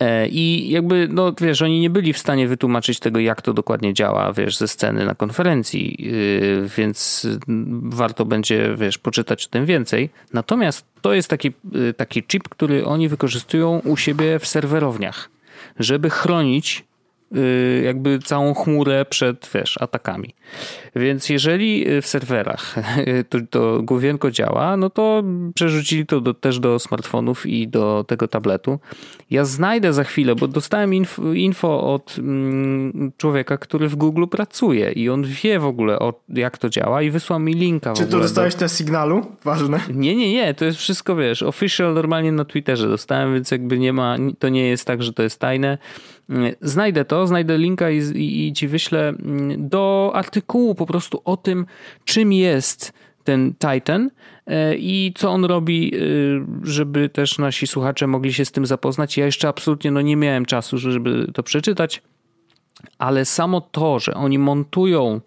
E, 0.00 0.28
I 0.28 0.70
jakby, 0.70 1.08
no 1.10 1.32
wiesz, 1.40 1.62
oni 1.62 1.80
nie 1.80 1.90
byli 1.90 2.12
w 2.12 2.18
stanie 2.18 2.48
wytłumaczyć 2.48 3.00
tego, 3.00 3.20
jak 3.20 3.42
to 3.42 3.52
dokładnie 3.52 3.94
działa, 3.94 4.32
wiesz, 4.32 4.56
ze 4.56 4.68
sceny 4.68 5.04
na 5.04 5.14
konferencji, 5.14 5.96
y, 6.12 6.68
więc 6.76 7.26
warto 7.82 8.24
będzie, 8.24 8.74
wiesz, 8.78 8.98
poczytać 8.98 9.46
o 9.46 9.48
tym 9.48 9.66
więcej. 9.66 10.10
Natomiast 10.32 10.86
to 11.00 11.14
jest 11.14 11.28
taki, 11.28 11.52
y, 11.88 11.94
taki 11.94 12.22
chip, 12.22 12.48
który 12.48 12.86
oni 12.86 13.08
wykorzystują 13.08 13.80
u 13.84 13.96
siebie 13.96 14.38
w 14.38 14.46
serwerowniach 14.46 15.30
żeby 15.78 16.10
chronić 16.10 16.84
jakby 17.84 18.18
całą 18.18 18.54
chmurę 18.54 19.04
przed, 19.04 19.50
wiesz, 19.54 19.78
atakami. 19.80 20.34
Więc 20.96 21.28
jeżeli 21.28 21.84
w 22.02 22.06
serwerach 22.06 22.74
to, 23.30 23.38
to 23.50 23.82
główienko 23.82 24.30
działa, 24.30 24.76
no 24.76 24.90
to 24.90 25.22
przerzucili 25.54 26.06
to 26.06 26.20
do, 26.20 26.34
też 26.34 26.58
do 26.58 26.78
smartfonów 26.78 27.46
i 27.46 27.68
do 27.68 28.04
tego 28.08 28.28
tabletu. 28.28 28.78
Ja 29.30 29.44
znajdę 29.44 29.92
za 29.92 30.04
chwilę, 30.04 30.34
bo 30.34 30.48
dostałem 30.48 30.94
info, 30.94 31.32
info 31.32 31.94
od 31.94 32.16
mm, 32.18 33.12
człowieka, 33.16 33.58
który 33.58 33.88
w 33.88 33.96
Google 33.96 34.26
pracuje 34.26 34.92
i 34.92 35.08
on 35.08 35.24
wie 35.24 35.58
w 35.58 35.66
ogóle 35.66 35.98
o, 35.98 36.20
jak 36.28 36.58
to 36.58 36.68
działa 36.68 37.02
i 37.02 37.10
wysłał 37.10 37.40
mi 37.40 37.54
linka. 37.54 37.92
Czy 37.92 38.06
to 38.06 38.18
dostałeś 38.18 38.54
do... 38.54 38.60
te 38.60 38.68
sygnalu? 38.68 39.26
Ważne. 39.44 39.80
Nie, 39.94 40.16
nie, 40.16 40.32
nie, 40.32 40.54
to 40.54 40.64
jest 40.64 40.78
wszystko, 40.78 41.16
wiesz, 41.16 41.42
official 41.42 41.94
normalnie 41.94 42.32
na 42.32 42.44
Twitterze 42.44 42.88
dostałem, 42.88 43.34
więc 43.34 43.50
jakby 43.50 43.78
nie 43.78 43.92
ma, 43.92 44.16
to 44.38 44.48
nie 44.48 44.68
jest 44.68 44.84
tak, 44.84 45.02
że 45.02 45.12
to 45.12 45.22
jest 45.22 45.40
tajne. 45.40 45.78
Znajdę 46.60 47.04
to, 47.04 47.26
znajdę 47.26 47.58
linka 47.58 47.90
i, 47.90 47.98
i, 47.98 48.48
i 48.48 48.52
ci 48.52 48.68
wyślę 48.68 49.08
mm, 49.08 49.68
do 49.68 50.12
artykułu 50.14 50.74
po 50.74 50.86
prostu 50.86 51.22
o 51.24 51.36
tym, 51.36 51.66
czym 52.04 52.32
jest 52.32 52.92
ten 53.24 53.54
Titan 53.54 54.10
e, 54.46 54.76
i 54.76 55.12
co 55.16 55.30
on 55.30 55.44
robi, 55.44 55.92
e, 55.94 55.98
żeby 56.62 57.08
też 57.08 57.38
nasi 57.38 57.66
słuchacze 57.66 58.06
mogli 58.06 58.32
się 58.32 58.44
z 58.44 58.52
tym 58.52 58.66
zapoznać. 58.66 59.16
Ja 59.16 59.26
jeszcze 59.26 59.48
absolutnie 59.48 59.90
no, 59.90 60.00
nie 60.00 60.16
miałem 60.16 60.44
czasu, 60.44 60.78
żeby 60.78 61.26
to 61.34 61.42
przeczytać, 61.42 62.02
ale 62.98 63.24
samo 63.24 63.60
to, 63.60 63.98
że 63.98 64.14
oni 64.14 64.38
montują 64.38 65.20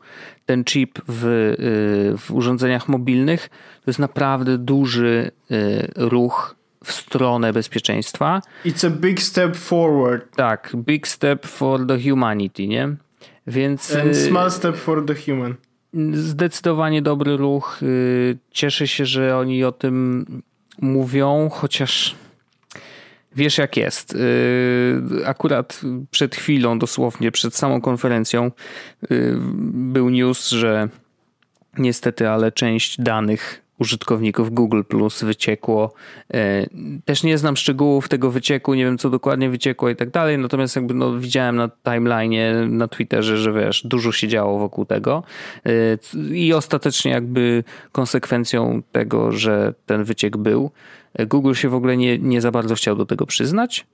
ten 0.46 0.64
chip 0.64 1.00
w, 1.08 1.26
e, 1.26 2.18
w 2.18 2.32
urządzeniach 2.32 2.88
mobilnych, 2.90 3.50
to 3.50 3.84
jest 3.88 4.00
naprawdę 4.00 4.58
duży 4.58 5.32
ruch 5.96 6.59
w 6.84 6.92
stronę 6.92 7.54
bezpieczeństwa. 7.54 8.42
It's 8.66 8.88
a 8.88 8.90
big 8.90 9.22
step 9.22 9.58
forward. 9.58 10.36
Tak, 10.36 10.72
big 10.76 11.08
step 11.08 11.46
for 11.46 11.88
the 11.88 12.10
humanity, 12.10 12.68
nie? 12.68 12.96
Więc. 13.48 13.96
And 13.96 14.18
small 14.18 14.52
step 14.52 14.78
for 14.78 15.06
the 15.06 15.16
human. 15.16 15.56
Zdecydowanie 16.14 17.02
dobry 17.02 17.38
ruch. 17.38 17.80
Y, 17.84 18.38
cieszę 18.52 18.88
się, 18.88 19.06
że 19.06 19.38
oni 19.38 19.64
o 19.64 19.72
tym 19.72 20.26
mówią, 20.82 21.50
chociaż 21.50 22.16
wiesz 23.36 23.58
jak 23.58 23.78
jest. 23.78 24.16
Y, 24.16 25.02
akurat 25.26 25.82
przed 26.12 26.36
chwilą, 26.36 26.80
dosłownie 26.80 27.32
przed 27.32 27.56
samą 27.56 27.82
konferencją, 27.82 28.52
y, 29.12 29.36
był 29.72 30.10
news, 30.10 30.50
że 30.50 30.90
niestety, 31.78 32.30
ale 32.30 32.52
część 32.52 33.02
danych 33.02 33.62
użytkowników 33.80 34.54
Google 34.54 34.82
Plus 34.88 35.24
wyciekło. 35.24 35.94
E, 36.34 36.66
też 37.06 37.24
nie 37.24 37.38
znam 37.38 37.58
szczegółów 37.58 38.10
tego 38.10 38.32
wycieku, 38.32 38.74
nie 38.74 38.86
wiem 38.86 38.98
co 38.98 39.10
dokładnie 39.10 39.50
wyciekło 39.50 39.90
i 39.90 39.96
tak 39.96 40.10
dalej, 40.10 40.38
natomiast 40.38 40.76
jakby 40.76 40.94
no, 40.94 41.18
widziałem 41.18 41.56
na 41.56 41.68
timeline'ie 41.68 42.70
na 42.70 42.88
Twitterze, 42.88 43.38
że 43.38 43.54
wiesz, 43.54 43.82
dużo 43.86 44.12
się 44.12 44.28
działo 44.28 44.60
wokół 44.60 44.86
tego 44.86 45.24
e, 45.66 45.72
i 46.36 46.54
ostatecznie 46.54 47.12
jakby 47.12 47.64
konsekwencją 47.92 48.82
tego, 48.92 49.32
że 49.32 49.74
ten 49.86 50.04
wyciek 50.04 50.38
był, 50.38 50.72
e, 51.14 51.26
Google 51.26 51.54
się 51.54 51.70
w 51.70 51.76
ogóle 51.76 51.98
nie, 51.98 52.18
nie 52.18 52.42
za 52.42 52.52
bardzo 52.52 52.76
chciał 52.76 52.96
do 52.96 53.06
tego 53.06 53.26
przyznać 53.26 53.86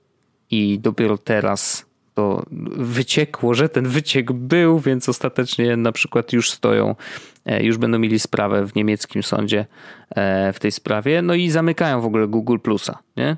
i 0.50 0.78
dopiero 0.78 1.18
teraz 1.18 1.86
to 2.16 2.42
wyciekło, 2.76 3.54
że 3.54 3.68
ten 3.68 3.88
wyciek 3.88 4.32
był, 4.32 4.80
więc 4.80 5.08
ostatecznie 5.08 5.76
na 5.76 5.92
przykład 5.92 6.32
już 6.32 6.50
stoją, 6.50 6.94
e, 7.46 7.62
już 7.62 7.78
będą 7.78 7.98
mieli 7.98 8.18
sprawę 8.18 8.66
w 8.66 8.74
niemieckim 8.74 9.22
sądzie 9.22 9.66
e, 10.10 10.52
w 10.52 10.58
tej 10.60 10.72
sprawie, 10.72 11.22
no 11.22 11.34
i 11.34 11.50
zamykają 11.50 12.00
w 12.00 12.06
ogóle 12.06 12.28
Google 12.28 12.58
Plusa, 12.58 12.98
nie? 13.16 13.36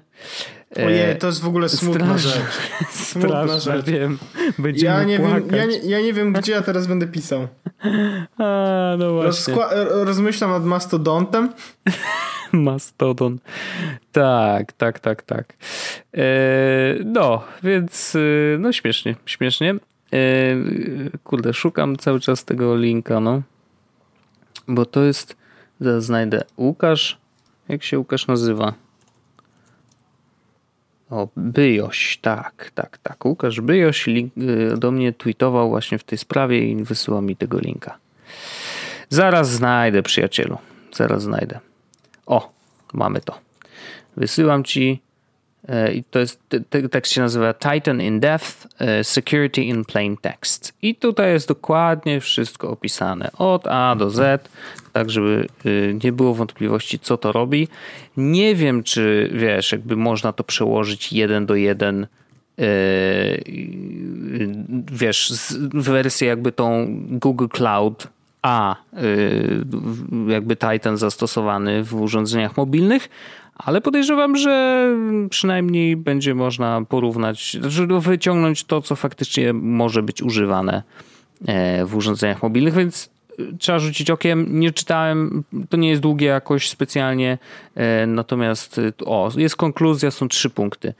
E, 0.77 0.87
Ojej, 0.87 1.17
to 1.19 1.27
jest 1.27 1.41
w 1.41 1.47
ogóle 1.49 1.69
smutna 1.69 2.19
rzecz. 2.19 2.43
Smutna 2.91 3.61
rzecz. 3.61 3.87
wiem. 3.87 4.19
Będziemy 4.59 4.95
ja 4.95 5.05
nie 5.05 5.19
płakać. 5.19 5.43
wiem, 5.45 5.57
ja 5.57 5.65
nie, 5.65 5.79
ja 5.79 6.01
nie 6.01 6.13
wiem, 6.13 6.33
gdzie 6.33 6.53
ja 6.53 6.63
teraz 6.63 6.87
będę 6.87 7.07
pisał. 7.07 7.49
A, 8.39 8.95
no 8.99 9.13
właśnie. 9.13 9.55
rozmyślam 9.91 10.51
nad 10.51 10.65
mastodontem. 10.65 11.53
Mastodon. 12.53 13.39
Tak, 14.13 14.73
tak, 14.73 15.01
tak, 15.01 15.23
tak. 15.23 15.57
E, 16.17 16.25
no, 17.05 17.43
więc 17.63 18.17
e, 18.17 18.59
no 18.59 18.73
śmiesznie, 18.73 19.15
śmiesznie. 19.27 19.75
E, 20.13 20.19
kurde, 21.25 21.55
szukam 21.55 21.97
cały 21.97 22.21
czas 22.21 22.45
tego 22.45 22.77
linka, 22.77 23.21
no. 23.21 23.43
Bo 24.69 24.87
to 24.87 25.03
jest, 25.03 25.37
zaraz 25.81 26.05
znajdę, 26.05 26.43
Łukasz, 26.59 27.19
jak 27.69 27.83
się 27.83 27.99
Łukasz 27.99 28.27
nazywa? 28.27 28.75
O, 31.11 31.29
Byjoś, 31.37 32.19
tak, 32.23 32.71
tak, 32.75 32.99
tak. 32.99 33.25
Łukasz 33.25 33.61
Byjoś 33.61 34.07
link, 34.07 34.33
do 34.77 34.91
mnie 34.91 35.13
tweetował 35.13 35.69
właśnie 35.69 35.99
w 35.99 36.05
tej 36.05 36.19
sprawie 36.19 36.71
i 36.71 36.85
wysyła 36.85 37.21
mi 37.21 37.37
tego 37.37 37.59
linka. 37.59 37.99
Zaraz 39.09 39.51
znajdę, 39.51 40.03
przyjacielu. 40.03 40.59
Zaraz 40.93 41.23
znajdę. 41.23 41.61
O, 42.27 42.53
mamy 42.93 43.21
to. 43.21 43.39
Wysyłam 44.17 44.65
ci 44.65 45.03
e, 45.69 45.93
i 45.93 46.05
to 46.05 46.19
jest, 46.19 46.41
tekst 46.91 47.13
się 47.13 47.21
nazywa 47.21 47.55
Titan 47.55 48.01
in 48.01 48.21
Depth, 48.21 48.67
e, 48.79 49.05
Security 49.05 49.63
in 49.63 49.85
Plain 49.85 50.17
Text. 50.17 50.73
I 50.83 50.95
tutaj 50.95 51.33
jest 51.33 51.49
dokładnie 51.49 52.21
wszystko 52.21 52.71
opisane 52.71 53.31
od 53.33 53.67
A 53.67 53.97
do 53.97 54.11
Z, 54.11 54.49
tak 54.99 55.11
żeby 55.11 55.47
e, 55.65 55.95
nie 56.05 56.13
było 56.13 56.35
wątpliwości, 56.35 56.99
co 56.99 57.17
to 57.17 57.33
robi. 57.33 57.69
Nie 58.17 58.55
wiem, 58.55 58.83
czy 58.83 59.31
wiesz, 59.33 59.73
jakby 59.73 59.97
można 59.97 60.33
to 60.33 60.45
przełożyć 60.45 61.13
jeden 61.13 61.47
do 61.47 61.55
jeden 61.55 62.07
wiesz, 64.93 65.33
wersję 65.75 66.29
jakby 66.29 66.53
tą 66.53 66.87
Google 67.11 67.47
Cloud 67.49 68.09
a 68.43 68.77
y, 69.03 69.65
jakby 70.29 70.57
Titan 70.57 70.97
zastosowany 70.97 71.85
w 71.85 71.95
urządzeniach 71.95 72.57
mobilnych, 72.57 73.09
ale 73.55 73.81
podejrzewam, 73.81 74.37
że 74.37 74.87
przynajmniej 75.31 75.97
będzie 75.97 76.35
można 76.35 76.83
porównać, 76.89 77.57
wyciągnąć 78.01 78.65
to, 78.65 78.83
co 78.83 78.97
faktycznie 78.97 79.53
może 79.53 80.03
być 80.03 80.23
używane 80.23 80.83
e, 81.47 81.85
w 81.85 81.97
urządzeniach 81.97 82.43
mobilnych, 82.43 82.75
więc 82.75 83.11
trzeba 83.59 83.79
rzucić 83.79 84.11
okiem. 84.11 84.61
Nie 84.61 84.73
czytałem, 84.73 85.45
to 85.69 85.77
nie 85.77 85.89
jest 85.89 86.03
długie 86.03 86.27
jakoś 86.27 86.69
specjalnie, 86.69 87.39
e, 87.75 88.07
natomiast 88.07 88.81
o, 89.07 89.31
jest 89.37 89.57
konkluzja, 89.57 90.11
są 90.11 90.29
trzy 90.29 90.51
punkty. 90.51 90.95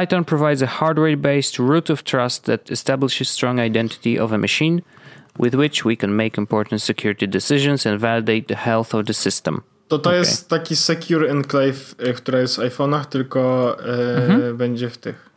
Titan 0.00 0.24
provides 0.24 0.62
a 0.62 0.66
hardware-based 0.66 1.68
root 1.68 1.90
of 1.90 2.02
trust 2.02 2.44
that 2.44 2.70
establishes 2.70 3.28
strong 3.28 3.60
identity 3.60 4.22
of 4.22 4.32
a 4.32 4.38
machine– 4.38 4.80
with 5.38 5.54
which 5.54 5.84
we 5.84 5.96
can 5.96 6.16
make 6.16 6.38
important 6.38 6.82
security 6.82 7.26
decisions 7.26 7.86
and 7.86 8.00
validate 8.00 8.48
the 8.48 8.56
health 8.56 8.94
of 8.94 9.06
the 9.06 9.14
system. 9.14 9.62
To 9.88 9.98
to 9.98 10.10
okay. 10.10 10.18
jest 10.18 10.48
taki 10.48 10.76
Secure 10.76 11.30
Enclave, 11.30 11.94
e, 11.98 12.12
która 12.12 12.40
jest 12.40 12.56
w 12.56 12.58
iPhone'ach, 12.58 13.06
tylko 13.06 13.76
e, 13.80 14.16
mhm. 14.16 14.56
będzie 14.56 14.90
w 14.90 14.98
tych. 14.98 15.30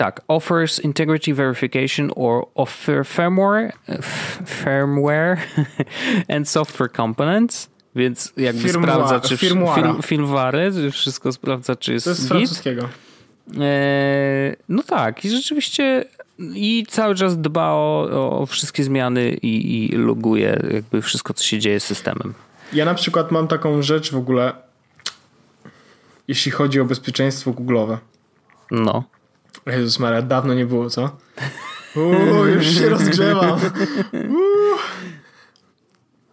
Tak, 0.00 0.20
offers 0.28 0.78
integrity 0.78 1.34
verification 1.34 2.10
or 2.16 2.48
offer 2.54 3.04
firmware, 3.04 3.72
firmware 4.46 5.38
and 6.34 6.48
software 6.48 6.92
components. 6.92 7.68
Więc 7.94 8.32
jakby 8.36 8.62
Firmwa, 8.62 8.92
sprawdza, 8.92 9.20
czy 9.20 9.36
firmware, 10.02 10.92
wszystko 10.92 11.32
sprawdza, 11.32 11.76
czy 11.76 11.92
jest. 11.92 12.04
To 12.04 12.10
jest 12.10 12.22
z 12.22 12.28
francuskiego. 12.28 12.88
E, 13.60 14.56
no 14.68 14.82
tak, 14.82 15.24
i 15.24 15.30
rzeczywiście 15.30 16.04
i 16.38 16.86
cały 16.88 17.14
czas 17.14 17.40
dba 17.40 17.70
o, 17.70 18.08
o 18.40 18.46
wszystkie 18.46 18.84
zmiany 18.84 19.30
i, 19.30 19.84
i 19.84 19.96
loguje 19.96 20.62
jakby 20.72 21.02
wszystko, 21.02 21.34
co 21.34 21.44
się 21.44 21.58
dzieje 21.58 21.80
z 21.80 21.84
systemem. 21.84 22.34
Ja 22.72 22.84
na 22.84 22.94
przykład 22.94 23.30
mam 23.30 23.48
taką 23.48 23.82
rzecz 23.82 24.12
w 24.12 24.16
ogóle, 24.16 24.52
jeśli 26.28 26.52
chodzi 26.52 26.80
o 26.80 26.84
bezpieczeństwo 26.84 27.50
Google'owe. 27.50 27.96
No. 28.70 29.04
Jezus 29.66 29.98
Maria, 29.98 30.22
dawno 30.22 30.54
nie 30.54 30.66
było, 30.66 30.90
co? 30.90 31.16
Uuu, 31.96 32.46
już 32.46 32.66
się 32.66 32.88
rozgrzewam. 32.88 33.60
Uuu. 34.12 34.78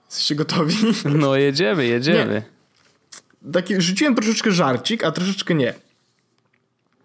Jesteście 0.06 0.36
gotowi? 0.36 0.76
No 1.06 1.36
jedziemy, 1.36 1.86
jedziemy. 1.86 2.44
Nie. 3.44 3.52
Taki, 3.52 3.82
rzuciłem 3.82 4.16
troszeczkę 4.16 4.52
żarcik, 4.52 5.04
a 5.04 5.12
troszeczkę 5.12 5.56
nie. 5.56 5.74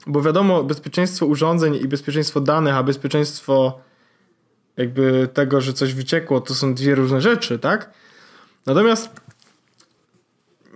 Bo 0.07 0.23
wiadomo, 0.23 0.65
bezpieczeństwo 0.65 1.27
urządzeń 1.27 1.75
i 1.75 1.89
bezpieczeństwo 1.89 2.41
danych, 2.41 2.75
a 2.75 2.83
bezpieczeństwo 2.83 3.81
jakby 4.77 5.29
tego, 5.35 5.61
że 5.61 5.73
coś 5.73 5.95
wyciekło, 5.95 6.41
to 6.41 6.55
są 6.55 6.75
dwie 6.75 6.95
różne 6.95 7.21
rzeczy, 7.21 7.59
tak? 7.59 7.91
Natomiast 8.67 9.11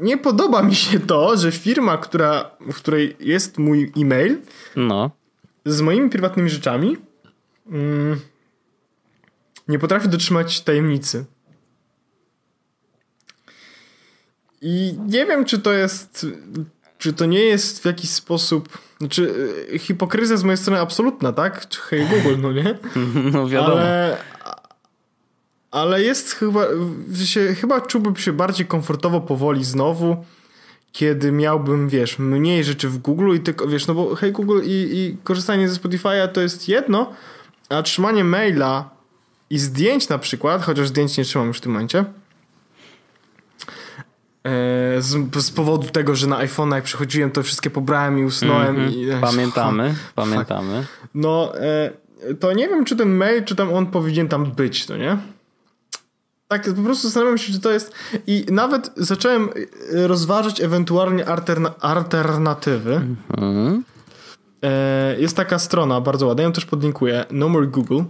nie 0.00 0.18
podoba 0.18 0.62
mi 0.62 0.74
się 0.74 1.00
to, 1.00 1.36
że 1.36 1.52
firma, 1.52 1.98
która, 1.98 2.50
w 2.60 2.74
której 2.74 3.16
jest 3.20 3.58
mój 3.58 3.92
e-mail, 3.96 4.38
no. 4.76 5.10
Z 5.66 5.80
moimi 5.80 6.10
prywatnymi 6.10 6.50
rzeczami, 6.50 6.96
mm, 7.66 8.20
nie 9.68 9.78
potrafi 9.78 10.08
dotrzymać 10.08 10.60
tajemnicy. 10.60 11.24
I 14.60 14.98
nie 15.06 15.26
wiem, 15.26 15.44
czy 15.44 15.58
to 15.58 15.72
jest, 15.72 16.26
czy 16.98 17.12
to 17.12 17.26
nie 17.26 17.40
jest 17.40 17.82
w 17.82 17.84
jakiś 17.84 18.10
sposób, 18.10 18.78
znaczy 18.98 19.34
y, 19.74 19.78
hipokryzja 19.78 20.36
z 20.36 20.44
mojej 20.44 20.56
strony 20.56 20.80
absolutna, 20.80 21.32
tak? 21.32 21.68
Czy 21.68 21.80
hej 21.80 22.06
Google, 22.06 22.40
no 22.40 22.52
nie? 22.52 22.78
No 23.32 23.48
wiadomo. 23.48 23.80
Ale, 23.80 24.16
ale 25.70 26.02
jest 26.02 26.32
chyba, 26.32 26.66
się, 27.24 27.54
chyba 27.54 27.80
czułbym 27.80 28.16
się 28.16 28.32
bardziej 28.32 28.66
komfortowo 28.66 29.20
powoli 29.20 29.64
znowu, 29.64 30.24
kiedy 30.96 31.32
miałbym, 31.32 31.88
wiesz, 31.88 32.18
mniej 32.18 32.64
rzeczy 32.64 32.88
w 32.88 32.98
Google 32.98 33.34
i 33.34 33.40
tylko, 33.40 33.68
wiesz, 33.68 33.86
no 33.86 33.94
bo 33.94 34.14
hej 34.14 34.32
Google 34.32 34.60
i, 34.64 34.88
i 34.92 35.16
korzystanie 35.24 35.68
ze 35.68 35.80
Spotify'a 35.80 36.28
to 36.28 36.40
jest 36.40 36.68
jedno, 36.68 37.12
a 37.68 37.82
trzymanie 37.82 38.24
maila 38.24 38.90
i 39.50 39.58
zdjęć 39.58 40.08
na 40.08 40.18
przykład, 40.18 40.62
chociaż 40.62 40.88
zdjęć 40.88 41.18
nie 41.18 41.24
trzymam 41.24 41.48
już 41.48 41.58
w 41.58 41.60
tym 41.60 41.72
momencie, 41.72 41.98
e, 41.98 42.04
z, 44.98 45.36
z, 45.36 45.50
powodu 45.50 45.88
tego, 45.88 46.14
że 46.14 46.26
na 46.26 46.46
iPhone'a 46.46 46.74
jak 46.74 46.84
przychodziłem, 46.84 47.30
to 47.30 47.42
wszystkie 47.42 47.70
pobrałem 47.70 48.18
i 48.18 48.24
usnąłem. 48.24 48.76
Mm 48.76 48.90
-hmm. 48.90 49.18
i, 49.18 49.20
pamiętamy, 49.20 49.94
pamiętamy. 50.14 50.86
No, 51.14 51.60
e, 51.60 51.90
to 52.40 52.52
nie 52.52 52.68
wiem, 52.68 52.84
czy 52.84 52.96
ten 52.96 53.08
mail, 53.08 53.44
czy 53.44 53.56
tam 53.56 53.74
on 53.74 53.86
powinien 53.86 54.28
tam 54.28 54.52
być, 54.52 54.88
no 54.88 54.96
nie? 54.96 55.16
Tak, 56.48 56.74
po 56.74 56.82
prostu 56.82 57.08
zastanawiam 57.08 57.38
się, 57.38 57.52
czy 57.52 57.60
to 57.60 57.70
jest. 57.70 57.92
I 58.26 58.46
nawet 58.50 58.90
zacząłem 58.96 59.48
e, 59.94 60.06
rozważać 60.06 60.60
ewentualnie 60.60 61.28
alterna 61.28 61.74
alternatywy. 61.80 63.00
Mm-hmm. 63.30 63.80
E, 64.62 65.20
jest 65.20 65.36
taka 65.36 65.58
strona 65.58 66.00
bardzo 66.00 66.26
ładna, 66.26 66.42
ja 66.42 66.48
ją 66.48 66.52
też 66.52 66.66
podlinkuję. 66.66 67.24
No 67.30 67.48
More 67.48 67.66
Google. 67.66 68.00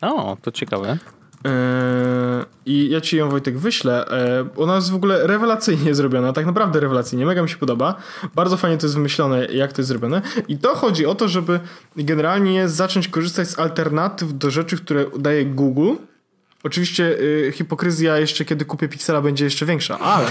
O, 0.00 0.36
to 0.42 0.52
ciekawe. 0.52 0.98
E, 1.46 2.44
I 2.66 2.88
ja 2.88 3.00
ci 3.00 3.16
ją 3.16 3.28
Wojtek 3.28 3.58
wyślę. 3.58 4.06
E, 4.08 4.48
ona 4.56 4.74
jest 4.74 4.90
w 4.90 4.94
ogóle 4.94 5.26
rewelacyjnie 5.26 5.94
zrobiona, 6.00 6.32
tak 6.32 6.46
naprawdę 6.46 6.80
rewelacyjnie, 6.80 7.26
mega 7.26 7.42
mi 7.42 7.48
się 7.48 7.56
podoba. 7.56 7.94
Bardzo 8.34 8.56
fajnie 8.56 8.78
to 8.78 8.86
jest 8.86 8.94
wymyślone, 8.94 9.46
jak 9.46 9.72
to 9.72 9.80
jest 9.80 9.88
zrobione. 9.88 10.22
I 10.48 10.58
to 10.58 10.74
chodzi 10.74 11.06
o 11.06 11.14
to, 11.14 11.28
żeby 11.28 11.60
generalnie 11.96 12.68
zacząć 12.68 13.08
korzystać 13.08 13.48
z 13.48 13.58
alternatyw 13.58 14.38
do 14.38 14.50
rzeczy, 14.50 14.76
które 14.76 15.06
daje 15.18 15.46
Google 15.46 15.94
Oczywiście 16.62 17.04
y, 17.04 17.52
hipokryzja 17.54 18.18
jeszcze 18.18 18.44
kiedy 18.44 18.64
kupię 18.64 18.88
Pixela 18.88 19.20
będzie 19.20 19.44
jeszcze 19.44 19.66
większa, 19.66 19.98
ale 19.98 20.26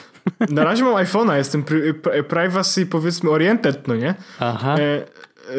na 0.48 0.64
razie 0.64 0.84
mam 0.84 0.94
iPhone'a, 0.94 1.36
jestem 1.36 1.62
pri 1.62 1.94
privacy 2.28 2.86
powiedzmy 2.86 3.30
oriented, 3.30 3.88
no 3.88 3.96
nie? 3.96 4.14
Aha. 4.40 4.76
E, 4.78 5.04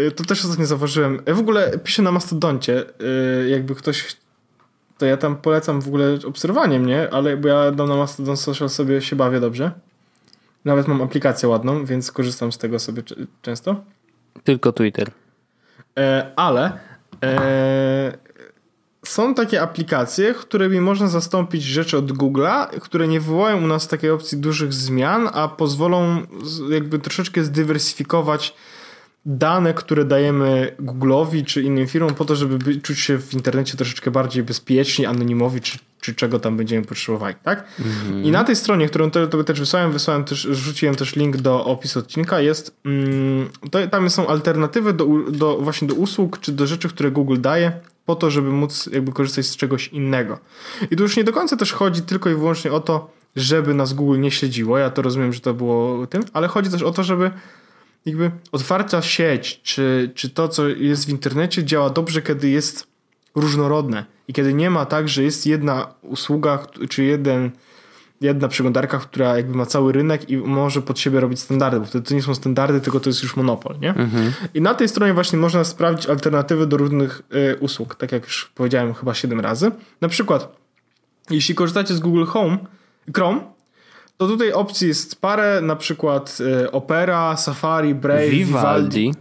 e, 0.08 0.12
to 0.12 0.24
też 0.24 0.46
ostatnio 0.46 0.66
zauważyłem. 0.66 1.22
Ja 1.26 1.34
w 1.34 1.40
ogóle 1.40 1.80
piszę 1.84 2.02
na 2.02 2.12
Mastodoncie, 2.12 2.84
e, 3.46 3.50
jakby 3.50 3.76
ktoś 3.76 4.18
to 5.02 5.06
ja 5.06 5.18
tam 5.18 5.36
polecam 5.36 5.82
w 5.82 5.88
ogóle 5.88 6.18
obserwowanie 6.28 6.80
mnie, 6.80 7.08
ale 7.12 7.38
bo 7.38 7.48
ja 7.48 7.72
dam 7.72 7.90
na 7.90 7.96
Mastodon 7.96 8.38
Social 8.38 8.70
sobie 8.70 9.02
się 9.02 9.16
bawię 9.16 9.40
dobrze. 9.40 9.72
Nawet 10.66 10.88
mam 10.88 11.02
aplikację 11.02 11.50
ładną, 11.50 11.86
więc 11.86 12.12
korzystam 12.12 12.52
z 12.52 12.58
tego 12.58 12.80
sobie 12.80 13.04
często. 13.42 13.84
Tylko 14.44 14.72
Twitter. 14.72 15.12
E, 15.98 16.32
ale 16.36 16.72
e, 17.24 18.18
są 19.12 19.34
takie 19.34 19.62
aplikacje, 19.62 20.34
którymi 20.34 20.82
można 20.82 21.08
zastąpić 21.08 21.64
rzeczy 21.64 21.98
od 21.98 22.12
Google'a, 22.12 22.68
które 22.80 23.08
nie 23.08 23.20
wywołają 23.20 23.64
u 23.64 23.68
nas 23.68 23.88
takiej 23.88 24.10
opcji 24.10 24.38
dużych 24.38 24.74
zmian, 24.74 25.30
a 25.34 25.48
pozwolą 25.48 26.22
jakby 26.70 27.00
troszeczkę 27.00 27.44
zdywersyfikować 27.44 28.54
dane, 29.26 29.74
które 29.74 30.06
dajemy 30.06 30.76
Google'owi 30.80 31.46
czy 31.46 31.62
innym 31.62 31.88
firmom 31.88 32.16
po 32.16 32.26
to, 32.26 32.36
żeby 32.36 32.76
czuć 32.82 33.00
się 33.00 33.18
w 33.18 33.34
internecie 33.34 33.78
troszeczkę 33.78 34.12
bardziej 34.12 34.44
bezpiecznie, 34.44 35.10
anonimowi, 35.10 35.62
czy, 35.62 35.78
czy 36.02 36.16
czego 36.16 36.40
tam 36.40 36.58
będziemy 36.58 36.86
potrzebowali, 36.86 37.36
tak? 37.44 37.64
Mm 37.80 37.92
-hmm. 37.92 38.26
I 38.28 38.32
na 38.32 38.44
tej 38.44 38.56
stronie, 38.56 38.88
którą 38.88 39.12
tobie 39.12 39.44
też 39.44 39.60
wysłałem, 39.60 39.92
wysłałem 39.92 40.24
też, 40.24 40.42
rzuciłem 40.52 40.96
też 40.96 41.16
link 41.16 41.38
do 41.38 41.66
opisu 41.66 42.00
odcinka, 42.00 42.42
jest, 42.42 42.76
mm, 42.86 43.50
to, 43.72 43.88
tam 43.88 44.10
są 44.10 44.28
alternatywy 44.28 44.94
do, 44.94 45.08
do, 45.32 45.58
właśnie 45.58 45.88
do 45.88 45.96
usług, 45.96 46.40
czy 46.40 46.52
do 46.52 46.68
rzeczy, 46.68 46.90
które 46.90 47.12
Google 47.12 47.42
daje, 47.42 47.72
po 48.06 48.16
to, 48.16 48.32
żeby 48.32 48.50
móc 48.50 48.90
jakby 48.94 49.12
korzystać 49.12 49.46
z 49.46 49.56
czegoś 49.56 49.88
innego. 49.88 50.40
I 50.92 50.96
tu 50.96 51.04
już 51.04 51.18
nie 51.18 51.24
do 51.24 51.34
końca 51.34 51.58
też 51.58 51.74
chodzi 51.74 52.02
tylko 52.02 52.30
i 52.30 52.36
wyłącznie 52.36 52.72
o 52.72 52.80
to, 52.80 53.12
żeby 53.36 53.74
nas 53.74 53.94
Google 53.94 54.20
nie 54.20 54.32
śledziło. 54.32 54.78
Ja 54.78 54.90
to 54.90 55.02
rozumiem, 55.02 55.34
że 55.34 55.40
to 55.40 55.54
było 55.54 56.08
tym, 56.08 56.24
ale 56.34 56.48
chodzi 56.48 56.70
też 56.70 56.84
o 56.84 56.92
to, 56.92 57.04
żeby 57.04 57.32
jakby 58.06 58.32
otwarta 58.52 59.02
sieć, 59.02 59.62
czy, 59.64 60.12
czy 60.16 60.30
to, 60.30 60.48
co 60.48 60.68
jest 60.68 61.06
w 61.06 61.10
internecie, 61.10 61.64
działa 61.64 61.90
dobrze, 61.90 62.22
kiedy 62.22 62.50
jest 62.50 62.88
różnorodne 63.36 64.06
i 64.28 64.34
kiedy 64.34 64.54
nie 64.54 64.70
ma 64.70 64.86
tak, 64.86 65.10
że 65.10 65.24
jest 65.24 65.46
jedna 65.46 65.94
usługa, 66.02 66.68
czy 66.90 67.04
jeden 67.04 67.52
jedna 68.22 68.48
przeglądarka, 68.48 69.00
która 69.00 69.38
jakby 69.38 69.58
ma 69.58 69.66
cały 69.66 69.94
rynek 69.94 70.30
i 70.30 70.38
może 70.38 70.82
pod 70.82 71.00
siebie 71.00 71.20
robić 71.20 71.40
standardy, 71.40 71.80
bo 71.80 71.86
wtedy 71.86 72.08
to 72.08 72.14
nie 72.14 72.22
są 72.22 72.36
standardy, 72.36 72.82
tylko 72.82 73.00
to 73.00 73.10
jest 73.10 73.24
już 73.24 73.36
monopol, 73.36 73.80
nie? 73.80 73.90
Mhm. 73.90 74.34
I 74.54 74.62
na 74.62 74.74
tej 74.74 74.90
stronie 74.90 75.14
właśnie 75.14 75.40
można 75.40 75.64
sprawdzić 75.64 76.10
alternatywy 76.10 76.68
do 76.68 76.78
różnych 76.78 77.22
y, 77.54 77.58
usług, 77.60 77.96
tak 77.96 78.12
jak 78.12 78.24
już 78.24 78.52
powiedziałem 78.56 78.94
chyba 78.94 79.14
7 79.14 79.40
razy. 79.40 79.72
Na 80.02 80.08
przykład, 80.08 80.56
jeśli 81.30 81.56
korzystacie 81.56 81.94
z 81.94 82.00
Google 82.00 82.26
Home, 82.26 82.58
Chrome, 83.16 83.42
to 84.18 84.28
tutaj 84.28 84.52
opcji 84.54 84.88
jest 84.88 85.22
parę, 85.22 85.62
na 85.62 85.76
przykład 85.76 86.38
y, 86.64 86.72
Opera, 86.72 87.38
Safari, 87.38 87.96
Brave, 87.96 88.30
Vivaldi, 88.30 89.00
Vivaldi, 89.00 89.14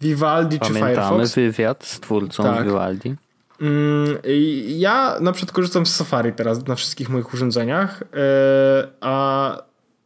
Vivaldi 0.00 0.60
czy 0.60 0.66
Firefox. 0.66 0.96
Pamiętamy 0.96 1.26
wywiad 1.26 1.84
z 1.84 2.00
twórcą 2.00 2.42
tak. 2.42 2.64
Vivaldi. 2.64 3.14
Mm, 3.60 4.18
ja 4.66 5.16
na 5.20 5.32
przykład 5.32 5.54
korzystam 5.54 5.86
z 5.86 5.96
Safari 5.96 6.32
teraz 6.32 6.66
na 6.66 6.74
wszystkich 6.74 7.08
moich 7.08 7.34
urządzeniach, 7.34 8.02
e, 8.02 8.88
a 9.00 9.56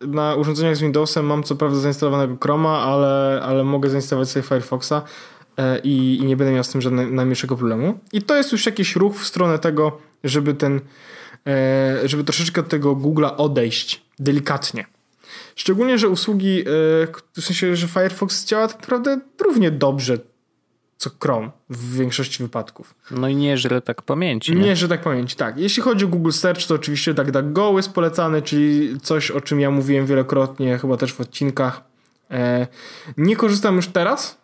na 0.01 0.35
urządzeniach 0.35 0.77
z 0.77 0.81
Windowsem 0.81 1.27
mam 1.27 1.43
co 1.43 1.57
prawda 1.57 1.79
zainstalowanego 1.79 2.37
Chroma, 2.43 2.79
ale, 2.79 3.41
ale 3.43 3.65
mogę 3.65 3.91
zainstalować 3.91 4.29
sobie 4.29 4.43
Firefoxa 4.43 5.03
e, 5.57 5.79
i, 5.79 6.17
i 6.17 6.25
nie 6.25 6.37
będę 6.37 6.53
miał 6.53 6.65
z 6.65 6.69
tym 6.69 6.81
żadnego 6.81 7.11
najmniejszego 7.11 7.57
problemu. 7.57 7.99
I 8.13 8.23
to 8.23 8.37
jest 8.37 8.53
już 8.53 8.67
jakiś 8.67 8.97
ruch 8.97 9.17
w 9.17 9.27
stronę 9.27 9.59
tego, 9.59 9.99
żeby 10.25 10.55
ten, 10.55 10.81
e, 11.47 12.09
żeby 12.09 12.25
troszeczkę 12.25 12.61
od 12.61 12.69
tego 12.69 12.97
Google'a 12.97 13.35
odejść 13.37 14.03
delikatnie. 14.19 14.87
Szczególnie, 15.57 15.99
że 15.99 16.09
usługi, 16.09 16.65
w 17.37 17.41
sensie, 17.41 17.77
że 17.77 17.89
Firefox 17.89 18.45
działa 18.45 18.69
tak 18.69 18.81
naprawdę 18.81 19.21
równie 19.41 19.71
dobrze 19.71 20.19
co 21.01 21.11
Chrome 21.21 21.51
w 21.71 21.97
większości 21.97 22.43
wypadków. 22.43 22.95
No 23.11 23.29
i 23.29 23.37
nie 23.37 23.59
żre 23.59 23.81
tak 23.81 24.03
pamięci. 24.03 24.55
Nie, 24.55 24.61
nie 24.61 24.77
żre 24.77 24.89
tak 24.89 25.01
pamięci, 25.01 25.37
tak. 25.37 25.59
Jeśli 25.59 25.83
chodzi 25.83 26.05
o 26.05 26.09
Google 26.09 26.31
Search, 26.31 26.67
to 26.67 26.75
oczywiście 26.75 27.15
DuckDuckGo 27.15 27.73
jest 27.77 27.93
polecany, 27.93 28.43
czyli 28.43 29.01
coś, 29.01 29.31
o 29.31 29.41
czym 29.41 29.61
ja 29.61 29.71
mówiłem 29.71 30.07
wielokrotnie, 30.07 30.79
chyba 30.79 30.97
też 30.97 31.13
w 31.13 31.21
odcinkach. 31.21 31.83
E, 32.31 32.67
nie 33.17 33.37
korzystam 33.37 33.77
już 33.77 33.89
teraz, 33.89 34.39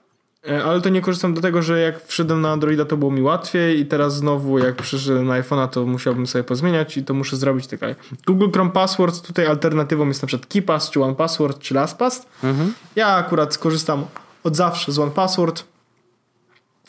e, 0.49 0.65
ale 0.65 0.81
to 0.81 0.89
nie 0.89 1.01
korzystam 1.01 1.35
do 1.35 1.41
tego, 1.41 1.63
że 1.63 1.81
jak 1.81 2.07
wszedłem 2.07 2.41
na 2.41 2.53
Androida, 2.53 2.85
to 2.85 2.97
było 2.97 3.11
mi 3.11 3.23
łatwiej 3.23 3.81
i 3.81 3.87
teraz 3.87 4.17
znowu 4.17 4.59
jak 4.59 4.77
przyszedłem 4.77 5.27
na 5.27 5.43
iPhone'a, 5.43 5.69
to 5.69 5.87
musiałbym 5.87 6.27
sobie 6.27 6.45
pozmieniać 6.45 6.97
i 6.97 7.05
to 7.05 7.15
muszę 7.15 7.37
zrobić 7.37 7.67
tak. 7.67 7.81
Google 8.27 8.51
Chrome 8.53 8.71
Passwords, 8.71 9.23
tutaj 9.23 9.47
alternatywą 9.47 10.09
jest 10.09 10.23
na 10.23 10.27
przykład 10.27 10.53
KeePass, 10.53 10.91
czy 10.91 11.03
OnePassword, 11.03 11.59
czy 11.59 11.75
LastPass. 11.75 12.27
Mhm. 12.45 12.75
Ja 12.97 13.09
akurat 13.09 13.59
korzystam 13.59 14.05
od 14.45 14.57
zawsze 14.57 14.93
z 14.93 14.99
OnePassword 14.99 15.76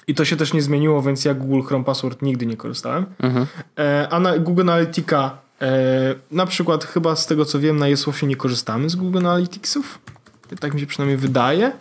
i 0.08 0.16
to 0.16 0.26
się 0.26 0.36
też 0.36 0.53
nie 0.53 0.62
zmieniło, 0.62 1.01
więc 1.01 1.26
ja 1.26 1.34
Google 1.34 1.62
Chrome 1.62 1.86
Password 1.86 2.22
nigdy 2.22 2.45
nie 2.45 2.58
korzystałem. 2.58 3.05
Mhm. 3.20 3.45
E, 3.80 4.08
a 4.12 4.20
na 4.20 4.38
Google 4.38 4.62
Analytica 4.62 5.38
e, 5.62 6.16
na 6.32 6.45
przykład 6.45 6.84
chyba 6.84 7.16
z 7.16 7.28
tego 7.28 7.45
co 7.45 7.60
wiem 7.60 7.78
na 7.78 7.88
Jesłosie 7.88 8.28
nie 8.28 8.36
korzystamy 8.36 8.89
z 8.89 8.95
Google 8.95 9.18
Analyticsów. 9.18 9.99
Tak 10.60 10.74
mi 10.74 10.80
się 10.80 10.86
przynajmniej 10.86 11.18
wydaje. 11.18 11.72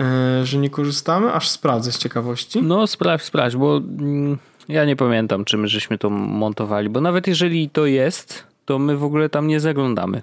e, 0.00 0.46
że 0.46 0.58
nie 0.58 0.70
korzystamy? 0.70 1.32
Aż 1.32 1.48
sprawdzę 1.48 1.92
z 1.92 1.98
ciekawości. 1.98 2.62
No 2.62 2.86
sprawdź, 2.86 3.24
sprawdź, 3.24 3.56
bo 3.56 3.76
mm, 3.76 4.38
ja 4.68 4.84
nie 4.84 4.96
pamiętam, 4.96 5.44
czym 5.44 5.66
żeśmy 5.66 5.98
to 5.98 6.10
montowali, 6.10 6.88
bo 6.88 7.00
nawet 7.00 7.26
jeżeli 7.26 7.70
to 7.70 7.86
jest, 7.86 8.44
to 8.64 8.78
my 8.78 8.96
w 8.96 9.04
ogóle 9.04 9.28
tam 9.28 9.46
nie 9.46 9.60
zaglądamy. 9.60 10.22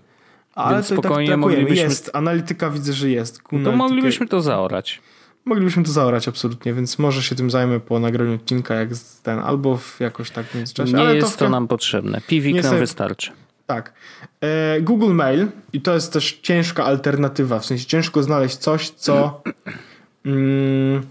Ale 0.55 0.75
Więc 0.75 0.89
tak 0.89 0.97
spokojnie 0.99 1.29
tak 1.29 1.39
moglibyśmy... 1.39 1.83
Jest, 1.83 2.11
analityka 2.13 2.69
widzę, 2.69 2.93
że 2.93 3.09
jest. 3.09 3.41
To 3.63 3.71
moglibyśmy 3.71 4.27
to 4.27 4.41
zaorać. 4.41 5.01
Moglibyśmy 5.45 5.83
to 5.83 5.91
zaorać 5.91 6.27
absolutnie, 6.27 6.73
więc 6.73 6.99
może 6.99 7.23
się 7.23 7.35
tym 7.35 7.51
zajmę 7.51 7.79
po 7.79 7.99
nagraniu 7.99 8.35
odcinka, 8.35 8.75
jak 8.75 8.89
ten, 9.23 9.39
albo 9.39 9.77
w 9.77 9.99
jakoś 9.99 10.31
tak 10.31 10.45
w 10.45 10.55
międzyczasie. 10.55 10.93
Nie 10.93 10.99
Ale 10.99 11.15
jest 11.15 11.37
to, 11.37 11.45
to 11.45 11.49
nam 11.49 11.67
potrzebne. 11.67 12.21
Piwik 12.27 12.63
nam 12.63 12.77
wystarczy. 12.77 13.31
Tak. 13.65 13.93
E, 14.41 14.81
Google 14.81 15.13
Mail 15.13 15.47
i 15.73 15.81
to 15.81 15.93
jest 15.93 16.13
też 16.13 16.39
ciężka 16.41 16.85
alternatywa, 16.85 17.59
w 17.59 17.65
sensie 17.65 17.85
ciężko 17.85 18.23
znaleźć 18.23 18.55
coś, 18.55 18.89
co 18.89 19.41
mm, 20.25 21.01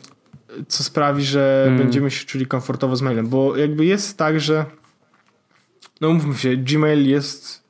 co 0.68 0.85
sprawi, 0.85 1.24
że 1.24 1.64
mm. 1.66 1.78
będziemy 1.78 2.11
się 2.11 2.24
czuli 2.24 2.47
komfortowo 2.47 2.97
z 2.97 3.03
mailem, 3.03 3.28
bo 3.28 3.57
jakby 3.57 3.85
jest 3.85 4.18
tak, 4.18 4.41
że 4.41 4.64
no 6.01 6.12
mówmy 6.12 6.35
się, 6.35 6.57
Gmail 6.57 7.09
jest 7.09 7.64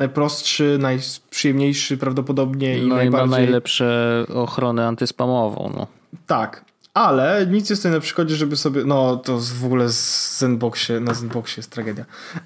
najprostszy, 0.00 0.78
najprzyjemniejszy 0.80 1.96
prawdopodobnie 1.98 2.78
i 2.78 2.88
no 2.88 2.96
najbardziej... 2.96 3.26
i 3.26 3.30
ma 3.30 3.36
najlepsze 3.36 4.24
ochronę 4.34 4.86
antyspamową. 4.86 5.72
No. 5.76 5.86
Tak, 6.26 6.64
ale 6.94 7.46
nic 7.50 7.70
jest 7.70 7.82
tutaj 7.82 7.92
na 7.92 8.00
przykładzie, 8.00 8.36
żeby 8.36 8.56
sobie. 8.56 8.84
No 8.84 9.16
to 9.16 9.38
w 9.38 9.64
ogóle 9.64 9.88
z 9.88 10.38
Zenboxie, 10.38 11.00
na 11.00 11.14
Zenboxie 11.14 11.60
jest 11.60 11.70
tragedia. 11.70 12.04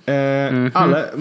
E, 0.09 0.49
mm 0.49 0.69
-hmm. 0.69 0.71
Ale 0.75 1.13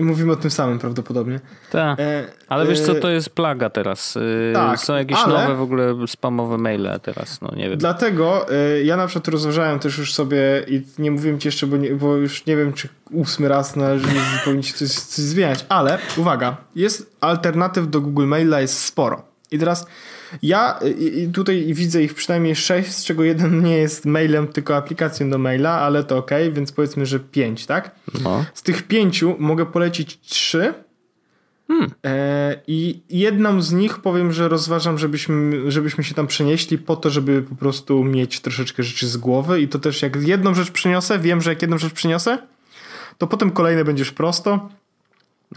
mówimy 0.00 0.32
o 0.32 0.36
tym 0.36 0.50
samym 0.50 0.78
prawdopodobnie. 0.78 1.40
Tak. 1.70 2.00
E, 2.00 2.24
ale 2.48 2.66
wiesz 2.66 2.80
co, 2.80 2.92
e, 2.92 3.00
to 3.00 3.10
jest 3.10 3.30
plaga 3.30 3.70
teraz. 3.70 4.16
E, 4.16 4.52
tak, 4.52 4.80
Są 4.80 4.94
jakieś 4.94 5.18
ale... 5.18 5.42
nowe 5.42 5.54
w 5.54 5.60
ogóle 5.60 5.94
spamowe 6.06 6.58
maile 6.58 7.00
teraz, 7.02 7.40
no 7.40 7.50
nie 7.56 7.68
wiem. 7.70 7.78
Dlatego 7.78 8.46
e, 8.50 8.82
ja 8.82 8.96
na 8.96 9.06
przykład 9.06 9.28
rozważałem 9.28 9.78
też 9.78 9.98
już 9.98 10.14
sobie 10.14 10.38
i 10.68 10.82
nie 10.98 11.10
mówiłem 11.10 11.38
ci 11.38 11.48
jeszcze, 11.48 11.66
bo, 11.66 11.76
nie, 11.76 11.90
bo 11.90 12.16
już 12.16 12.46
nie 12.46 12.56
wiem, 12.56 12.72
czy 12.72 12.88
ósmy 13.10 13.48
raz 13.48 13.76
należy 13.76 14.06
powinniście 14.44 14.74
coś, 14.78 14.90
coś 14.90 15.24
zmieniać, 15.24 15.66
ale 15.68 15.98
uwaga, 16.16 16.56
jest 16.74 17.16
alternatyw 17.20 17.90
do 17.90 18.00
Google 18.00 18.26
Maila 18.26 18.60
jest 18.60 18.78
sporo. 18.84 19.22
I 19.50 19.58
teraz 19.58 19.86
ja 20.42 20.80
tutaj 21.32 21.74
widzę 21.74 22.02
ich 22.02 22.14
przynajmniej 22.14 22.56
sześć, 22.56 22.92
z 22.92 23.04
czego 23.04 23.24
jeden 23.24 23.62
nie 23.62 23.76
jest 23.76 24.06
mailem, 24.06 24.48
tylko 24.48 24.76
aplikacją 24.76 25.30
do 25.30 25.38
maila, 25.38 25.70
ale 25.70 26.04
to 26.04 26.18
ok, 26.18 26.30
więc 26.52 26.72
powiedzmy, 26.72 27.06
że 27.06 27.20
pięć, 27.20 27.66
tak? 27.66 27.90
No. 28.22 28.44
Z 28.54 28.62
tych 28.62 28.82
pięciu 28.82 29.36
mogę 29.38 29.66
polecić 29.66 30.20
trzy. 30.20 30.74
Hmm. 31.68 31.90
E, 32.04 32.60
I 32.66 33.02
jedną 33.10 33.62
z 33.62 33.72
nich 33.72 33.98
powiem, 33.98 34.32
że 34.32 34.48
rozważam, 34.48 34.98
żebyśmy, 34.98 35.70
żebyśmy 35.70 36.04
się 36.04 36.14
tam 36.14 36.26
przenieśli 36.26 36.78
po 36.78 36.96
to, 36.96 37.10
żeby 37.10 37.42
po 37.42 37.54
prostu 37.54 38.04
mieć 38.04 38.40
troszeczkę 38.40 38.82
rzeczy 38.82 39.08
z 39.08 39.16
głowy. 39.16 39.60
I 39.60 39.68
to 39.68 39.78
też 39.78 40.02
jak 40.02 40.16
jedną 40.16 40.54
rzecz 40.54 40.70
przyniosę, 40.70 41.18
wiem, 41.18 41.40
że 41.40 41.50
jak 41.50 41.62
jedną 41.62 41.78
rzecz 41.78 41.92
przyniosę, 41.92 42.38
to 43.18 43.26
potem 43.26 43.50
kolejne 43.50 43.84
będziesz 43.84 44.12
prosto. 44.12 44.68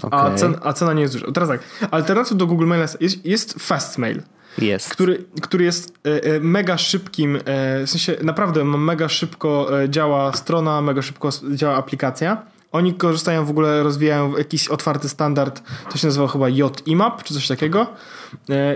Okay. 0.02 0.20
A, 0.20 0.36
cen, 0.36 0.56
a 0.64 0.74
cena 0.74 0.94
nie 0.94 1.02
jest 1.02 1.14
duża. 1.14 1.32
Teraz 1.32 1.50
tak, 1.50 1.62
alternatyw 1.92 2.38
do 2.38 2.48
Google 2.48 2.66
Maila 2.66 2.86
jest, 3.00 3.26
jest 3.26 3.54
Fastmail. 3.60 4.22
Jest. 4.62 4.90
Który, 4.90 5.26
który 5.42 5.66
jest 5.66 6.00
e, 6.08 6.24
e, 6.24 6.40
mega 6.40 6.78
szybkim, 6.78 7.36
e, 7.36 7.40
w 7.86 7.90
sensie 7.90 8.16
naprawdę 8.24 8.66
mega 8.66 9.10
szybko 9.10 9.68
działa 9.90 10.34
strona, 10.34 10.82
mega 10.82 11.02
szybko 11.02 11.30
działa 11.56 11.76
aplikacja. 11.76 12.44
Oni 12.72 12.94
korzystają 12.94 13.46
w 13.46 13.50
ogóle, 13.50 13.84
rozwijają 13.84 14.38
jakiś 14.38 14.68
otwarty 14.68 15.10
standard, 15.10 15.62
to 15.92 15.98
się 15.98 16.08
nazywa 16.08 16.28
chyba 16.28 16.50
JIMAP 16.50 17.24
czy 17.24 17.34
coś 17.34 17.48
takiego 17.48 17.88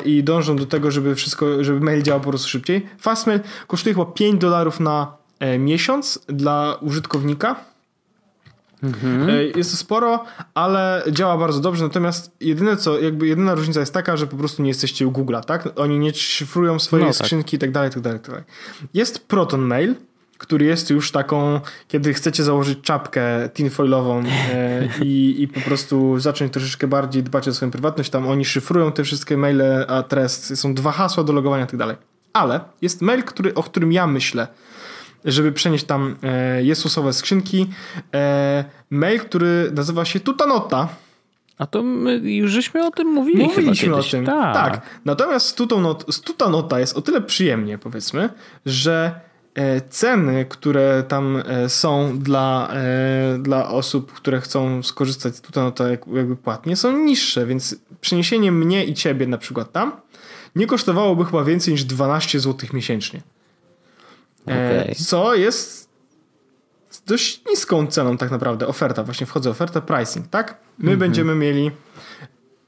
i 0.05 0.23
dążą 0.23 0.55
do 0.55 0.65
tego, 0.65 0.91
żeby 0.91 1.15
wszystko, 1.15 1.63
żeby 1.63 1.79
mail 1.79 2.01
działał 2.03 2.21
po 2.21 2.29
prostu 2.29 2.47
szybciej. 2.47 2.86
Fastmail 2.99 3.39
kosztuje 3.67 3.95
chyba 3.95 4.05
5 4.05 4.41
dolarów 4.41 4.79
na 4.79 5.17
miesiąc 5.59 6.19
dla 6.27 6.77
użytkownika 6.81 7.55
Mhm. 8.84 9.29
E, 9.29 9.43
jest 9.43 9.71
to 9.71 9.77
sporo, 9.77 10.25
ale 10.53 11.03
działa 11.11 11.38
bardzo 11.38 11.59
dobrze. 11.59 11.84
Natomiast 11.84 12.31
jedyne 12.39 12.77
co, 12.77 12.99
jakby 12.99 13.27
jedyna 13.27 13.55
różnica 13.55 13.79
jest 13.79 13.93
taka, 13.93 14.17
że 14.17 14.27
po 14.27 14.38
prostu 14.38 14.61
nie 14.63 14.67
jesteście 14.69 15.07
u 15.07 15.11
Google'a, 15.11 15.43
tak? 15.43 15.69
Oni 15.75 15.99
nie 15.99 16.13
szyfrują 16.13 16.79
swoje 16.79 17.03
no, 17.03 17.09
tak. 17.09 17.17
skrzynki 17.17 17.55
i 17.55 17.59
tak 17.59 17.71
dalej, 17.71 17.91
tak 17.91 18.01
dalej, 18.01 18.19
tak 18.19 18.29
dalej. 18.29 18.43
Jest 18.93 19.27
Proton 19.27 19.61
Mail, 19.61 19.95
który 20.38 20.65
jest 20.65 20.89
już 20.89 21.11
taką, 21.11 21.59
kiedy 21.88 22.13
chcecie 22.13 22.43
założyć 22.43 22.79
czapkę 22.81 23.49
tinfoilową 23.49 24.23
e, 24.53 24.89
i, 25.01 25.41
i 25.41 25.47
po 25.47 25.61
prostu 25.61 26.19
zacząć 26.19 26.53
troszeczkę 26.53 26.88
bardziej 26.88 27.23
dbać 27.23 27.47
o 27.47 27.53
swoją 27.53 27.71
prywatność, 27.71 28.09
tam 28.09 28.27
oni 28.27 28.45
szyfrują 28.45 28.91
te 28.91 29.03
wszystkie 29.03 29.38
maile, 29.38 29.86
adres, 29.88 30.59
są 30.59 30.73
dwa 30.73 30.91
hasła 30.91 31.23
do 31.23 31.34
logowania 31.34 31.63
i 31.63 31.67
tak 31.67 31.77
dalej. 31.77 31.95
Ale 32.34 32.59
jest 32.81 33.01
mail, 33.01 33.23
który, 33.23 33.53
o 33.53 33.63
którym 33.63 33.91
ja 33.91 34.07
myślę, 34.07 34.47
żeby 35.26 35.51
przenieść 35.51 35.86
tam 35.86 36.15
e, 36.24 36.63
Jezusowe 36.63 37.13
skrzynki. 37.13 37.69
E, 38.13 38.65
mail, 38.89 39.19
który 39.19 39.71
nazywa 39.74 40.05
się 40.05 40.19
Tutanota. 40.19 40.89
A 41.57 41.67
to 41.67 41.84
my 41.84 42.15
już 42.15 42.51
żeśmy 42.51 42.86
o 42.86 42.91
tym 42.91 43.07
mówili. 43.07 43.43
Mówiliśmy 43.43 43.95
o 43.95 44.03
tym. 44.03 44.26
Tak. 44.26 44.53
tak. 44.53 44.82
Natomiast 45.05 45.57
Tutanota 46.26 46.80
jest 46.80 46.97
o 46.97 47.01
tyle 47.01 47.21
przyjemnie, 47.21 47.78
powiedzmy, 47.78 48.30
że 48.65 49.19
e, 49.55 49.82
ceny, 49.82 50.45
które 50.49 51.03
tam 51.07 51.43
e, 51.45 51.69
są 51.69 52.19
dla, 52.19 52.69
e, 52.74 53.38
dla 53.39 53.69
osób, 53.69 54.13
które 54.13 54.41
chcą 54.41 54.84
skorzystać 54.84 55.36
z 55.36 55.41
Tutanota 55.41 55.89
jakby 55.89 56.36
płatnie, 56.36 56.76
są 56.76 56.97
niższe, 56.97 57.45
więc 57.45 57.76
przeniesienie 58.01 58.51
mnie 58.51 58.86
i 58.86 58.93
ciebie 58.93 59.28
na 59.28 59.38
przykład 59.38 59.71
tam 59.71 59.91
nie 60.55 60.67
kosztowałoby 60.67 61.26
chyba 61.26 61.43
więcej 61.43 61.74
niż 61.74 61.84
12 61.84 62.39
zł 62.39 62.69
miesięcznie. 62.74 63.21
Okay. 64.45 64.55
E, 64.55 64.95
co 64.95 65.35
jest 65.35 65.89
dość 67.07 67.41
niską 67.49 67.87
ceną 67.87 68.17
tak 68.17 68.31
naprawdę. 68.31 68.67
Oferta, 68.67 69.03
właśnie 69.03 69.27
wchodzę, 69.27 69.49
oferta 69.49 69.81
pricing, 69.81 70.27
tak? 70.27 70.57
My 70.77 70.85
mm 70.85 70.95
-hmm. 70.95 70.99
będziemy 70.99 71.35
mieli 71.35 71.71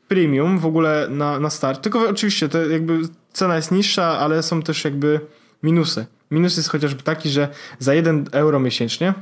premium 0.07 0.59
w 0.59 0.65
ogóle 0.65 1.07
na, 1.09 1.39
na 1.39 1.49
start. 1.49 1.81
Tylko 1.81 2.09
oczywiście 2.09 2.49
to 2.49 2.65
jakby 2.65 2.99
cena 3.33 3.55
jest 3.55 3.71
niższa, 3.71 4.19
ale 4.19 4.43
są 4.43 4.61
też 4.61 4.85
jakby 4.85 5.19
minusy. 5.63 6.05
Minus 6.31 6.57
jest 6.57 6.69
chociażby 6.69 7.03
taki, 7.03 7.29
że 7.29 7.49
za 7.79 7.93
1 7.93 8.25
euro 8.31 8.59
miesięcznie 8.59 9.13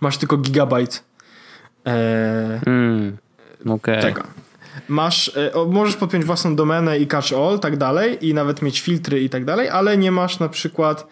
masz 0.00 0.18
tylko 0.18 0.36
gigabajt 0.36 1.04
e, 1.86 2.60
mm, 2.66 3.16
okay. 3.68 4.02
tego. 4.02 4.22
Masz, 4.88 5.36
e, 5.36 5.50
możesz 5.66 5.96
podpiąć 5.96 6.24
własną 6.24 6.56
domenę 6.56 6.98
i 6.98 7.06
catch 7.06 7.32
all, 7.32 7.58
tak 7.58 7.76
dalej, 7.76 8.28
i 8.28 8.34
nawet 8.34 8.62
mieć 8.62 8.80
filtry 8.80 9.20
i 9.20 9.30
tak 9.30 9.44
dalej, 9.44 9.68
ale 9.68 9.98
nie 9.98 10.12
masz 10.12 10.38
na 10.38 10.48
przykład 10.48 11.06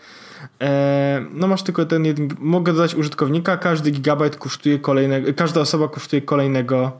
e, 0.60 1.24
no 1.32 1.46
masz 1.46 1.62
tylko 1.62 1.86
ten 1.86 2.04
jeden, 2.04 2.28
mogę 2.38 2.72
dodać 2.72 2.94
użytkownika, 2.94 3.56
każdy 3.56 3.90
gigabajt 3.90 4.36
kosztuje 4.36 4.78
kolejnego, 4.78 5.34
każda 5.34 5.60
osoba 5.60 5.88
kosztuje 5.88 6.22
kolejnego 6.22 6.92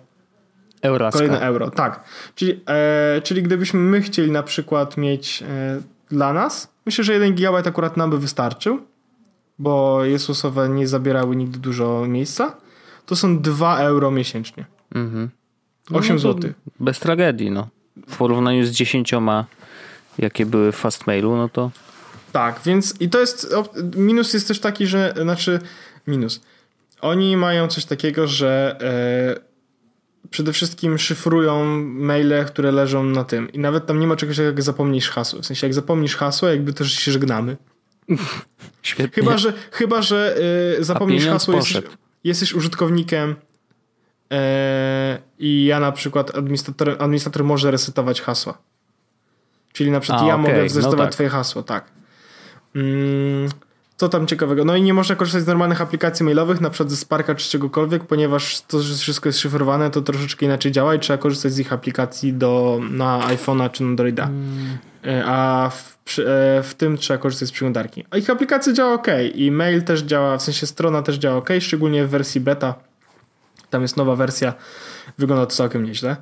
Euraska. 0.83 1.19
kolejne 1.19 1.41
euro, 1.41 1.71
tak. 1.71 2.05
Czyli, 2.35 2.61
e, 2.69 3.21
czyli 3.23 3.43
gdybyśmy 3.43 3.81
my 3.81 4.01
chcieli 4.01 4.31
na 4.31 4.43
przykład 4.43 4.97
mieć 4.97 5.43
e, 5.43 5.81
dla 6.11 6.33
nas, 6.33 6.73
myślę, 6.87 7.05
że 7.05 7.13
jeden 7.13 7.35
gigabajt 7.35 7.67
akurat 7.67 7.97
nam 7.97 8.11
by 8.11 8.19
wystarczył, 8.19 8.81
bo 9.59 10.05
Jezusowe 10.05 10.69
nie 10.69 10.89
zabierały 10.89 11.37
nigdy 11.37 11.59
dużo 11.59 12.05
miejsca, 12.09 12.57
to 13.07 13.17
są 13.17 13.39
2 13.39 13.79
euro 13.79 14.11
miesięcznie. 14.11 14.65
Mhm. 14.95 15.31
8 15.93 16.17
no, 16.17 16.19
zł. 16.19 16.53
Bez 16.81 16.99
tragedii, 17.01 17.51
no. 17.51 17.69
W 18.09 18.17
porównaniu 18.17 18.67
z 18.67 18.71
10, 18.71 19.13
jakie 20.19 20.47
były 20.47 20.73
w 20.73 20.77
Fastmailu, 20.77 21.37
no 21.37 21.49
to. 21.49 21.71
Tak, 22.33 22.61
więc 22.65 22.95
i 23.01 23.09
to 23.09 23.21
jest. 23.21 23.55
Minus 23.97 24.35
jest 24.35 24.49
też 24.49 24.61
taki, 24.61 24.87
że. 24.87 25.15
Znaczy, 25.23 25.61
minus. 26.07 26.41
Oni 27.01 27.37
mają 27.37 27.69
coś 27.69 27.85
takiego, 27.85 28.27
że 28.27 28.79
e, 28.81 30.29
przede 30.31 30.53
wszystkim 30.53 30.99
szyfrują 30.99 31.65
maile, 31.85 32.45
które 32.47 32.73
leżą 32.73 33.05
na 33.05 33.25
tym. 33.25 33.53
I 33.53 33.59
nawet 33.59 33.87
tam 33.87 34.01
nie 34.01 34.07
ma 34.07 34.17
czegoś 34.17 34.39
jak 34.39 34.63
zapomnisz 34.63 35.11
hasło. 35.11 35.43
W 35.43 35.47
sensie, 35.47 35.67
jak 35.67 35.75
zapomnisz 35.75 36.17
hasło, 36.17 36.49
jakby 36.49 36.73
też 36.73 36.93
się 36.93 37.13
żegnamy. 37.13 37.57
Świetnie. 38.83 39.23
Chyba, 39.23 39.39
że, 39.39 39.53
chyba, 39.71 40.03
że 40.03 40.37
e, 40.79 40.85
zapomnisz 40.85 41.27
hasło, 41.27 41.55
jesteś, 41.55 41.83
jesteś 42.25 42.55
użytkownikiem 42.55 43.35
i 45.39 45.65
ja 45.65 45.81
na 45.81 45.93
przykład 45.93 46.37
administrator, 46.37 46.97
administrator 46.99 47.45
może 47.45 47.71
resetować 47.71 48.21
hasła. 48.21 48.59
Czyli 49.73 49.91
na 49.91 50.01
przykład 50.01 50.23
A, 50.23 50.27
ja 50.27 50.35
okay. 50.35 50.55
mogę 50.55 50.69
zresetować 50.69 50.99
no 50.99 51.05
tak. 51.05 51.13
twoje 51.13 51.29
hasło, 51.29 51.63
tak. 51.63 51.85
Mm, 52.75 53.49
co 53.97 54.09
tam 54.09 54.27
ciekawego? 54.27 54.65
No 54.65 54.77
i 54.77 54.83
nie 54.83 54.95
można 54.95 55.15
korzystać 55.15 55.43
z 55.43 55.47
normalnych 55.47 55.81
aplikacji 55.81 56.25
mailowych, 56.25 56.61
na 56.61 56.71
przykład 56.71 56.91
ze 56.91 56.97
Sparka 56.97 57.35
czy 57.35 57.51
czegokolwiek, 57.51 58.05
ponieważ 58.05 58.61
to, 58.61 58.81
że 58.83 58.95
wszystko 58.95 59.29
jest 59.29 59.39
szyfrowane, 59.39 59.91
to 59.91 60.03
troszeczkę 60.03 60.47
inaczej 60.47 60.73
działa 60.73 60.95
i 60.95 61.01
trzeba 61.01 61.19
korzystać 61.19 61.53
z 61.53 61.59
ich 61.59 61.73
aplikacji 61.73 62.33
do, 62.33 62.81
na 62.91 63.21
iPhone'a 63.29 63.71
czy 63.71 63.85
Androida. 63.85 64.25
Mm. 64.25 64.79
E, 65.07 65.25
a 65.27 65.71
w, 65.71 65.97
e, 66.19 66.63
w, 66.63 66.75
tym 66.77 66.97
trzeba 66.97 67.19
korzystać 67.19 67.49
z 67.49 67.53
przeglądarki. 67.53 68.05
A 68.11 68.17
ich 68.17 68.31
aplikacja 68.31 68.73
działa 68.73 68.95
ok 68.95 69.07
i 69.35 69.51
mail 69.51 69.83
też 69.83 70.03
działa, 70.03 70.39
w 70.39 70.43
sensie 70.43 70.67
strona 70.67 71.03
też 71.03 71.17
działa 71.17 71.37
ok, 71.37 71.49
szczególnie 71.61 72.07
w 72.07 72.11
wersji 72.11 72.41
beta 72.41 72.75
Tam 73.71 73.83
jest 73.83 73.97
nowa 73.97 74.17
wersja, 74.17 74.55
wygląda 75.19 75.47
to 75.47 75.53
całkiem 75.53 75.85
nieźle. 75.85 76.17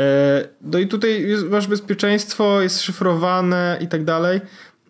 E, 0.00 0.48
no 0.60 0.78
i 0.78 0.88
tutaj 0.88 1.22
jest, 1.22 1.44
masz 1.44 1.66
bezpieczeństwo, 1.66 2.60
jest 2.60 2.82
szyfrowane 2.82 3.78
i 3.80 3.88
tak 3.88 4.04
dalej. 4.04 4.40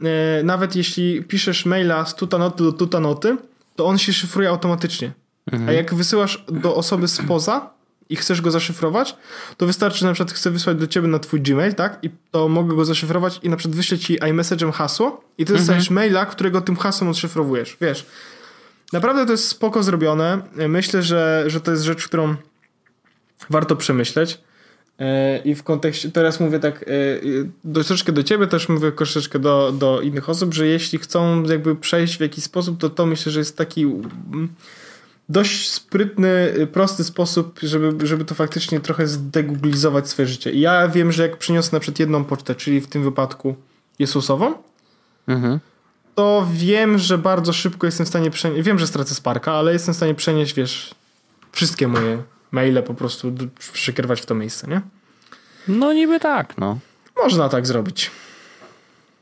E, 0.02 0.42
nawet 0.42 0.76
jeśli 0.76 1.22
piszesz 1.22 1.66
maila 1.66 2.06
z 2.06 2.14
tutanoty 2.14 2.64
do 2.64 2.72
tutanoty, 2.72 3.36
to 3.76 3.86
on 3.86 3.98
się 3.98 4.12
szyfruje 4.12 4.48
automatycznie. 4.48 5.12
Mhm. 5.52 5.68
A 5.68 5.72
jak 5.72 5.94
wysyłasz 5.94 6.44
do 6.48 6.76
osoby 6.76 7.08
spoza 7.08 7.70
i 8.08 8.16
chcesz 8.16 8.40
go 8.40 8.50
zaszyfrować, 8.50 9.16
to 9.56 9.66
wystarczy, 9.66 10.04
na 10.04 10.12
przykład 10.12 10.36
chcę 10.36 10.50
wysłać 10.50 10.76
do 10.76 10.86
ciebie 10.86 11.08
na 11.08 11.18
twój 11.18 11.40
Gmail, 11.40 11.74
tak? 11.74 11.98
I 12.02 12.10
to 12.30 12.48
mogę 12.48 12.76
go 12.76 12.84
zaszyfrować 12.84 13.40
i 13.42 13.48
na 13.48 13.56
przykład 13.56 13.76
wyślę 13.76 13.98
ci 13.98 14.18
iMessage'em 14.18 14.72
hasło 14.72 15.24
i 15.38 15.44
ty 15.44 15.52
mhm. 15.52 15.58
dostajesz 15.58 15.90
maila, 15.90 16.26
którego 16.26 16.60
tym 16.60 16.76
hasłem 16.76 17.10
odszyfrowujesz, 17.10 17.76
wiesz. 17.80 18.06
Naprawdę 18.92 19.26
to 19.26 19.32
jest 19.32 19.48
spoko 19.48 19.82
zrobione. 19.82 20.42
Myślę, 20.68 21.02
że, 21.02 21.44
że 21.46 21.60
to 21.60 21.70
jest 21.70 21.82
rzecz, 21.82 22.06
którą 22.08 22.34
warto 23.50 23.76
przemyśleć. 23.76 24.40
E, 24.98 25.38
I 25.38 25.54
w 25.54 25.62
kontekście, 25.62 26.10
teraz 26.10 26.40
mówię 26.40 26.58
tak 26.58 26.84
do, 27.64 27.84
troszeczkę 27.84 28.12
do 28.12 28.22
ciebie, 28.22 28.46
też 28.46 28.68
mówię 28.68 28.92
troszeczkę 28.92 29.38
do, 29.38 29.72
do 29.72 30.00
innych 30.00 30.28
osób, 30.28 30.54
że 30.54 30.66
jeśli 30.66 30.98
chcą 30.98 31.42
jakby 31.42 31.76
przejść 31.76 32.16
w 32.16 32.20
jakiś 32.20 32.44
sposób, 32.44 32.80
to 32.80 32.90
to 32.90 33.06
myślę, 33.06 33.32
że 33.32 33.38
jest 33.38 33.56
taki 33.56 33.86
dość 35.28 35.70
sprytny, 35.70 36.54
prosty 36.72 37.04
sposób, 37.04 37.60
żeby, 37.62 38.06
żeby 38.06 38.24
to 38.24 38.34
faktycznie 38.34 38.80
trochę 38.80 39.06
zdeguglizować 39.06 40.08
swoje 40.08 40.28
życie. 40.28 40.50
I 40.50 40.60
ja 40.60 40.88
wiem, 40.88 41.12
że 41.12 41.22
jak 41.22 41.36
przyniosę 41.36 41.70
na 41.72 41.80
przykład 41.80 42.00
jedną 42.00 42.24
pocztę, 42.24 42.54
czyli 42.54 42.80
w 42.80 42.86
tym 42.86 43.02
wypadku 43.02 43.54
Jesusową, 43.98 44.54
mhm 45.28 45.60
to 46.20 46.46
wiem, 46.52 46.98
że 46.98 47.18
bardzo 47.18 47.52
szybko 47.52 47.86
jestem 47.86 48.06
w 48.06 48.08
stanie 48.08 48.30
przenieść, 48.30 48.62
wiem, 48.66 48.78
że 48.78 48.86
stracę 48.86 49.14
Sparka, 49.14 49.52
ale 49.52 49.72
jestem 49.72 49.94
w 49.94 49.96
stanie 49.96 50.14
przenieść, 50.14 50.54
wiesz, 50.54 50.94
wszystkie 51.52 51.88
moje 51.88 52.22
maile 52.50 52.82
po 52.82 52.94
prostu 52.94 53.32
przykrywać 53.72 54.20
w 54.20 54.26
to 54.26 54.34
miejsce, 54.34 54.68
nie? 54.68 54.80
No 55.68 55.92
niby 55.92 56.20
tak, 56.20 56.58
no. 56.58 56.78
Można 57.16 57.48
tak 57.48 57.66
zrobić. 57.66 58.10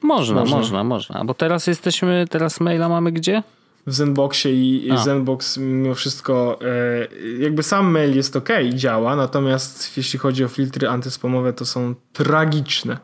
Można, 0.02 0.40
można, 0.40 0.56
można, 0.56 0.84
można. 0.84 1.24
Bo 1.24 1.34
teraz 1.34 1.66
jesteśmy, 1.66 2.24
teraz 2.30 2.60
maila 2.60 2.88
mamy 2.88 3.12
gdzie? 3.12 3.42
W 3.86 3.94
Zenboxie 3.94 4.52
i 4.52 4.90
A. 4.90 4.96
Zenbox 4.96 5.56
mimo 5.56 5.94
wszystko 5.94 6.58
e, 6.62 7.42
jakby 7.42 7.62
sam 7.62 7.90
mail 7.90 8.16
jest 8.16 8.36
ok, 8.36 8.48
działa, 8.74 9.16
natomiast 9.16 9.96
jeśli 9.96 10.18
chodzi 10.18 10.44
o 10.44 10.48
filtry 10.48 10.88
antyspamowe 10.88 11.52
to 11.52 11.66
są 11.66 11.94
tragiczne. 12.12 12.98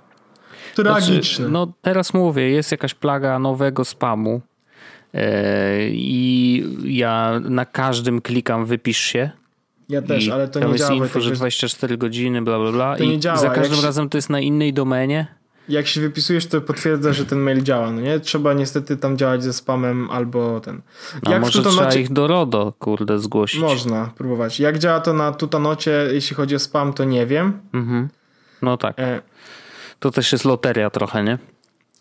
Tragiczne. 0.74 1.22
Znaczy, 1.22 1.52
no 1.52 1.72
teraz 1.82 2.14
mówię, 2.14 2.50
jest 2.50 2.70
jakaś 2.72 2.94
plaga 2.94 3.38
nowego 3.38 3.84
spamu 3.84 4.40
e, 5.14 5.88
i 5.88 6.64
ja 6.84 7.40
na 7.44 7.64
każdym 7.64 8.20
klikam 8.20 8.66
wypisz 8.66 8.98
się. 8.98 9.30
Ja 9.88 10.02
też, 10.02 10.28
ale 10.28 10.48
to 10.48 10.60
nie 10.60 10.64
działa. 10.76 10.88
Tam 10.88 10.96
jest 10.96 11.04
info, 11.04 11.20
że 11.20 11.30
24 11.30 11.96
godziny, 11.96 12.42
bla 12.42 12.58
bla 12.58 12.72
bla. 12.72 12.96
To 12.96 13.04
I 13.04 13.08
nie 13.08 13.18
działa. 13.18 13.36
za 13.36 13.50
każdym 13.50 13.84
razem 13.84 14.08
to 14.08 14.18
jest 14.18 14.30
na 14.30 14.40
innej 14.40 14.72
domenie. 14.72 15.26
Jak 15.68 15.86
się 15.86 16.00
wypisujesz, 16.00 16.46
to 16.46 16.60
potwierdza, 16.60 17.12
że 17.12 17.26
ten 17.26 17.38
mail 17.38 17.62
działa, 17.62 17.90
no 17.92 18.00
nie? 18.00 18.20
Trzeba 18.20 18.52
niestety 18.52 18.96
tam 18.96 19.18
działać 19.18 19.42
ze 19.42 19.52
spamem 19.52 20.10
albo 20.10 20.60
ten. 20.60 20.80
A 21.26 21.30
Jak 21.30 21.40
może 21.42 21.62
trzeba 21.62 21.94
ich 21.94 22.12
do 22.12 22.26
RODO, 22.26 22.72
kurde, 22.78 23.18
zgłosić. 23.18 23.60
Można 23.60 24.12
próbować. 24.16 24.60
Jak 24.60 24.78
działa 24.78 25.00
to 25.00 25.12
na 25.12 25.32
Tutanocie, 25.32 26.08
jeśli 26.12 26.36
chodzi 26.36 26.54
o 26.54 26.58
spam, 26.58 26.92
to 26.92 27.04
nie 27.04 27.26
wiem. 27.26 27.60
Mhm. 27.74 28.08
No 28.62 28.76
tak. 28.76 28.98
E 28.98 29.20
to 30.04 30.10
też 30.10 30.32
jest 30.32 30.44
loteria 30.44 30.90
trochę, 30.90 31.24
nie? 31.24 31.38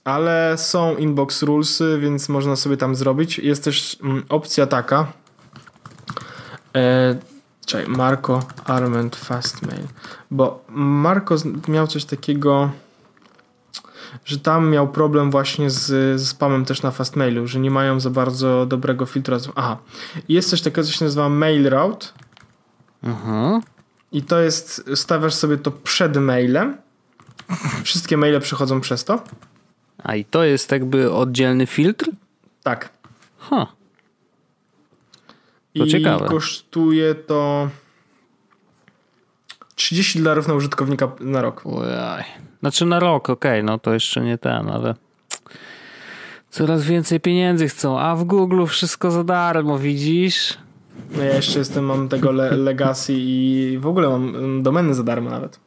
Ale 0.04 0.58
są 0.58 0.96
inbox 0.96 1.44
rulesy, 1.44 2.00
więc 2.02 2.30
można 2.30 2.56
sobie 2.56 2.78
tam 2.78 2.96
zrobić. 2.96 3.40
Jest 3.40 3.64
też 3.64 3.98
mm, 4.04 4.24
opcja 4.30 4.68
taka. 4.68 5.08
E, 6.76 7.16
czekaj, 7.66 7.88
Marco 7.88 8.44
Arment 8.66 9.16
Fastmail. 9.16 9.88
Bo 10.32 10.66
Marco 10.70 11.36
miał 11.68 11.88
coś 11.88 12.06
takiego, 12.06 12.72
że 14.26 14.40
tam 14.40 14.70
miał 14.70 14.88
problem 14.88 15.32
właśnie 15.32 15.70
z, 15.70 15.86
z 16.22 16.28
spamem 16.28 16.66
też 16.66 16.82
na 16.82 16.92
Fastmailu, 16.92 17.48
że 17.48 17.60
nie 17.60 17.72
mają 17.72 18.00
za 18.00 18.10
bardzo 18.10 18.66
dobrego 18.66 19.06
filtra. 19.06 19.38
Aha. 19.56 19.78
Jest 20.30 20.50
coś 20.50 20.62
takiego, 20.62 20.84
co 20.84 20.92
się 20.92 21.06
nazywa 21.06 21.30
Mail 21.30 21.70
Route. 21.70 22.08
Mhm. 23.04 23.62
I 24.12 24.22
to 24.22 24.40
jest, 24.40 24.90
stawiasz 24.96 25.34
sobie 25.34 25.58
to 25.58 25.72
przed 25.72 26.18
mailem 26.18 26.83
Wszystkie 27.84 28.18
maile 28.18 28.40
przechodzą 28.40 28.82
przez 28.82 29.06
to. 29.06 29.24
A 30.04 30.16
i 30.16 30.26
to 30.26 30.44
jest 30.44 30.72
jakby 30.72 31.12
oddzielny 31.12 31.66
filtr? 31.66 32.10
Tak. 32.64 32.90
Ha. 33.38 33.68
To 35.78 35.86
I 35.86 35.88
ciekawe. 35.88 36.26
kosztuje 36.26 37.16
to 37.16 37.70
30 39.76 40.20
dolarów 40.20 40.48
na 40.48 40.54
użytkownika 40.54 41.12
na 41.20 41.42
rok. 41.42 41.62
Ojaj. 41.66 42.24
Znaczy 42.60 42.86
na 42.86 43.00
rok, 43.00 43.30
okej, 43.30 43.52
okay, 43.52 43.64
no 43.64 43.80
to 43.80 43.94
jeszcze 43.94 44.22
nie 44.22 44.38
ten, 44.38 44.70
ale 44.70 44.96
coraz 46.50 46.84
więcej 46.84 47.20
pieniędzy 47.20 47.68
chcą, 47.68 48.00
a 48.00 48.16
w 48.16 48.24
Google 48.24 48.66
wszystko 48.66 49.12
za 49.12 49.24
darmo, 49.24 49.80
widzisz? 49.80 50.58
No 51.18 51.24
ja 51.24 51.36
jeszcze 51.36 51.60
jestem, 51.60 51.86
mam 51.86 52.10
tego 52.10 52.32
le 52.32 52.52
legacy 52.52 53.14
i 53.18 53.78
w 53.82 53.88
ogóle 53.88 54.10
mam 54.10 54.64
domeny 54.64 54.94
za 54.94 55.04
darmo 55.04 55.30
nawet. 55.30 55.60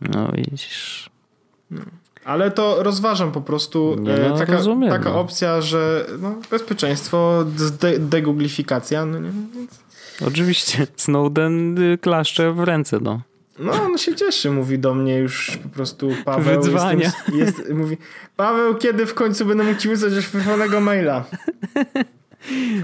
No 0.00 0.32
widzisz. 0.32 1.10
No. 1.70 1.80
Ale 2.24 2.50
to 2.50 2.82
rozważam 2.82 3.32
po 3.32 3.40
prostu 3.40 3.96
e, 4.06 4.28
no, 4.28 4.38
taka, 4.38 4.52
rozumiem, 4.52 4.90
taka 4.90 5.10
no. 5.10 5.20
opcja, 5.20 5.60
że 5.60 6.06
no, 6.18 6.34
bezpieczeństwo, 6.50 7.44
de 7.80 7.98
degooglifikacja. 7.98 9.06
No, 9.06 9.18
nie? 9.18 9.30
Oczywiście. 10.26 10.86
Snowden 10.96 11.78
y, 11.78 11.98
klaszcze 11.98 12.52
w 12.52 12.60
ręce, 12.60 12.98
no. 13.02 13.20
No, 13.58 13.72
on 13.72 13.98
się 13.98 14.14
cieszy, 14.14 14.50
mówi 14.50 14.78
do 14.78 14.94
mnie 14.94 15.18
już 15.18 15.58
po 15.62 15.68
prostu 15.68 16.10
Paweł. 16.24 16.62
Wyzwania. 16.62 17.00
Jestem, 17.04 17.38
jest, 17.38 17.74
mówi, 17.74 17.96
Paweł, 18.36 18.74
kiedy 18.74 19.06
w 19.06 19.14
końcu 19.14 19.46
będę 19.46 19.64
mógł 19.64 19.80
ci 19.80 19.88
wysłać 19.88 20.12
szwyfonego 20.24 20.80
maila? 20.80 21.24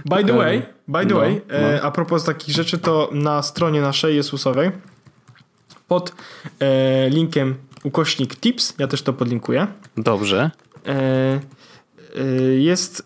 By 0.05 0.25
the 0.25 0.33
way, 0.33 0.63
by 0.89 1.07
the 1.07 1.15
no, 1.15 1.21
way, 1.21 1.41
e, 1.49 1.77
no. 1.77 1.83
a 1.83 1.91
propos 1.91 2.25
takich 2.25 2.55
rzeczy, 2.55 2.79
to 2.79 3.09
na 3.13 3.43
stronie 3.43 3.81
naszej 3.81 4.17
Jezusowej 4.17 4.71
pod 5.89 6.13
e, 6.61 7.09
linkiem 7.11 7.55
ukośnik 7.85 8.37
tips, 8.37 8.75
ja 8.79 8.87
też 8.87 9.03
to 9.03 9.13
podlinkuję. 9.13 9.67
Dobrze. 9.97 10.51
E, 10.87 11.41
e, 12.17 12.25
jest 12.55 13.03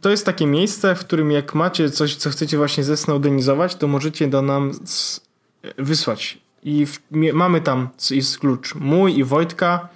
to 0.00 0.10
jest 0.10 0.26
takie 0.26 0.46
miejsce, 0.46 0.94
w 0.94 1.00
którym 1.00 1.30
jak 1.30 1.54
macie 1.54 1.90
coś, 1.90 2.16
co 2.16 2.30
chcecie 2.30 2.56
właśnie 2.56 2.84
zesnowdenizować, 2.84 3.74
to 3.74 3.88
możecie 3.88 4.28
do 4.28 4.42
nam 4.42 4.72
wysłać. 5.78 6.38
I 6.62 6.86
w, 6.86 7.00
mamy 7.32 7.60
tam 7.60 7.88
jest 8.10 8.38
klucz 8.38 8.74
mój 8.74 9.18
i 9.18 9.24
Wojtka, 9.24 9.88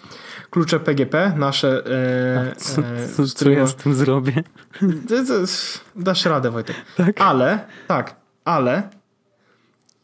klucze 0.51 0.81
PGP, 0.81 1.33
nasze. 1.37 1.83
E, 1.87 2.57
co, 2.57 2.83
co, 3.17 3.27
co 3.27 3.51
ja 3.51 3.67
z 3.67 3.75
tym 3.75 3.95
zrobię? 3.95 4.43
dasz 5.97 6.25
radę, 6.25 6.51
Wojtek. 6.51 6.77
Tak? 6.97 7.21
Ale, 7.21 7.67
tak, 7.87 8.17
ale 8.45 8.89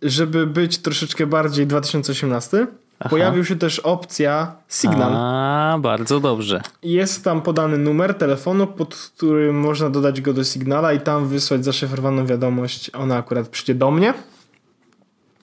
żeby 0.03 0.47
być 0.47 0.78
troszeczkę 0.78 1.26
bardziej 1.26 1.66
2018, 1.66 2.66
Aha. 3.01 3.11
pojawił 3.11 3.44
się 3.44 3.57
też 3.57 3.78
opcja 3.78 4.57
Signal. 4.68 5.12
A, 5.16 5.78
bardzo 5.78 6.20
dobrze. 6.20 6.62
Jest 6.82 7.24
tam 7.24 7.42
podany 7.42 7.78
numer 7.78 8.14
telefonu, 8.14 8.66
pod 8.66 8.94
którym 8.94 9.61
można 9.61 9.90
dodać 9.90 10.20
go 10.20 10.32
do 10.32 10.44
Signala 10.44 10.92
i 10.92 11.01
tam 11.01 11.28
wysłać 11.28 11.64
zaszyfrowaną 11.64 12.26
wiadomość. 12.26 12.90
Ona 12.94 13.16
akurat 13.16 13.48
przyjdzie 13.48 13.74
do 13.74 13.90
mnie. 13.90 14.14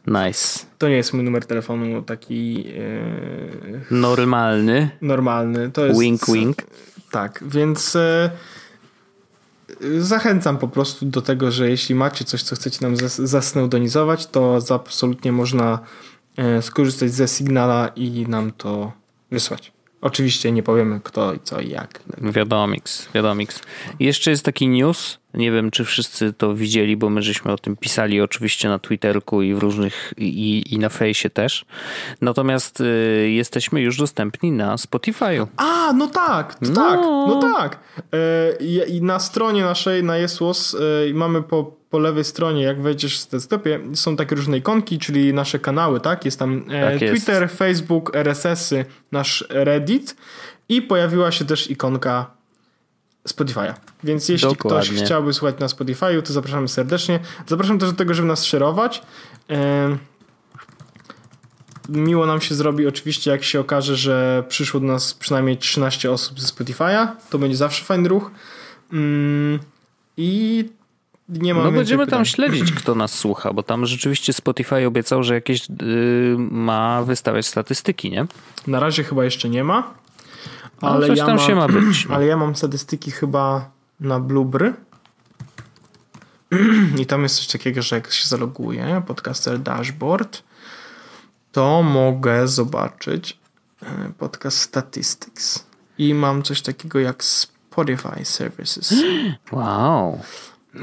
Nice. 0.08 0.66
To 0.78 0.88
nie 0.88 0.96
jest 0.96 1.14
mój 1.14 1.24
numer 1.24 1.46
telefonu 1.46 2.02
taki. 2.02 2.64
Yy... 2.64 3.82
Normalny. 3.92 4.90
Normalny. 5.02 5.72
To 5.72 5.86
jest. 5.86 6.00
Wink, 6.00 6.22
wink. 6.28 6.58
Tak, 7.12 7.44
więc. 7.48 7.94
Yy 7.94 8.30
zachęcam 9.98 10.58
po 10.58 10.68
prostu 10.68 11.06
do 11.06 11.22
tego, 11.22 11.52
że 11.52 11.70
jeśli 11.70 11.96
macie 11.96 12.26
coś, 12.26 12.44
co 12.44 12.56
chcecie 12.56 12.78
nam 12.82 12.96
zasneudonizować, 13.18 14.28
to 14.28 14.60
absolutnie 14.70 15.32
można 15.32 15.80
skorzystać 16.62 17.12
ze 17.12 17.28
Signala 17.28 17.88
i 17.96 18.26
nam 18.28 18.52
to 18.52 18.92
wysłać. 19.32 19.72
Oczywiście 20.02 20.52
nie 20.52 20.64
powiemy 20.64 21.00
kto 21.04 21.34
i 21.34 21.40
co 21.44 21.62
i 21.62 21.70
jak. 21.70 22.00
Wiadomix, 22.22 23.10
wiadomix. 23.14 23.62
Jeszcze 24.00 24.32
jest 24.32 24.46
taki 24.46 24.68
news, 24.68 25.18
nie 25.34 25.52
wiem 25.52 25.72
czy 25.72 25.86
wszyscy 25.86 26.34
to 26.34 26.56
widzieli, 26.56 26.98
bo 26.98 27.10
my 27.10 27.22
żeśmy 27.22 27.52
o 27.52 27.58
tym 27.58 27.76
pisali 27.76 28.22
oczywiście 28.22 28.70
na 28.70 28.80
Twitterku 28.80 29.42
i 29.42 29.54
w 29.54 29.58
różnych 29.58 30.14
i, 30.18 30.64
i 30.72 30.80
na 30.80 30.90
fejsie 30.90 31.30
też. 31.30 31.66
Natomiast 32.22 32.82
y, 32.82 33.30
jesteśmy 33.30 33.82
już 33.82 33.98
dostępni 33.98 34.52
na 34.52 34.76
Spotify'u. 34.76 35.48
A, 35.58 35.94
no 35.94 36.08
tak, 36.08 36.58
no. 36.62 36.76
tak, 36.76 37.00
no 37.02 37.40
tak. 37.54 37.80
Y, 38.80 38.86
I 38.86 39.02
na 39.02 39.20
stronie 39.20 39.64
naszej, 39.64 40.04
na 40.04 40.18
Jesłos 40.18 40.74
y, 40.74 41.12
mamy 41.14 41.44
po 41.44 41.77
po 41.90 42.00
lewej 42.00 42.24
stronie, 42.24 42.64
jak 42.64 42.82
wejdziesz 42.82 43.20
w 43.20 43.42
sklepie, 43.42 43.80
są 43.94 44.16
takie 44.16 44.36
różne 44.36 44.58
ikonki, 44.58 45.00
czyli 45.00 45.34
nasze 45.34 45.60
kanały, 45.60 46.00
tak? 46.00 46.26
Jest 46.26 46.40
tam 46.40 46.64
e, 46.70 46.92
tak 46.92 47.10
Twitter, 47.12 47.42
jest. 47.42 47.56
Facebook, 47.56 48.16
RSS-y, 48.16 48.86
nasz 49.12 49.46
Reddit 49.50 50.16
i 50.70 50.82
pojawiła 50.82 51.32
się 51.32 51.46
też 51.46 51.72
ikonka 51.72 52.32
Spotify'a. 53.28 53.74
Więc 54.04 54.30
jeśli 54.30 54.50
Dokładnie. 54.50 54.90
ktoś 54.90 55.04
chciałby 55.04 55.34
słuchać 55.34 55.60
na 55.60 55.68
Spotify'u, 55.68 56.22
to 56.22 56.34
zapraszamy 56.34 56.68
serdecznie. 56.68 57.20
Zapraszam 57.48 57.80
też 57.80 57.90
do 57.90 57.96
tego, 57.96 58.14
żeby 58.14 58.28
nas 58.28 58.46
szerować. 58.46 59.02
Miło 61.90 62.26
nam 62.26 62.42
się 62.42 62.56
zrobi 62.56 62.88
oczywiście, 62.88 63.32
jak 63.32 63.44
się 63.44 63.60
okaże, 63.60 63.96
że 63.96 64.44
przyszło 64.48 64.80
do 64.80 64.86
nas 64.86 65.14
przynajmniej 65.14 65.58
13 65.58 66.12
osób 66.12 66.40
ze 66.40 66.48
Spotify'a. 66.48 67.08
To 67.30 67.40
będzie 67.40 67.58
zawsze 67.58 67.86
fajny 67.86 68.10
ruch. 68.10 68.32
Mm, 68.94 69.60
I 70.18 70.70
nie 71.30 71.54
ma 71.54 71.64
No 71.64 71.72
będziemy 71.72 72.08
tam 72.08 72.26
śledzić, 72.26 72.72
kto 72.72 72.96
nas 72.96 73.14
słucha, 73.14 73.54
bo 73.54 73.64
tam 73.64 73.86
rzeczywiście 73.86 74.34
Spotify 74.34 74.88
obiecał, 74.88 75.24
że 75.24 75.34
jakieś 75.34 75.70
yy, 75.70 75.76
ma 76.38 77.04
wystawiać 77.04 77.48
statystyki, 77.48 78.12
nie? 78.12 78.26
Na 78.68 78.80
razie 78.80 79.04
chyba 79.04 79.24
jeszcze 79.24 79.50
nie 79.50 79.64
ma. 79.64 79.94
No, 80.82 80.90
ale 80.90 81.08
no, 81.08 81.14
ja 81.14 81.26
tam 81.26 81.38
mam, 81.38 81.46
się 81.46 81.56
ma 81.56 81.68
być. 81.68 82.06
No. 82.10 82.16
Ale 82.16 82.26
ja 82.26 82.38
mam 82.38 82.56
statystyki 82.56 83.12
chyba 83.12 83.70
na 84.00 84.20
Blubry. 84.20 84.74
I 87.02 87.06
tam 87.06 87.24
jest 87.24 87.36
coś 87.36 87.48
takiego, 87.48 87.82
że 87.82 87.96
jak 87.96 88.12
się 88.12 88.28
zaloguję, 88.28 89.02
podcaster 89.08 89.60
dashboard, 89.60 90.44
to 91.52 91.84
mogę 91.84 92.48
zobaczyć 92.48 93.38
e, 93.84 94.12
podcast 94.18 94.58
statistics. 94.58 95.66
I 95.98 96.14
mam 96.14 96.44
coś 96.44 96.62
takiego 96.62 97.00
jak 97.00 97.24
Spotify 97.24 98.26
Services. 98.26 98.94
Wow. 99.52 100.20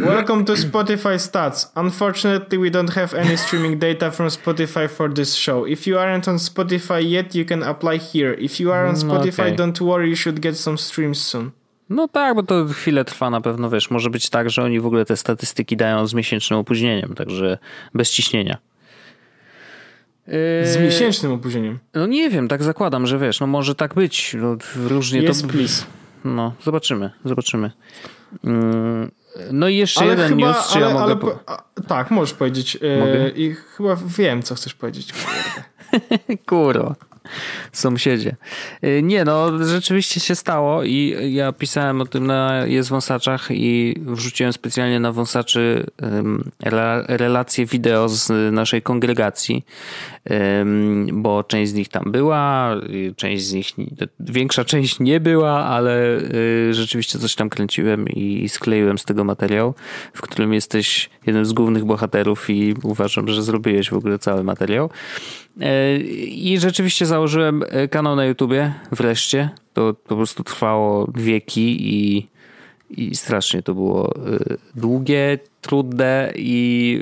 Welcome 0.00 0.44
to 0.46 0.52
Spotify 0.52 1.18
Stats. 1.18 1.70
Unfortunately, 1.76 2.58
we 2.58 2.70
don't 2.70 2.90
have 2.94 3.14
any 3.14 3.36
streaming 3.36 3.78
data 3.78 4.10
from 4.10 4.28
Spotify 4.28 4.88
for 4.90 5.14
this 5.14 5.34
show. 5.34 5.66
If 5.66 5.86
you 5.86 5.98
aren't 5.98 6.28
on 6.28 6.38
Spotify 6.38 7.00
yet, 7.10 7.34
you 7.34 7.44
can 7.44 7.62
apply 7.62 7.98
here. 7.98 8.34
If 8.34 8.60
you 8.60 8.72
are 8.72 8.86
on 8.86 8.94
mm, 8.94 9.02
Spotify, 9.02 9.46
okay. 9.46 9.56
don't 9.56 9.80
worry, 9.80 10.08
you 10.08 10.16
should 10.16 10.40
get 10.40 10.56
some 10.56 10.78
streams 10.78 11.20
soon. 11.20 11.50
No 11.90 12.08
tak, 12.08 12.34
bo 12.34 12.42
to 12.42 12.64
chwilę 12.64 13.04
trwa 13.04 13.30
na 13.30 13.40
pewno, 13.40 13.70
wiesz, 13.70 13.90
może 13.90 14.10
być 14.10 14.30
tak, 14.30 14.50
że 14.50 14.62
oni 14.62 14.80
w 14.80 14.86
ogóle 14.86 15.04
te 15.04 15.16
statystyki 15.16 15.76
dają 15.76 16.06
z 16.06 16.14
miesięcznym 16.14 16.58
opóźnieniem, 16.58 17.14
także 17.14 17.58
bez 17.94 18.10
ciśnienia. 18.10 18.58
Z 20.62 20.76
miesięcznym 20.82 21.32
opóźnieniem? 21.32 21.78
No 21.94 22.06
nie 22.06 22.30
wiem, 22.30 22.48
tak 22.48 22.62
zakładam, 22.62 23.06
że 23.06 23.18
wiesz, 23.18 23.40
no 23.40 23.46
może 23.46 23.74
tak 23.74 23.94
być. 23.94 24.36
No, 24.40 24.56
różnie 24.76 25.30
yes, 25.30 25.42
to... 25.42 25.48
please. 25.48 25.84
No, 26.24 26.52
zobaczymy, 26.62 27.10
zobaczymy. 27.24 27.70
No 29.52 29.68
i 29.68 29.76
jeszcze 29.76 30.00
ale 30.00 30.10
jeden 30.10 30.28
chyba, 30.28 30.46
news, 30.48 30.68
czy 30.68 30.78
ale, 30.78 30.86
ja 30.86 30.92
mogę... 30.92 31.04
Ale, 31.04 31.16
po... 31.16 31.38
a, 31.46 31.62
tak, 31.88 32.10
możesz 32.10 32.34
powiedzieć. 32.34 32.78
E, 32.82 32.98
mogę? 32.98 33.28
I 33.28 33.54
chyba 33.54 33.96
wiem, 34.06 34.42
co 34.42 34.54
chcesz 34.54 34.74
powiedzieć. 34.74 35.14
Kurwa. 36.46 36.94
Sąsiedzie. 37.72 38.36
Y, 38.84 39.00
nie, 39.02 39.24
no 39.24 39.64
rzeczywiście 39.66 40.20
się 40.20 40.34
stało 40.34 40.84
i 40.84 41.16
ja 41.28 41.52
pisałem 41.52 42.00
o 42.00 42.06
tym 42.06 42.26
na 42.26 42.66
Jest 42.66 42.88
Wąsaczach 42.88 43.48
i 43.50 43.94
wrzuciłem 44.06 44.52
specjalnie 44.52 45.00
na 45.00 45.12
Wąsaczy 45.12 45.86
relacje 47.08 47.66
wideo 47.66 48.08
z 48.08 48.52
naszej 48.52 48.82
kongregacji, 48.82 49.64
bo 51.12 51.44
część 51.44 51.70
z 51.70 51.74
nich 51.74 51.88
tam 51.88 52.12
była, 52.12 52.74
część 53.16 53.44
z 53.44 53.52
nich, 53.52 53.66
większa 54.20 54.64
część 54.64 55.00
nie 55.00 55.20
była, 55.20 55.64
ale 55.64 56.18
y, 56.18 56.74
rzeczywiście 56.74 57.18
coś 57.18 57.34
tam 57.34 57.50
kręciłem 57.50 58.08
i 58.08 58.48
skleiłem 58.48 58.98
z 58.98 59.04
tego 59.04 59.24
materiał, 59.24 59.74
w 60.14 60.22
którym 60.22 60.54
jesteś 60.54 61.10
jednym 61.26 61.46
z 61.46 61.52
głównych 61.52 61.84
bohaterów 61.84 62.50
i 62.50 62.74
uważam, 62.82 63.28
że 63.28 63.42
zrobiłeś 63.42 63.90
w 63.90 63.94
ogóle 63.94 64.18
cały 64.18 64.44
materiał. 64.44 64.90
E, 65.60 65.96
I 66.26 66.58
rzeczywiście 66.58 67.06
założyłem 67.06 67.62
e, 67.68 67.88
kanał 67.88 68.16
na 68.16 68.24
YouTubie 68.24 68.74
wreszcie. 68.92 69.50
To 69.72 69.94
po 69.94 70.16
prostu 70.16 70.44
trwało 70.44 71.10
wieki 71.14 71.94
i, 71.94 72.28
i 72.90 73.14
strasznie 73.14 73.62
to 73.62 73.74
było 73.74 74.16
e, 74.16 74.18
długie, 74.74 75.38
trudne 75.60 76.32
i 76.36 77.00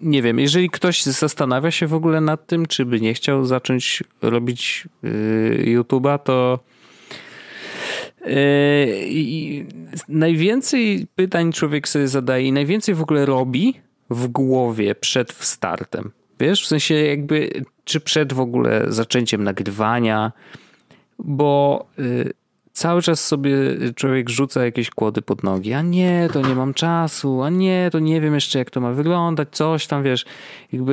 nie 0.00 0.22
wiem, 0.22 0.38
jeżeli 0.38 0.70
ktoś 0.70 1.02
zastanawia 1.02 1.70
się 1.70 1.86
w 1.86 1.94
ogóle 1.94 2.20
nad 2.20 2.46
tym, 2.46 2.66
czy 2.66 2.84
by 2.84 3.00
nie 3.00 3.14
chciał 3.14 3.44
zacząć 3.44 4.02
robić 4.22 4.88
YouTube'a, 5.64 6.18
to 6.18 6.58
najwięcej 10.08 11.06
pytań 11.14 11.52
człowiek 11.52 11.88
sobie 11.88 12.08
zadaje 12.08 12.46
i 12.46 12.52
najwięcej 12.52 12.94
w 12.94 13.02
ogóle 13.02 13.26
robi 13.26 13.74
w 14.10 14.28
głowie 14.28 14.94
przed 14.94 15.32
startem. 15.32 16.10
Wiesz, 16.44 16.64
w 16.64 16.66
sensie 16.66 16.94
jakby, 16.94 17.64
czy 17.84 18.00
przed 18.00 18.32
w 18.32 18.40
ogóle 18.40 18.84
zaczęciem 18.88 19.44
nagrywania, 19.44 20.32
bo 21.18 21.86
y, 21.98 22.32
cały 22.72 23.02
czas 23.02 23.26
sobie 23.26 23.50
człowiek 23.94 24.30
rzuca 24.30 24.64
jakieś 24.64 24.90
kłody 24.90 25.22
pod 25.22 25.42
nogi. 25.42 25.72
A 25.72 25.82
nie, 25.82 26.28
to 26.32 26.40
nie 26.40 26.54
mam 26.54 26.74
czasu, 26.74 27.42
a 27.42 27.50
nie, 27.50 27.88
to 27.92 27.98
nie 27.98 28.20
wiem 28.20 28.34
jeszcze 28.34 28.58
jak 28.58 28.70
to 28.70 28.80
ma 28.80 28.92
wyglądać, 28.92 29.48
coś 29.52 29.86
tam, 29.86 30.02
wiesz, 30.02 30.24
jakby 30.72 30.92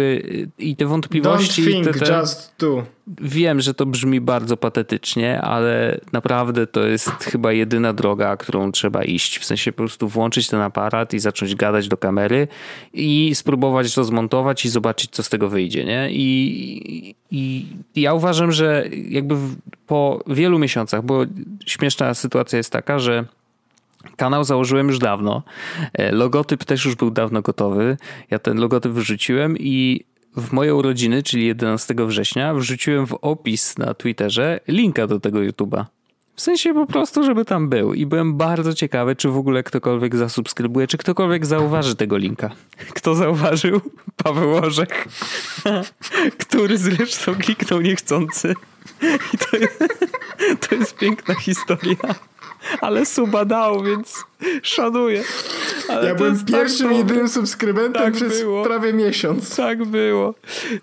y, 0.60 0.64
i 0.64 0.76
te 0.76 0.86
wątpliwości. 0.86 1.64
Don't 1.64 1.72
think, 1.72 1.98
te, 1.98 2.06
te, 2.06 2.20
just 2.20 2.54
do. 2.60 2.84
Wiem, 3.22 3.62
że 3.62 3.74
to 3.74 3.86
brzmi 3.86 4.22
bardzo 4.22 4.58
patetycznie, 4.58 5.42
ale 5.42 6.00
naprawdę 6.12 6.68
to 6.68 6.88
jest 6.88 7.10
chyba 7.10 7.52
jedyna 7.52 7.94
droga, 7.94 8.38
którą 8.38 8.72
trzeba 8.72 9.04
iść. 9.04 9.40
W 9.40 9.46
sensie 9.46 9.72
po 9.72 9.78
prostu 9.78 10.08
włączyć 10.08 10.48
ten 10.48 10.62
aparat 10.62 11.14
i 11.14 11.20
zacząć 11.20 11.56
gadać 11.56 11.88
do 11.88 11.98
kamery 11.98 12.48
i 12.94 13.36
spróbować 13.36 13.96
to 13.96 14.04
zmontować 14.04 14.66
i 14.66 14.70
zobaczyć, 14.70 15.12
co 15.12 15.24
z 15.24 15.30
tego 15.30 15.50
wyjdzie, 15.50 15.86
nie? 15.86 16.10
I, 16.12 17.16
i 17.32 17.66
ja 17.96 18.14
uważam, 18.14 18.52
że 18.52 18.86
jakby 19.10 19.36
po 19.88 20.24
wielu 20.28 20.60
miesiącach, 20.60 21.04
bo 21.04 21.24
śmieszna 21.66 22.14
sytuacja 22.14 22.58
jest 22.58 22.72
taka, 22.72 23.00
że 23.00 23.26
Kanał 24.16 24.44
założyłem 24.44 24.88
już 24.88 25.00
dawno. 25.00 25.44
E, 25.94 26.12
logotyp 26.12 26.66
też 26.66 26.86
już 26.86 26.96
był 26.96 27.12
dawno 27.12 27.42
gotowy. 27.42 27.98
Ja 28.30 28.40
ten 28.40 28.58
logotyp 28.58 28.92
wyrzuciłem 28.92 29.58
i 29.60 30.04
w 30.38 30.52
moje 30.52 30.76
urodziny, 30.76 31.24
czyli 31.24 31.46
11 31.46 31.96
września, 31.98 32.54
wrzuciłem 32.54 33.08
w 33.08 33.18
opis 33.22 33.78
na 33.78 33.94
Twitterze 33.94 34.60
linka 34.68 35.08
do 35.08 35.20
tego 35.20 35.40
YouTube'a. 35.40 35.86
W 36.36 36.42
sensie 36.42 36.74
po 36.74 36.86
prostu, 36.86 37.24
żeby 37.24 37.46
tam 37.46 37.70
był. 37.70 37.94
I 37.94 38.06
byłem 38.06 38.38
bardzo 38.38 38.74
ciekawy, 38.74 39.16
czy 39.16 39.30
w 39.30 39.38
ogóle 39.38 39.64
ktokolwiek 39.64 40.16
zasubskrybuje, 40.16 40.88
czy 40.88 40.98
ktokolwiek 40.98 41.46
zauważy 41.46 41.96
tego 41.96 42.18
linka. 42.18 42.50
Kto 42.98 43.16
zauważył? 43.16 43.82
Paweł 44.24 44.56
Orzech. 44.56 45.08
Który 46.48 46.78
zresztą 46.78 47.36
kliknął 47.36 47.82
niechcący. 47.82 48.54
I 49.34 49.38
to 49.38 49.58
jest, 49.58 49.84
to 50.70 50.76
jest 50.76 50.98
piękna 50.98 51.36
historia 51.36 51.96
ale 52.82 53.06
suba 53.06 53.46
dał, 53.46 53.84
więc 53.84 54.26
szanuję. 54.64 55.24
Ale 55.90 56.08
ja 56.08 56.16
byłem 56.16 56.38
tak 56.38 56.46
pierwszym 56.46 56.88
tak 56.88 56.98
jedynym 56.98 57.30
subskrybentem 57.30 58.04
tak 58.04 58.14
przez 58.14 58.42
było. 58.42 58.64
prawie 58.64 58.94
miesiąc. 58.94 59.56
Tak 59.56 59.86
było. 59.86 60.34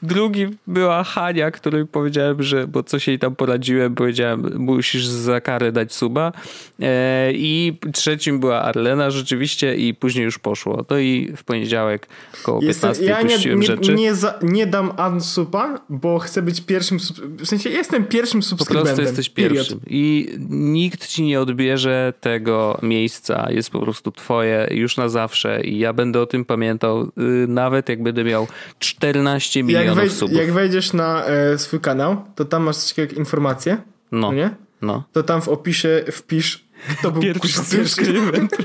Drugi 0.03 0.47
była 0.67 1.05
Hania, 1.05 1.51
której 1.51 1.87
powiedziałem, 1.87 2.43
że, 2.43 2.67
bo 2.67 2.83
coś 2.83 3.09
jej 3.09 3.19
tam 3.19 3.37
poradziłem, 3.37 3.95
powiedziałem, 3.95 4.53
musisz 4.59 5.07
za 5.07 5.41
karę 5.41 5.73
dać 5.73 5.95
suba. 5.95 6.33
E, 6.81 7.33
I 7.33 7.79
trzecim 7.93 8.41
była 8.41 8.63
Arlena 8.63 9.11
rzeczywiście 9.11 9.77
i 9.77 9.95
później 9.95 10.25
już 10.25 10.39
poszło. 10.39 10.85
To 10.85 10.99
i 10.99 11.33
w 11.37 11.45
poniedziałek 11.45 12.07
koło 12.43 12.63
Jestem, 12.63 12.91
15 12.95 13.05
ja 13.05 13.17
puściłem 13.17 13.61
nie, 13.61 13.67
rzeczy. 13.67 13.95
Nie, 13.95 14.15
za, 14.15 14.39
nie 14.43 14.67
dam 14.67 14.93
unsuba, 15.13 15.81
bo 15.89 16.19
chcę 16.19 16.43
być 16.43 16.61
pierwszym, 16.61 16.99
w 17.39 17.47
sensie 17.47 17.71
jestem 17.71 18.05
pierwszym 18.05 18.43
subskrybentem. 18.43 18.91
Po 18.91 18.97
prostu 18.97 19.03
jesteś 19.03 19.29
pierwszym. 19.29 19.81
I 19.87 20.29
nikt 20.49 21.07
ci 21.07 21.23
nie 21.23 21.41
odbierze 21.41 22.13
tego 22.21 22.79
miejsca 22.83 23.48
jest 23.51 23.71
po 23.71 23.81
prostu 23.81 24.13
twoje 24.13 24.69
już 24.71 24.97
na 24.97 25.09
zawsze 25.09 25.61
i 25.61 25.79
ja 25.79 25.93
będę 25.93 26.21
o 26.21 26.27
tym 26.27 26.45
pamiętał, 26.45 27.03
y, 27.03 27.11
nawet 27.49 27.89
jak 27.89 28.03
będę 28.03 28.25
miał 28.25 28.47
14 28.79 29.63
milionów 29.63 29.99
jak 29.99 30.07
wej- 30.07 30.11
subów. 30.11 30.37
Jak 30.37 30.53
wejdziesz 30.53 30.93
na 30.93 31.25
e, 31.25 31.59
swój 31.59 31.81
kanał, 31.81 32.25
to 32.35 32.45
tam 32.45 32.63
masz 32.63 32.77
coś 32.77 32.99
jak 32.99 33.13
informacje, 33.13 33.77
no. 34.13 34.33
nie? 34.33 34.51
No. 34.83 35.05
To 35.13 35.23
tam 35.23 35.43
w 35.43 35.49
opisie 35.49 36.05
wpisz, 36.13 36.65
kto 36.99 37.11
był 37.11 37.23
pierwszy 37.23 37.53
subskrybent. 37.53 38.57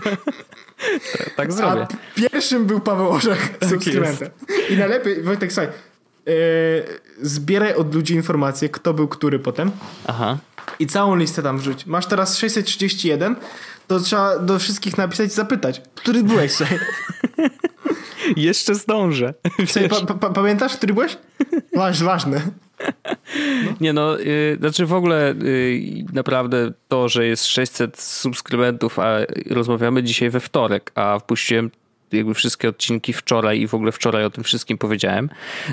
tak 1.38 1.54
zrobię. 1.54 1.82
A 1.82 2.16
pierwszym 2.16 2.66
był 2.66 2.80
Paweł 2.80 3.10
Orzech 3.10 3.58
tak 3.58 3.70
subskrybentem. 3.70 4.30
I 4.70 4.78
najlepiej, 4.78 5.24
Wojtek, 5.24 5.54
słuchaj, 5.54 5.68
e, 5.68 6.32
zbieraj 7.22 7.76
od 7.76 7.96
ludzi 7.96 8.14
informacje, 8.14 8.70
kto 8.70 8.94
był 8.94 9.08
który 9.08 9.40
potem. 9.40 9.72
Aha 10.08 10.38
i 10.80 10.88
całą 10.88 11.16
listę 11.16 11.44
tam 11.44 11.58
wrzuć. 11.58 11.86
Masz 11.86 12.06
teraz 12.06 12.38
631, 12.38 13.36
to 13.88 14.00
trzeba 14.00 14.40
do 14.40 14.60
wszystkich 14.60 14.98
napisać 14.98 15.30
i 15.30 15.34
zapytać, 15.34 15.82
który 15.96 16.24
byłeś 16.24 16.52
sobie. 16.62 16.80
Jeszcze 18.36 18.76
zdążę. 18.76 19.34
Pa, 20.08 20.14
pa, 20.14 20.30
pamiętasz, 20.30 20.76
który 20.76 20.94
byłeś? 20.94 21.18
Waż, 21.76 22.04
ważne. 22.04 22.42
No. 22.46 22.52
Nie 23.82 23.94
no, 23.94 24.18
yy, 24.18 24.58
znaczy 24.60 24.86
w 24.86 24.94
ogóle 24.94 25.36
yy, 25.44 26.06
naprawdę 26.14 26.72
to, 26.88 27.10
że 27.10 27.26
jest 27.26 27.46
600 27.46 28.02
subskrybentów, 28.02 29.00
a 29.00 29.18
rozmawiamy 29.50 30.04
dzisiaj 30.04 30.30
we 30.30 30.40
wtorek, 30.40 30.92
a 30.96 31.20
wpuściłem 31.20 31.72
jakby 32.14 32.34
wszystkie 32.34 32.70
odcinki 32.70 33.14
wczoraj 33.14 33.62
i 33.62 33.68
w 33.68 33.74
ogóle 33.74 33.92
wczoraj 33.92 34.26
o 34.26 34.30
tym 34.30 34.44
wszystkim 34.44 34.78
powiedziałem, 34.78 35.30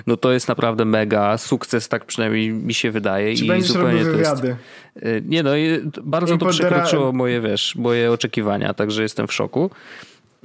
no 0.06 0.16
to 0.16 0.32
jest 0.32 0.48
naprawdę 0.48 0.84
mega 0.84 1.38
sukces, 1.38 1.88
tak 1.88 2.04
przynajmniej 2.04 2.52
mi 2.52 2.74
się 2.74 2.90
wydaje. 2.90 3.36
Czy 3.36 3.44
I 3.44 3.62
zupełnie 3.62 4.04
to 4.04 4.10
jest. 4.10 4.44
Y, 4.44 5.22
nie 5.26 5.42
no, 5.42 5.50
bardzo 6.02 6.38
to 6.38 6.46
przekroczyło 6.46 7.12
moje, 7.12 7.40
wiesz, 7.40 7.76
moje 7.76 8.12
oczekiwania, 8.12 8.74
także 8.74 9.02
jestem 9.02 9.26
w 9.26 9.32
szoku. 9.32 9.70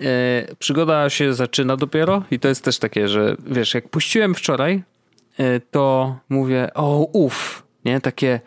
E, 0.02 0.56
przygoda 0.60 1.10
się 1.10 1.34
zaczyna 1.34 1.78
dopiero 1.78 2.24
i 2.32 2.40
to 2.40 2.48
jest 2.48 2.64
też 2.64 2.80
takie, 2.80 3.08
że 3.08 3.36
wiesz, 3.48 3.74
jak 3.74 3.90
puściłem 3.90 4.36
wczoraj, 4.36 4.84
e, 5.40 5.60
to 5.60 6.16
mówię, 6.30 6.70
o 6.74 7.08
uff, 7.14 7.64
nie, 7.86 8.02
takie 8.02 8.40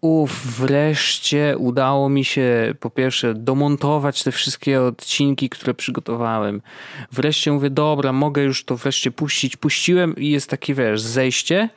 uff, 0.00 0.58
wreszcie 0.58 1.54
udało 1.58 2.08
mi 2.08 2.24
się 2.24 2.74
po 2.80 2.90
pierwsze 2.90 3.34
domontować 3.34 4.22
te 4.22 4.32
wszystkie 4.32 4.82
odcinki, 4.82 5.48
które 5.48 5.74
przygotowałem. 5.74 6.62
Wreszcie 7.12 7.52
mówię, 7.52 7.70
dobra, 7.70 8.12
mogę 8.12 8.42
już 8.42 8.64
to 8.64 8.76
wreszcie 8.76 9.10
puścić. 9.10 9.56
Puściłem 9.56 10.16
i 10.16 10.30
jest 10.30 10.50
takie, 10.50 10.74
wiesz, 10.74 11.00
zejście. 11.00 11.68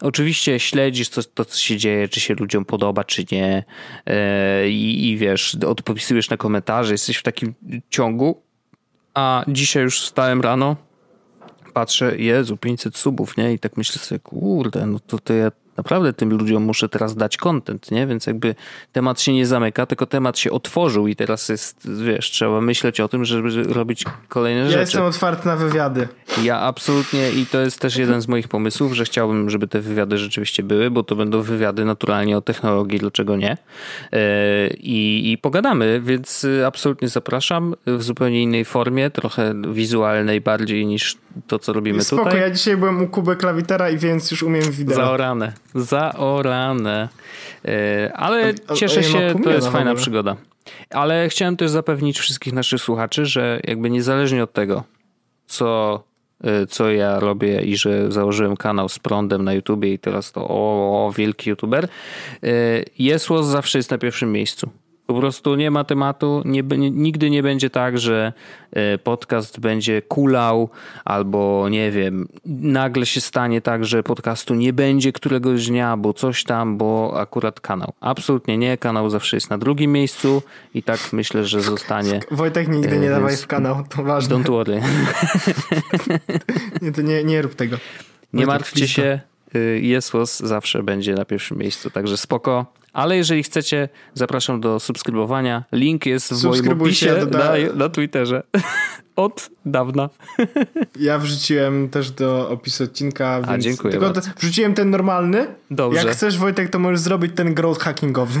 Oczywiście 0.00 0.60
śledzisz 0.60 1.08
to, 1.08 1.22
to 1.22 1.44
co 1.44 1.58
się 1.58 1.76
dzieje, 1.76 2.08
czy 2.08 2.20
się 2.20 2.34
ludziom 2.34 2.64
podoba, 2.64 3.04
czy 3.04 3.24
nie. 3.32 3.64
I, 4.68 5.10
i 5.10 5.16
wiesz, 5.16 5.56
odpisujesz 5.66 6.30
na 6.30 6.36
komentarze, 6.36 6.92
jesteś 6.92 7.16
w 7.16 7.22
takim 7.22 7.54
ciągu. 7.90 8.42
A 9.14 9.44
dzisiaj 9.48 9.82
już 9.82 10.00
wstałem 10.00 10.40
rano, 10.40 10.76
patrzę, 11.72 12.18
Jezu, 12.18 12.56
500 12.56 12.96
subów, 12.96 13.36
nie? 13.36 13.52
I 13.52 13.58
tak 13.58 13.76
myślę 13.76 14.02
sobie, 14.02 14.18
kurde, 14.18 14.86
no 14.86 15.00
to, 15.00 15.18
to 15.18 15.34
ja 15.34 15.50
naprawdę 15.76 16.12
tym 16.12 16.30
ludziom 16.30 16.62
muszę 16.62 16.88
teraz 16.88 17.16
dać 17.16 17.36
content, 17.36 17.90
nie? 17.90 18.06
Więc 18.06 18.26
jakby 18.26 18.54
temat 18.92 19.20
się 19.20 19.32
nie 19.32 19.46
zamyka, 19.46 19.86
tylko 19.86 20.06
temat 20.06 20.38
się 20.38 20.50
otworzył 20.50 21.06
i 21.06 21.16
teraz 21.16 21.48
jest, 21.48 21.88
wiesz, 22.04 22.30
trzeba 22.30 22.60
myśleć 22.60 23.00
o 23.00 23.08
tym, 23.08 23.24
żeby 23.24 23.62
robić 23.62 24.04
kolejne 24.28 24.60
ja 24.60 24.66
rzeczy. 24.66 24.76
Ja 24.76 24.80
jestem 24.80 25.04
otwarty 25.04 25.48
na 25.48 25.56
wywiady. 25.56 26.08
Ja 26.42 26.60
absolutnie 26.60 27.30
i 27.30 27.46
to 27.46 27.60
jest 27.60 27.80
też 27.80 27.96
jeden 27.96 28.20
z 28.20 28.28
moich 28.28 28.48
pomysłów, 28.48 28.92
że 28.92 29.04
chciałbym, 29.04 29.50
żeby 29.50 29.68
te 29.68 29.80
wywiady 29.80 30.18
rzeczywiście 30.18 30.62
były, 30.62 30.90
bo 30.90 31.02
to 31.02 31.16
będą 31.16 31.42
wywiady 31.42 31.84
naturalnie 31.84 32.36
o 32.36 32.40
technologii, 32.40 32.98
dlaczego 32.98 33.36
nie? 33.36 33.56
E, 34.12 34.68
I, 34.68 35.32
i 35.32 35.38
pogadamy, 35.38 36.00
więc 36.04 36.46
absolutnie 36.66 37.08
zapraszam 37.08 37.74
w 37.86 38.02
zupełnie 38.02 38.42
innej 38.42 38.64
formie, 38.64 39.10
trochę 39.10 39.54
wizualnej 39.72 40.40
bardziej 40.40 40.86
niż 40.86 41.16
to, 41.46 41.58
co 41.58 41.72
robimy 41.72 42.04
Spoko, 42.04 42.24
tutaj. 42.24 42.40
ja 42.40 42.50
dzisiaj 42.50 42.76
byłem 42.76 43.02
u 43.02 43.08
Kuby 43.08 43.36
Klawitera 43.36 43.90
i 43.90 43.98
więc 43.98 44.30
już 44.30 44.42
umiem 44.42 44.70
wideo. 44.70 44.96
Zaorane, 44.96 45.52
zaorane. 45.74 47.08
E, 47.64 48.12
ale 48.14 48.54
cieszę 48.74 49.02
się, 49.02 49.34
to 49.44 49.50
jest 49.50 49.68
fajna 49.68 49.94
przygoda. 49.94 50.36
Ale 50.90 51.28
chciałem 51.28 51.56
też 51.56 51.70
zapewnić 51.70 52.18
wszystkich 52.18 52.52
naszych 52.52 52.80
słuchaczy, 52.80 53.26
że 53.26 53.60
jakby 53.64 53.90
niezależnie 53.90 54.42
od 54.42 54.52
tego, 54.52 54.84
co, 55.46 56.02
co 56.68 56.90
ja 56.90 57.20
robię 57.20 57.62
i 57.62 57.76
że 57.76 58.12
założyłem 58.12 58.56
kanał 58.56 58.88
z 58.88 58.98
prądem 58.98 59.44
na 59.44 59.52
YouTubie 59.52 59.92
i 59.92 59.98
teraz 59.98 60.32
to 60.32 60.48
o, 60.48 61.06
o 61.06 61.12
wielki 61.12 61.50
YouTuber, 61.50 61.84
e, 61.84 62.48
Jesłos 62.98 63.46
zawsze 63.46 63.78
jest 63.78 63.90
na 63.90 63.98
pierwszym 63.98 64.32
miejscu. 64.32 64.70
Po 65.06 65.14
prostu 65.14 65.54
nie 65.54 65.70
ma 65.70 65.84
tematu, 65.84 66.42
nie, 66.44 66.62
nigdy 66.78 67.30
nie 67.30 67.42
będzie 67.42 67.70
tak, 67.70 67.98
że 67.98 68.32
e, 68.72 68.98
podcast 68.98 69.60
będzie 69.60 70.02
kulał 70.02 70.70
albo 71.04 71.68
nie 71.68 71.90
wiem, 71.90 72.28
nagle 72.46 73.06
się 73.06 73.20
stanie 73.20 73.60
tak, 73.60 73.84
że 73.84 74.02
podcastu 74.02 74.54
nie 74.54 74.72
będzie 74.72 75.12
któregoś 75.12 75.66
dnia, 75.66 75.96
bo 75.96 76.12
coś 76.12 76.44
tam, 76.44 76.78
bo 76.78 77.20
akurat 77.20 77.60
kanał. 77.60 77.92
Absolutnie 78.00 78.58
nie, 78.58 78.78
kanał 78.78 79.10
zawsze 79.10 79.36
jest 79.36 79.50
na 79.50 79.58
drugim 79.58 79.92
miejscu 79.92 80.42
i 80.74 80.82
tak 80.82 81.00
myślę, 81.12 81.44
że 81.44 81.62
zostanie. 81.62 82.20
Wojtek 82.30 82.68
nigdy 82.68 82.98
nie 82.98 83.08
e, 83.08 83.10
dawaj 83.10 83.36
w 83.36 83.46
kanał, 83.46 83.84
to 83.88 84.02
ważne. 84.02 84.36
Don't 84.36 84.50
worry. 84.50 84.82
nie, 86.82 86.92
to 86.92 87.02
nie, 87.02 87.24
nie 87.24 87.42
rób 87.42 87.54
tego. 87.54 87.76
Nie 88.32 88.46
martwcie 88.46 88.88
się, 88.88 89.20
y, 89.54 89.80
Jesłos 89.82 90.40
zawsze 90.40 90.82
będzie 90.82 91.14
na 91.14 91.24
pierwszym 91.24 91.58
miejscu, 91.58 91.90
także 91.90 92.16
spoko. 92.16 92.66
Ale 92.92 93.16
jeżeli 93.16 93.42
chcecie, 93.42 93.88
zapraszam 94.14 94.60
do 94.60 94.80
subskrybowania. 94.80 95.64
Link 95.72 96.06
jest 96.06 96.34
w 96.34 96.44
moim 96.44 96.68
opisie 96.68 97.26
na, 97.30 97.52
na 97.74 97.88
Twitterze. 97.88 98.42
Od 99.16 99.50
dawna. 99.66 100.08
Ja 101.00 101.18
wrzuciłem 101.18 101.88
też 101.88 102.10
do 102.10 102.50
opisu 102.50 102.84
odcinka. 102.84 103.36
Więc 103.36 103.48
A, 103.48 103.58
dziękuję. 103.58 103.92
Tylko 103.92 104.12
wrzuciłem 104.38 104.74
ten 104.74 104.90
normalny. 104.90 105.46
Dobrze. 105.70 105.98
Jak 105.98 106.08
chcesz, 106.08 106.38
Wojtek, 106.38 106.70
to 106.70 106.78
możesz 106.78 107.00
zrobić 107.00 107.32
ten 107.34 107.54
growth 107.54 107.80
hackingowy. 107.80 108.40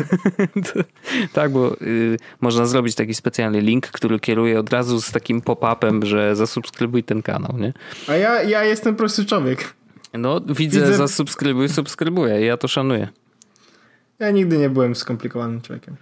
tak, 1.32 1.52
bo 1.52 1.76
y, 1.82 2.16
można 2.40 2.66
zrobić 2.66 2.94
taki 2.94 3.14
specjalny 3.14 3.60
link, 3.60 3.86
który 3.86 4.20
kieruje 4.20 4.60
od 4.60 4.70
razu 4.70 5.00
z 5.00 5.12
takim 5.12 5.40
pop-upem, 5.40 6.04
że 6.04 6.36
zasubskrybuj 6.36 7.04
ten 7.04 7.22
kanał, 7.22 7.58
nie? 7.58 7.72
A 8.08 8.14
ja, 8.14 8.42
ja 8.42 8.64
jestem 8.64 8.96
prosty 8.96 9.24
człowiek. 9.24 9.74
No, 10.14 10.40
widzę, 10.40 10.80
widzę... 10.80 10.94
zasubskrybuj, 10.94 11.68
subskrybuję. 11.68 12.40
Ja 12.40 12.56
to 12.56 12.68
szanuję. 12.68 13.08
Ja 14.18 14.30
nigdy 14.30 14.58
nie 14.58 14.70
byłem 14.70 14.94
skomplikowanym 14.94 15.60
człowiekiem. 15.60 15.96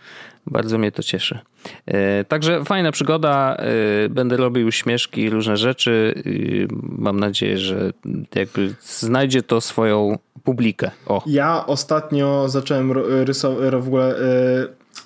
Bardzo 0.47 0.79
mnie 0.79 0.93
to 0.93 1.03
cieszy. 1.03 1.39
E, 1.87 2.25
także 2.25 2.65
fajna 2.65 2.93
przygoda. 2.93 3.57
E, 3.57 4.09
będę 4.09 4.37
robił 4.37 4.73
śmieszki, 4.73 5.31
różne 5.31 5.57
rzeczy. 5.57 6.15
E, 6.17 6.75
mam 6.83 7.21
nadzieję, 7.21 7.59
że 7.59 7.93
jakby 8.35 8.75
znajdzie 8.81 9.43
to 9.43 9.61
swoją 9.61 10.19
publikę. 10.45 10.91
O. 11.07 11.23
Ja 11.27 11.67
ostatnio 11.67 12.49
zacząłem 12.49 12.93
rysować 13.25 13.85
w 13.85 13.87
ogóle. 13.87 14.15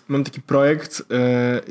Mam 0.08 0.24
taki 0.24 0.42
projekt, 0.42 1.02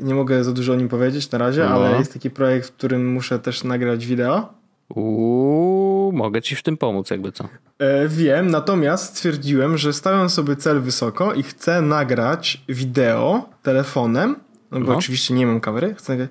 nie 0.02 0.14
mogę 0.14 0.44
za 0.44 0.52
dużo 0.52 0.72
o 0.72 0.76
nim 0.76 0.88
powiedzieć 0.88 1.30
na 1.30 1.38
razie, 1.38 1.64
no. 1.64 1.70
ale 1.70 1.98
jest 1.98 2.12
taki 2.12 2.30
projekt, 2.30 2.68
w 2.68 2.72
którym 2.72 3.12
muszę 3.12 3.38
też 3.38 3.64
nagrać 3.64 4.06
wideo. 4.06 4.48
Uuu, 4.88 5.93
mogę 6.12 6.42
ci 6.42 6.56
w 6.56 6.62
tym 6.62 6.76
pomóc, 6.76 7.10
jakby 7.10 7.32
co. 7.32 7.48
E, 7.78 8.08
wiem, 8.08 8.50
natomiast 8.50 9.16
stwierdziłem, 9.16 9.78
że 9.78 9.92
stawiam 9.92 10.30
sobie 10.30 10.56
cel 10.56 10.80
wysoko 10.80 11.34
i 11.34 11.42
chcę 11.42 11.82
nagrać 11.82 12.64
wideo 12.68 13.48
telefonem, 13.62 14.36
no 14.70 14.80
bo 14.80 14.86
no. 14.86 14.98
oczywiście 14.98 15.34
nie 15.34 15.46
mam 15.46 15.60
kamery, 15.60 15.94
chcę 15.94 16.12
nagrać 16.12 16.30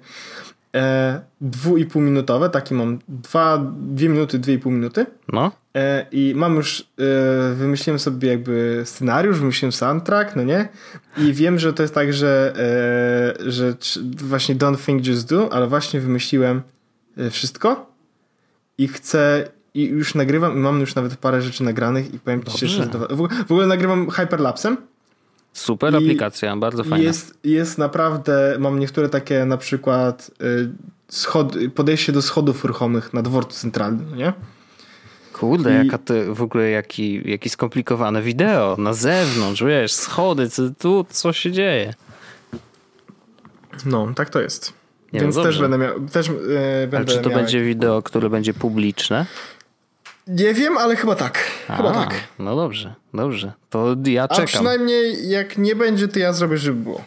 e, 0.75 1.21
dwu 1.41 1.77
i 1.77 1.85
pół 1.85 2.01
minutowe, 2.01 2.49
taki 2.49 2.73
mam 2.73 2.99
dwa, 3.07 3.65
dwie 3.75 4.09
minuty, 4.09 4.39
dwie 4.39 4.53
i 4.53 4.59
pół 4.59 4.71
minuty. 4.71 5.05
No. 5.33 5.51
E, 5.75 6.05
I 6.11 6.33
mam 6.35 6.55
już, 6.55 6.81
e, 6.81 7.53
wymyśliłem 7.53 7.99
sobie 7.99 8.29
jakby 8.29 8.81
scenariusz, 8.85 9.39
wymyśliłem 9.39 9.71
soundtrack, 9.71 10.35
no 10.35 10.43
nie? 10.43 10.69
I 11.17 11.33
wiem, 11.33 11.59
że 11.59 11.73
to 11.73 11.83
jest 11.83 11.95
tak, 11.95 12.13
że, 12.13 12.53
e, 13.39 13.51
że 13.51 13.75
właśnie 14.17 14.55
don't 14.55 14.85
think, 14.85 15.07
just 15.07 15.29
do, 15.29 15.53
ale 15.53 15.67
właśnie 15.67 15.99
wymyśliłem 15.99 16.61
e, 17.17 17.29
wszystko 17.29 17.93
i 18.77 18.87
chcę 18.87 19.51
i 19.73 19.83
już 19.83 20.15
nagrywam 20.15 20.57
i 20.57 20.59
mam 20.59 20.79
już 20.79 20.95
nawet 20.95 21.17
parę 21.17 21.41
rzeczy 21.41 21.63
nagranych 21.63 22.13
i 22.13 22.19
powiem 22.19 22.43
ci 22.43 22.67
że 22.67 22.85
w, 22.85 23.45
w 23.47 23.51
ogóle 23.51 23.67
nagrywam 23.67 24.09
hyperlapsem. 24.09 24.77
Super 25.53 25.95
aplikacja, 25.95 26.57
bardzo 26.57 26.83
fajna. 26.83 26.97
Jest, 26.97 27.39
jest 27.43 27.77
naprawdę, 27.77 28.55
mam 28.59 28.79
niektóre 28.79 29.09
takie 29.09 29.45
na 29.45 29.57
przykład 29.57 30.31
y, 30.41 30.69
schod, 31.09 31.55
podejście 31.75 32.11
do 32.11 32.21
schodów 32.21 32.65
ruchomych 32.65 33.13
na 33.13 33.21
dworcu 33.21 33.59
centralnym, 33.59 34.05
no 34.09 34.15
nie? 34.15 34.33
Kurde, 35.33 35.73
I... 35.73 35.85
jaka 35.85 35.97
ty, 35.97 36.33
w 36.33 36.41
ogóle 36.41 36.69
jaki, 36.69 37.29
jaki 37.31 37.49
skomplikowane 37.49 38.21
wideo 38.21 38.75
na 38.79 38.93
zewnątrz, 38.93 39.63
wiesz, 39.63 39.93
schody, 39.93 40.49
co, 40.49 40.63
tu 40.79 41.05
co 41.09 41.33
się 41.33 41.51
dzieje. 41.51 41.93
No, 43.85 44.13
tak 44.15 44.29
to 44.29 44.41
jest. 44.41 44.73
Nie, 45.13 45.19
Więc 45.19 45.35
no 45.35 45.43
też 45.43 45.59
będę 45.59 45.77
miał. 45.77 45.99
Też, 45.99 46.27
yy, 46.27 46.33
będę 46.81 46.97
Ale 46.97 47.05
czy 47.05 47.17
to 47.17 47.29
będzie 47.29 47.63
wideo, 47.63 48.01
które 48.01 48.29
będzie 48.29 48.53
publiczne? 48.53 49.25
Nie 50.27 50.53
wiem, 50.53 50.77
ale 50.77 50.95
chyba 50.95 51.15
tak. 51.15 51.37
Chyba 51.67 51.91
A, 51.91 51.93
tak. 51.93 52.13
No 52.39 52.55
dobrze, 52.55 52.93
dobrze. 53.13 53.51
To 53.69 53.95
ja 54.05 54.27
czekam. 54.27 54.43
A 54.43 54.47
przynajmniej 54.47 55.29
jak 55.29 55.57
nie 55.57 55.75
będzie, 55.75 56.07
to 56.07 56.19
ja 56.19 56.33
zrobię, 56.33 56.57
żeby 56.57 56.83
było. 56.83 57.01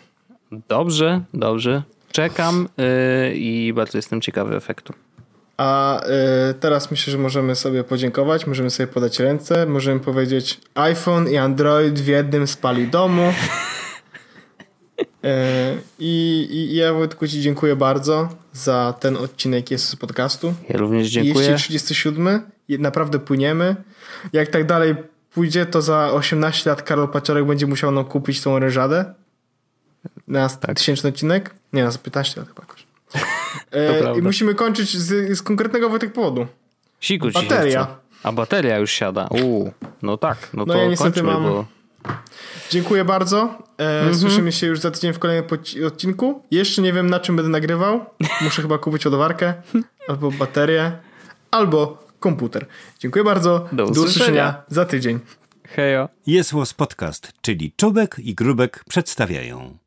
Dobrze, 0.68 1.20
dobrze. 1.34 1.82
Czekam 2.12 2.68
yy, 2.76 3.34
i 3.34 3.72
bardzo 3.72 3.98
jestem 3.98 4.20
ciekawy 4.20 4.56
efektu. 4.56 4.92
A 5.56 6.00
yy, 6.48 6.54
teraz 6.54 6.90
myślę, 6.90 7.10
że 7.10 7.18
możemy 7.18 7.54
sobie 7.56 7.84
podziękować, 7.84 8.46
możemy 8.46 8.70
sobie 8.70 8.86
podać 8.86 9.18
ręce, 9.18 9.66
możemy 9.66 10.00
powiedzieć 10.00 10.60
iPhone 10.74 11.28
i 11.28 11.36
Android 11.36 12.00
w 12.00 12.06
jednym 12.06 12.46
spali 12.46 12.88
domu. 12.88 13.32
E, 15.26 15.76
I, 15.98 16.46
I, 16.50 16.76
ja 16.76 16.92
Wojtku 16.92 17.28
Ci 17.28 17.40
dziękuję 17.40 17.76
bardzo 17.76 18.28
za 18.52 18.94
ten 19.00 19.16
odcinek 19.16 19.70
jest 19.70 19.88
z 19.88 19.96
podcastu. 19.96 20.54
Ja 20.68 20.76
również 20.78 21.08
dziękuję. 21.08 21.50
Jest 21.50 21.64
37. 21.64 22.40
Naprawdę 22.68 23.18
płyniemy. 23.18 23.76
Jak 24.32 24.48
tak 24.48 24.66
dalej 24.66 24.94
pójdzie, 25.30 25.66
to 25.66 25.82
za 25.82 26.12
18 26.12 26.70
lat 26.70 26.82
Karol 26.82 27.08
Paciorek 27.08 27.44
będzie 27.44 27.66
musiał 27.66 27.92
nam 27.92 28.04
kupić 28.04 28.40
tą 28.40 28.58
ryżadę 28.58 29.14
na 30.28 30.48
tak. 30.48 30.76
tysięczny 30.76 31.10
odcinek. 31.10 31.54
Nie, 31.72 31.84
na 31.84 31.92
15 32.02 32.40
lat 32.40 32.48
chyba 32.48 32.62
jakoś. 32.66 32.86
E, 33.72 34.18
I 34.18 34.22
musimy 34.22 34.54
kończyć 34.54 34.96
z, 34.96 35.38
z 35.38 35.42
konkretnego 35.42 35.88
Wojtek 35.88 36.12
powodu. 36.12 36.46
Siku 37.00 37.30
Bateria. 37.30 37.86
A 38.22 38.32
bateria 38.32 38.78
już 38.78 38.90
siada. 38.90 39.28
Uuu, 39.30 39.72
no 40.02 40.16
tak. 40.16 40.38
No, 40.54 40.64
no 40.66 40.72
to 40.72 40.78
ja 40.78 40.88
niestety 40.88 41.20
kończmy, 41.20 41.32
mam... 41.32 41.42
Bo... 41.42 41.64
Dziękuję 42.70 43.04
bardzo. 43.04 43.65
E, 43.78 44.00
mm 44.02 44.14
-hmm. 44.14 44.20
Słyszymy 44.20 44.52
się 44.52 44.66
już 44.66 44.80
za 44.80 44.90
tydzień 44.90 45.12
w 45.12 45.18
kolejnym 45.18 45.44
odcinku. 45.86 46.42
Jeszcze 46.50 46.82
nie 46.82 46.92
wiem, 46.92 47.10
na 47.10 47.20
czym 47.20 47.36
będę 47.36 47.50
nagrywał. 47.50 48.04
Muszę 48.40 48.62
chyba 48.62 48.78
kupić 48.78 49.06
odwarkę, 49.06 49.54
albo 50.08 50.30
baterię, 50.30 50.92
albo 51.50 52.06
komputer. 52.20 52.66
Dziękuję 52.98 53.24
bardzo. 53.24 53.68
Do 53.72 53.84
usłyszenia, 53.84 53.94
Do 53.94 54.02
usłyszenia 54.02 54.62
za 54.68 54.84
tydzień. 54.84 55.18
Hejo. 55.68 56.08
Jest 56.26 56.52
podcast, 56.76 57.32
czyli 57.40 57.72
Czubek 57.76 58.16
i 58.18 58.34
Grubek 58.34 58.84
przedstawiają. 58.88 59.78